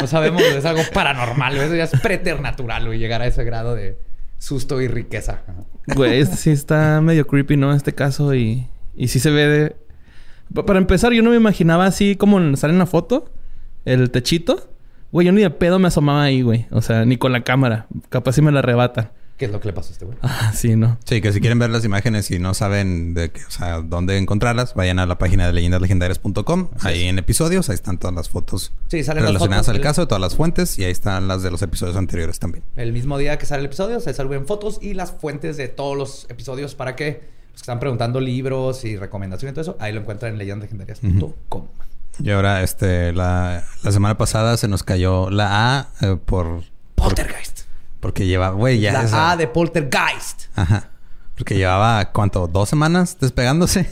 [0.00, 1.56] No, sabemos, es algo paranormal.
[1.56, 3.98] Eso ya es preternatural, güey, llegar a ese grado de
[4.38, 5.42] susto y riqueza.
[5.94, 7.74] Güey, este sí está medio creepy, ¿no?
[7.74, 9.76] Este caso y, y sí se ve de...
[10.66, 13.30] Para empezar, yo no me imaginaba así como sale en la foto,
[13.84, 14.70] el techito.
[15.10, 16.66] Güey, yo ni de pedo me asomaba ahí, güey.
[16.70, 17.86] O sea, ni con la cámara.
[18.08, 19.10] Capaz si me la arrebatan.
[19.36, 20.16] ¿Qué es lo que le pasó a este güey?
[20.22, 20.96] Ah, sí, ¿no?
[21.04, 24.16] Sí, que si quieren ver las imágenes y no saben de qué, o sea, dónde
[24.16, 26.68] encontrarlas, vayan a la página de leyendaslegendarias.com.
[26.80, 30.84] Ahí en episodios, ahí están todas las fotos relacionadas al caso, todas las fuentes y
[30.84, 32.62] ahí están las de los episodios anteriores también.
[32.76, 35.96] El mismo día que sale el episodio, se salven fotos y las fuentes de todos
[35.96, 39.92] los episodios para que los que están preguntando libros y recomendaciones y todo eso, ahí
[39.92, 41.66] lo encuentran en leyendaslegendarias.com.
[42.22, 46.62] Y ahora, este, la, la semana pasada se nos cayó la A eh, por...
[46.94, 47.63] Poltergeist.
[48.04, 48.92] Porque lleva, güey, ya.
[48.92, 50.42] La A de Poltergeist.
[50.54, 50.90] Ajá.
[51.38, 52.46] Porque llevaba, ¿cuánto?
[52.46, 53.90] ¿Dos semanas despegándose?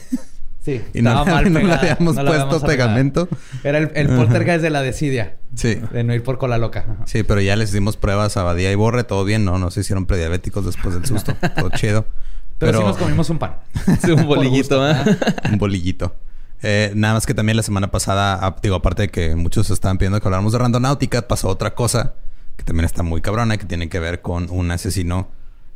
[0.63, 2.67] Sí, Y no, estaba mal no le habíamos no puesto habíamos arreglado.
[2.67, 3.27] pegamento.
[3.63, 5.37] Era el, el poltergeist de la desidia.
[5.55, 5.81] Sí.
[5.91, 6.85] De no ir por cola loca.
[6.87, 7.07] Ajá.
[7.07, 9.03] Sí, pero ya les dimos pruebas a Badía y Borre.
[9.03, 9.57] Todo bien, ¿no?
[9.57, 11.35] No se hicieron prediabéticos después del susto.
[11.55, 12.05] todo chido.
[12.59, 13.55] Pero, sí nos comimos un pan.
[14.05, 14.95] Sí, un bolillito, ¿eh?
[15.51, 16.15] un bolillito.
[16.61, 19.97] Eh, nada más que también la semana pasada, ah, digo, aparte de que muchos estaban
[19.97, 22.13] pidiendo que habláramos de randonáutica, pasó otra cosa
[22.57, 25.29] que también está muy cabrona, que tiene que ver con un asesino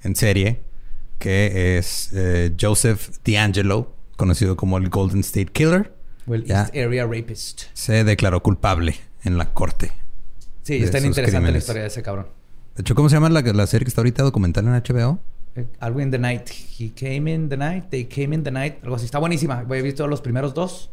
[0.04, 0.62] en serie,
[1.20, 5.94] que es eh, Joseph D'Angelo, conocido como el Golden State Killer.
[6.28, 6.50] O el.
[6.50, 7.64] East Area Rapist.
[7.74, 9.92] Se declaró culpable en la corte.
[10.64, 12.28] Sí, está interesante la historia de ese cabrón.
[12.76, 15.20] De hecho, ¿cómo se llama la, la serie que está ahorita documental en HBO?
[15.56, 16.50] Eh, Algo in the night.
[16.78, 17.86] He came in the night.
[17.90, 18.76] They came in the night.
[18.84, 19.06] Algo así.
[19.06, 19.66] Está buenísima.
[19.70, 20.92] He visto los primeros dos.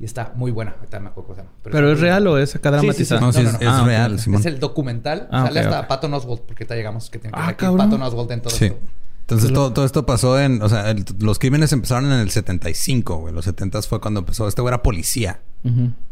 [0.00, 0.74] Y está muy buena.
[0.78, 1.54] Ahorita me acuerdo cómo se llama.
[1.62, 3.14] ¿Pero es real o es acá Sí, sí, sí.
[3.14, 3.20] dramatizado?
[3.20, 3.60] No, sí, no, es, no.
[3.60, 4.18] es Ah, real.
[4.18, 4.40] Simón.
[4.40, 5.28] Es el documental.
[5.30, 5.86] Ah, Sale hasta ok.
[5.86, 6.42] Patton Oswalt.
[6.42, 7.78] Porque ahorita llegamos que tiene que Ah, ver aquí cabrón.
[7.90, 8.64] Patton Oswalt en todo Sí.
[8.66, 8.78] esto.
[9.20, 10.60] Entonces todo, todo esto pasó en...
[10.62, 13.32] O sea, el- los crímenes empezaron en el 75, güey.
[13.32, 14.46] Los 70 fue cuando empezó.
[14.48, 15.40] Este güey era policía.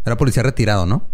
[0.07, 1.07] Era policía retirado, ¿no?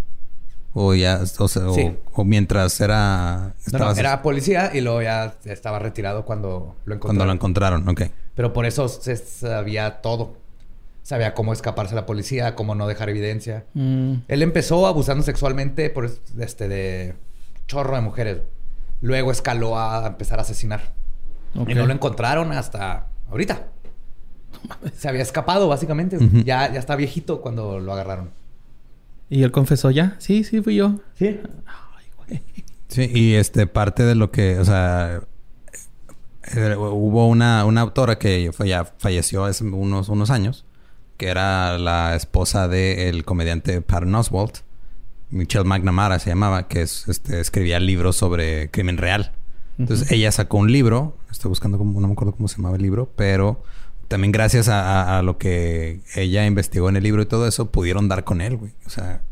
[0.75, 1.21] O ya...
[1.39, 1.97] O, sea, o- Sí.
[2.13, 3.55] o mientras era...
[3.73, 6.99] No, no, era policía y luego ya estaba retirado cuando lo encontraron.
[7.01, 8.03] Cuando lo encontraron, ok.
[8.37, 10.37] Pero por eso se sabía todo.
[11.09, 13.65] Sabía cómo escaparse a la policía, cómo no dejar evidencia.
[13.73, 14.13] Mm.
[14.29, 16.05] Él empezó abusando sexualmente por
[16.39, 17.15] este de
[17.67, 18.43] chorro de mujeres.
[19.01, 20.93] Luego escaló a empezar a asesinar.
[21.67, 23.69] Y no lo encontraron hasta ahorita.
[24.95, 26.19] Se había escapado, básicamente.
[26.45, 28.29] Ya, ya está viejito cuando lo agarraron.
[29.31, 30.15] ¿Y él confesó ya?
[30.19, 30.97] Sí, sí, fui yo.
[31.15, 31.41] Sí.
[32.89, 33.67] Sí, y este...
[33.67, 34.59] Parte de lo que...
[34.59, 35.21] O sea...
[36.55, 40.67] eh, hubo una, una autora que fue- ya falleció hace unos, unos años.
[41.19, 44.59] Que era la esposa del comediante Patton Oswalt.
[45.31, 46.69] Michelle McNamara se llamaba.
[46.69, 49.33] Que es, este, escribía libros sobre crimen real.
[49.79, 52.83] Entonces ella sacó un libro, estoy buscando cómo, no me acuerdo cómo se llamaba el
[52.83, 53.63] libro, pero
[54.09, 54.81] también gracias a,
[55.15, 58.41] a- a lo que ella investigó en el libro y todo eso, pudieron dar con
[58.41, 58.73] él, güey.
[58.87, 59.23] O sea,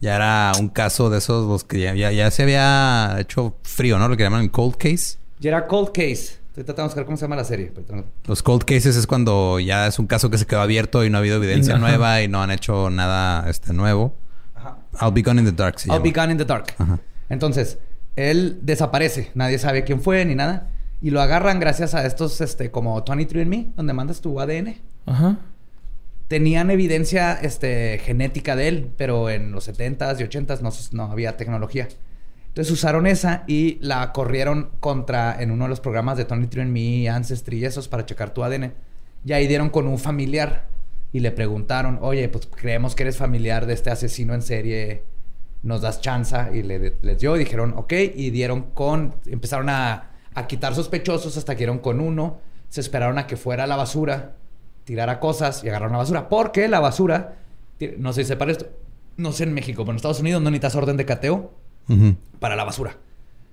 [0.00, 3.98] ya era un caso de esos los que ya, ya, ya se había hecho frío,
[3.98, 4.08] ¿no?
[4.08, 5.18] Lo que llaman el cold case.
[5.38, 6.38] Ya era Cold Case.
[6.60, 7.72] Estoy tratando de buscar cómo se llama la serie.
[8.26, 11.16] Los cold cases es cuando ya es un caso que se quedó abierto y no
[11.16, 11.80] ha habido evidencia Ajá.
[11.80, 14.14] nueva y no han hecho nada este nuevo.
[14.54, 14.76] Ajá.
[15.00, 16.02] I'll be gone in the dark se I'll llama.
[16.04, 16.74] be gone in the dark.
[16.76, 16.98] Ajá.
[17.30, 17.78] Entonces,
[18.14, 19.30] él desaparece.
[19.34, 20.68] Nadie sabe quién fue ni nada.
[21.00, 24.76] Y lo agarran gracias a estos, este, como 23andMe, donde mandas tu ADN.
[25.06, 25.38] Ajá.
[26.28, 31.38] Tenían evidencia, este, genética de él, pero en los 70s y 80s no, no había
[31.38, 31.88] tecnología.
[32.50, 37.58] Entonces usaron esa y la corrieron contra, en uno de los programas de 23andMe, Ancestry
[37.58, 38.74] y esos para checar tu ADN.
[39.24, 40.66] Y ahí dieron con un familiar
[41.12, 45.04] y le preguntaron, oye, pues creemos que eres familiar de este asesino en serie,
[45.62, 50.10] nos das chanza y le, les dio y dijeron, ok, y dieron con, empezaron a,
[50.34, 53.76] a quitar sospechosos hasta que dieron con uno, se esperaron a que fuera a la
[53.76, 54.34] basura,
[54.82, 57.36] tirara cosas y agarraron la basura, porque la basura,
[57.96, 58.66] no sé si sepa esto,
[59.16, 61.52] no sé en México, pero en Estados Unidos no necesitas orden de cateo
[62.38, 62.96] Para la basura.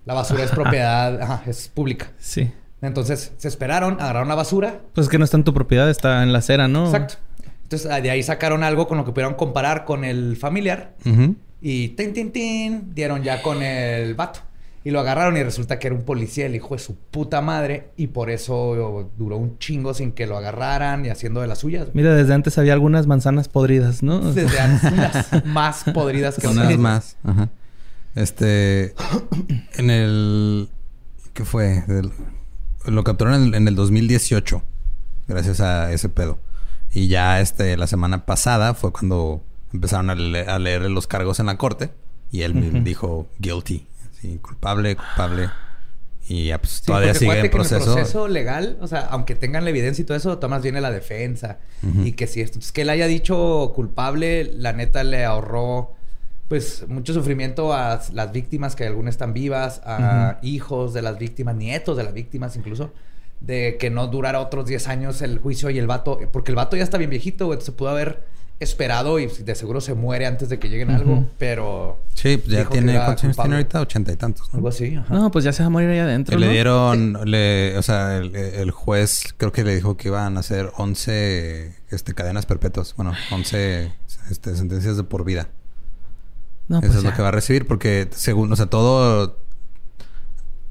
[0.05, 2.11] La basura es propiedad, ajá, es pública.
[2.17, 2.51] Sí.
[2.81, 4.81] Entonces se esperaron, agarraron la basura.
[4.93, 6.85] Pues es que no está en tu propiedad, está en la acera, ¿no?
[6.85, 7.15] Exacto.
[7.63, 10.93] Entonces de ahí sacaron algo con lo que pudieron comparar con el familiar.
[11.59, 14.39] Y tin, tin, tin, dieron ya con el vato.
[14.83, 17.89] Y lo agarraron y resulta que era un policía, el hijo de su puta madre.
[17.97, 21.89] Y por eso duró un chingo sin que lo agarraran y haciendo de las suyas.
[21.93, 24.19] Mira, desde antes había algunas manzanas podridas, ¿no?
[24.31, 27.17] Desde antes, unas más podridas que Unas más.
[27.25, 27.49] Ajá.
[28.21, 28.93] Este.
[29.77, 30.69] En el.
[31.33, 31.83] ¿Qué fue?
[32.85, 34.63] Lo capturaron en el, en el 2018.
[35.27, 36.39] Gracias a ese pedo.
[36.93, 41.39] Y ya este, la semana pasada fue cuando empezaron a, le- a leer los cargos
[41.39, 41.91] en la corte.
[42.31, 42.79] Y él Ujú.
[42.83, 43.85] dijo guilty.
[44.19, 45.49] Sí, culpable, culpable.
[46.29, 47.91] Y ya pues Sí, todavía sigue en acuérdate que proceso.
[47.91, 50.91] el proceso legal, o sea, aunque tengan la evidencia y todo eso, Tomás viene la
[50.91, 51.59] defensa.
[51.83, 52.03] Ujú.
[52.03, 55.93] Y que si esto, entonces, que él haya dicho culpable, la neta le ahorró
[56.47, 61.55] pues mucho sufrimiento a las víctimas que algunas están vivas, a hijos de las víctimas,
[61.55, 62.91] nietos de las víctimas incluso,
[63.41, 66.77] de que no durara otros 10 años el juicio y el vato, porque el vato
[66.77, 68.23] ya está bien viejito, güey, se pudo haber
[68.59, 72.67] esperado y de seguro se muere antes de que lleguen algo, pero Sí, pues ya
[72.67, 72.95] tiene.
[72.95, 73.81] ¿Cuántos años tiene ahorita?
[73.81, 74.49] Ochenta y tantos.
[74.51, 74.57] ¿no?
[74.57, 75.13] algo así, ajá.
[75.13, 76.39] No, pues ya se va a morir ahí adentro.
[76.39, 80.39] Le dieron, le, o sea, el, el juez creo que le dijo que iban a
[80.39, 82.95] hacer 11 este, cadenas perpetuas.
[82.95, 83.93] Bueno, 11
[84.31, 85.49] este, sentencias de por vida.
[86.67, 89.39] No, Eso pues es lo que va a recibir porque según, o sea, todo,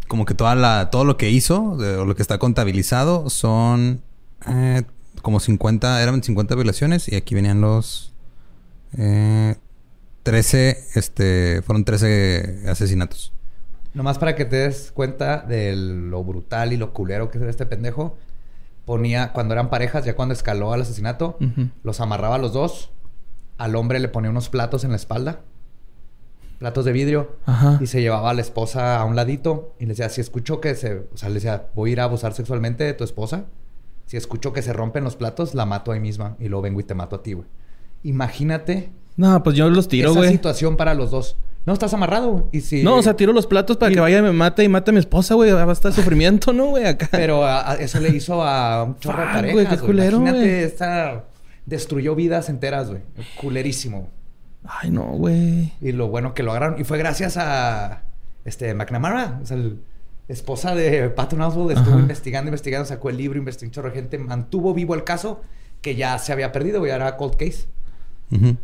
[0.09, 4.03] como que toda la, todo lo que hizo de- o lo que está contabilizado son
[4.47, 4.83] eh,
[5.23, 8.13] como 50, eran 50 violaciones y aquí venían los
[8.99, 9.57] eh,
[10.23, 13.33] 13, este, fueron 13 asesinatos.
[13.95, 17.65] Nomás para que te des cuenta de lo brutal y lo culero que es este
[17.65, 18.19] pendejo.
[18.85, 21.39] ponía, cuando eran parejas, ya cuando escaló al asesinato,
[21.83, 22.91] los amarraba a los dos.
[23.59, 25.41] Al hombre le ponía unos platos en la espalda,
[26.59, 27.79] platos de vidrio, Ajá.
[27.81, 30.75] y se llevaba a la esposa a un ladito y le decía, si escucho que
[30.75, 33.45] se, o sea, le decía, voy a ir a abusar sexualmente de tu esposa,
[34.07, 36.85] si escucho que se rompen los platos, la mato ahí misma y luego vengo y
[36.85, 37.47] te mato a ti, güey.
[38.05, 40.31] Imagínate No, pues yo los tiro, esa güey.
[40.31, 41.37] situación para los dos.
[41.65, 42.31] No, estás amarrado.
[42.31, 42.45] güey.
[42.53, 42.85] Y si...
[42.85, 44.93] No, o sea, tiro los platos para Y- que vaya y me mate y mate
[44.93, 45.51] a mi esposa, güey.
[45.51, 46.87] Va a estar sufrimiento, ¿no, güey?
[46.87, 47.09] Acá.
[47.11, 51.25] Pero a- a- eso le hizo a un chorro de parejas, güey, Imagínate, esta...
[51.65, 53.03] Destruyó vidas enteras, güey.
[53.41, 54.09] Culerísimo.
[54.69, 55.73] Ay, no, güey.
[55.81, 56.81] Y lo bueno que lo agarraron.
[56.81, 58.03] Y fue gracias a...
[58.45, 59.41] Este, McNamara.
[59.43, 59.81] O sea, el
[60.29, 62.01] esposa de Patton Oswalt estuvo Ajá.
[62.03, 62.87] investigando, investigando.
[62.87, 64.19] Sacó el libro, investigó un chorro de gente.
[64.19, 65.41] Mantuvo vivo el caso
[65.83, 66.93] que ya se había perdido, güey.
[66.93, 67.67] Era cold case.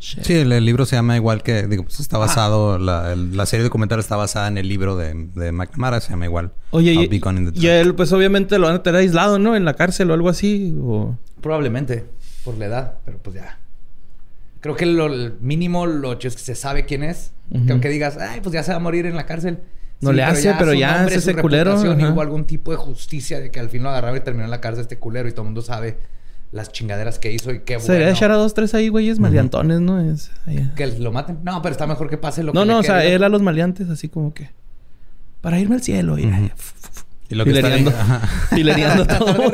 [0.01, 1.69] Sí, el, el libro se llama igual que...
[1.69, 2.79] Digo, pues está basado...
[2.79, 6.01] La, el- la serie documental está basada en el libro de, de McNamara.
[6.01, 6.53] Se llama igual.
[6.73, 9.39] Oye, y, Be Gone in the y él, pues obviamente lo van a tener aislado,
[9.39, 9.55] ¿no?
[9.55, 10.75] En la cárcel o algo así.
[10.83, 11.17] O...
[11.41, 12.07] Probablemente.
[12.45, 12.95] Por la edad.
[13.05, 13.59] Pero pues ya.
[14.63, 17.33] Creo que lo el mínimo lo hecho es que se sabe quién es.
[17.67, 19.59] Que aunque digas, ay, pues ya se va a morir en la cárcel.
[20.01, 22.13] No le hace, pero ya su ese culero, y ajá.
[22.13, 24.61] hubo algún tipo de justicia de que al fin lo agarraron y terminó en la
[24.61, 25.99] cárcel este culero y todo el mundo sabe
[26.53, 30.01] las chingaderas que hizo y qué bueno echar a dos, tres ahí, güeyes, maleantones, ¿no?
[30.01, 30.31] Es,
[30.77, 31.39] que lo maten.
[31.43, 33.29] No, pero está mejor que pase lo No, que le no, o sea, él a
[33.29, 34.51] los maleantes, así como que.
[35.41, 36.19] Para irme al cielo.
[36.19, 36.51] Y, Ujú.
[37.29, 37.93] Y lo que está bien,
[38.51, 39.07] Filereando.
[39.19, 39.53] todo.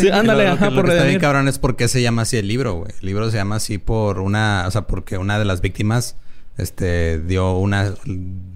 [0.00, 2.02] Sí, ándale, lo, ajá, que, lo por que está bien cabrón es por qué se
[2.02, 2.92] llama así el libro, güey.
[3.00, 4.64] El libro se llama así por una...
[4.66, 6.16] O sea, porque una de las víctimas...
[6.58, 7.20] Este...
[7.20, 7.94] Dio una...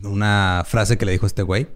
[0.02, 1.68] Una frase que le dijo este güey.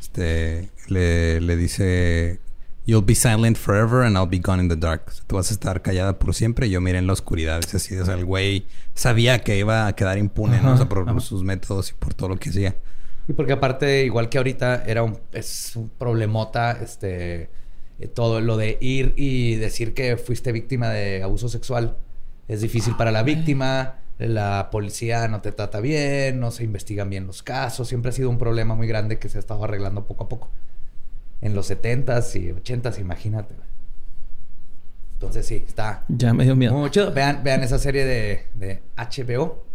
[0.00, 0.70] Este...
[0.88, 2.40] Le, le dice...
[2.86, 5.06] You'll be silent forever and I'll be gone in the dark.
[5.08, 7.58] O sea, tú vas a estar callada por siempre y yo miré en la oscuridad.
[7.58, 7.96] Es así.
[7.96, 8.64] O sea, el güey
[8.94, 10.74] sabía que iba a quedar impune, ¿no?
[10.74, 11.18] O sea, por ajá.
[11.18, 12.76] sus métodos y por todo lo que hacía.
[13.28, 17.50] Y porque aparte, igual que ahorita, era un, es un problemota, este,
[17.98, 21.96] eh, todo lo de ir y decir que fuiste víctima de abuso sexual.
[22.48, 27.26] Es difícil para la víctima, la policía no te trata bien, no se investigan bien
[27.26, 27.88] los casos.
[27.88, 30.50] Siempre ha sido un problema muy grande que se ha estado arreglando poco a poco.
[31.40, 33.54] En los 70s y 80s, imagínate.
[35.14, 36.74] Entonces sí, está Ya me dio miedo.
[36.74, 37.12] muy chido.
[37.12, 39.65] Vean, vean esa serie de, de HBO.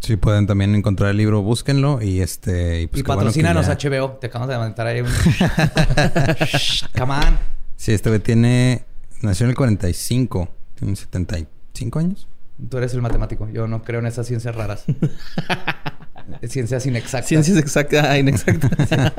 [0.00, 2.82] Sí, pueden también encontrar el libro, búsquenlo y este...
[2.82, 4.12] Y, pues y bueno patrocínanos ya- HBO.
[4.12, 5.08] Te acabamos de levantar ahí un...
[6.98, 7.38] Come on.
[7.76, 8.84] Sí, este güey tiene...
[9.22, 10.48] Nació en el 45.
[10.76, 12.28] Tiene 75 años.
[12.70, 13.48] Tú eres el matemático.
[13.48, 14.84] Yo no creo en esas ciencias raras.
[16.48, 17.28] ciencias inexactas.
[17.28, 18.88] Ciencias exactas, ah, inexactas.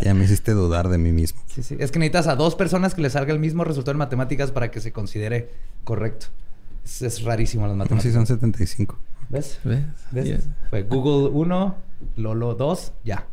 [0.00, 1.40] Ya me hiciste dudar de mí mismo.
[1.46, 1.76] Sí, sí.
[1.78, 4.70] Es que necesitas a dos personas que le salga el mismo resultado en matemáticas para
[4.72, 5.50] que se considere
[5.84, 6.26] correcto.
[6.84, 8.14] Es, es rarísimo las Sí, matemáticas.
[8.14, 8.98] son 75.
[9.28, 9.58] ¿Ves?
[9.64, 9.84] ¿Ves?
[10.10, 10.40] ¿Ves?
[10.70, 11.76] Fue Google 1,
[12.16, 13.26] Lolo 2, ya.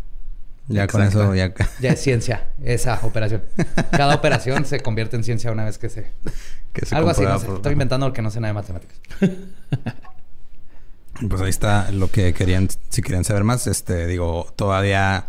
[0.68, 1.52] Ya con eso, ya...
[1.82, 3.42] Ya es ciencia esa operación.
[3.92, 6.12] Cada operación se convierte en ciencia una vez que se...
[6.74, 7.46] que se Algo así, no sé.
[7.48, 8.98] por- Estoy inventando porque no sé nada de matemáticas.
[11.28, 12.70] Pues ahí está lo que querían...
[12.90, 14.08] Si querían saber más, este...
[14.08, 15.28] Digo, todavía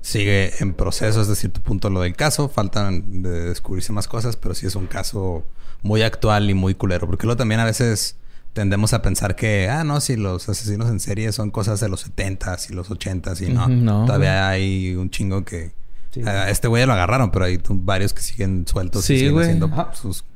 [0.00, 2.48] sigue en proceso hasta cierto punto lo del caso.
[2.48, 5.44] Faltan de descubrirse más cosas, pero sí es un caso
[5.82, 7.06] muy actual y muy culero.
[7.08, 8.16] Porque luego también a veces
[8.52, 9.68] tendemos a pensar que...
[9.70, 13.46] Ah, no, si los asesinos en serie son cosas de los 70s y los 80s
[13.48, 13.68] y no.
[13.68, 15.72] No, todavía hay un chingo que...
[16.10, 16.20] Sí.
[16.22, 19.44] A este güey lo agarraron, pero hay varios que siguen sueltos Sí, y siguen güey.
[19.46, 19.94] haciendo Ajá.
[19.94, 20.28] sus ¿Verdad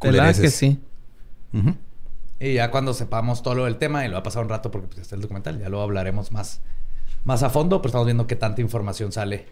[0.00, 0.54] que culereces.
[0.54, 0.80] sí?
[2.40, 4.70] Y ya cuando sepamos todo lo del tema, y lo va a pasar un rato
[4.72, 6.60] porque pues, está el documental, ya lo hablaremos más,
[7.24, 9.46] más a fondo, pero estamos viendo qué tanta información sale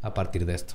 [0.00, 0.74] a partir de esto.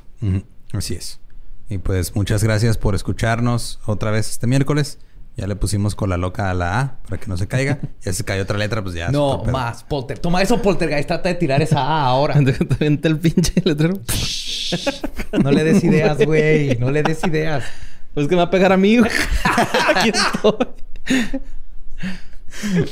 [0.71, 1.19] Así es.
[1.67, 4.99] Y pues muchas gracias por escucharnos otra vez este miércoles.
[5.37, 7.79] Ya le pusimos con la loca a la A para que no se caiga.
[8.01, 9.09] Ya se cayó otra letra, pues ya.
[9.11, 10.17] no más, Polter.
[10.17, 11.07] Toma eso, Poltergeist.
[11.07, 12.35] Trata de tirar esa A ahora.
[12.79, 13.99] El pinche letrero.
[15.43, 16.77] No le des ideas, güey.
[16.77, 17.63] No le des ideas.
[18.13, 19.11] Pues que me va a pegar a mí, güey.
[19.95, 20.67] Aquí estoy.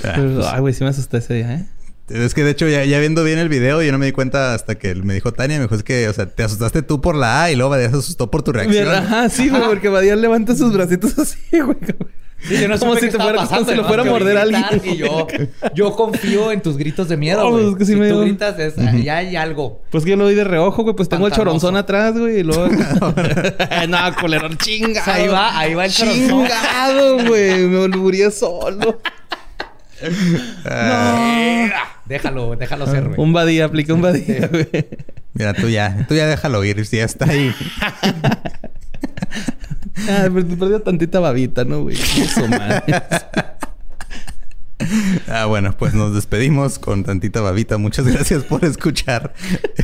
[0.03, 1.65] Ah, pues, ay, güey, sí me asusté ese día, ¿eh?
[2.07, 4.53] Es que de hecho, ya, ya viendo bien el video, yo no me di cuenta
[4.53, 7.15] hasta que me dijo Tania, me dijo, es que, o sea, te asustaste tú por
[7.15, 8.88] la A y luego Badía se asustó por tu reacción.
[8.88, 11.77] Ajá, sí, güey, porque Badía levanta sus bracitos así, güey.
[12.41, 14.41] Sí, yo no Como si te fuera- como pasando, si lo fuera a morder a
[14.43, 14.63] alguien.
[14.83, 15.25] Y yo,
[15.73, 17.63] yo confío en tus gritos de miedo, No, güey.
[17.63, 19.81] pues es que sí si me tú dio- gritas, es, ya hay algo.
[19.89, 20.95] Pues que yo lo vi de reojo, güey.
[20.95, 22.41] Pues tengo el choronzón atrás, güey.
[22.41, 22.67] Y luego...
[23.89, 25.11] no, culero, chingado.
[25.11, 26.27] Ahí va, ahí va el choronzón.
[26.45, 27.57] Chingado, güey.
[27.67, 28.99] Me olburé solo.
[30.65, 31.71] Ah,
[32.05, 33.19] Déjalo, déjalo ser, güey.
[33.19, 34.67] Un badía, aplica un badía, güey.
[35.33, 37.51] Mira, tú ya, tú ya déjalo ir, si ya está ahí.
[40.09, 41.95] Ah, pero te perdió tantita babita, ¿no, güey?
[41.95, 42.84] Eso, man.
[45.27, 47.77] Ah, bueno, pues nos despedimos con tantita babita.
[47.77, 49.34] Muchas gracias por escuchar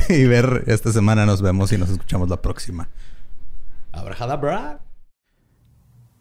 [0.08, 1.26] y ver esta semana.
[1.26, 2.88] Nos vemos y nos escuchamos la próxima.
[3.90, 4.80] Abrajadabra.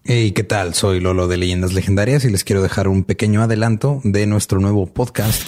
[0.04, 0.74] Hey, ¿qué tal?
[0.74, 4.88] Soy Lolo de Leyendas Legendarias y les quiero dejar un pequeño adelanto de nuestro nuevo
[4.88, 5.48] podcast.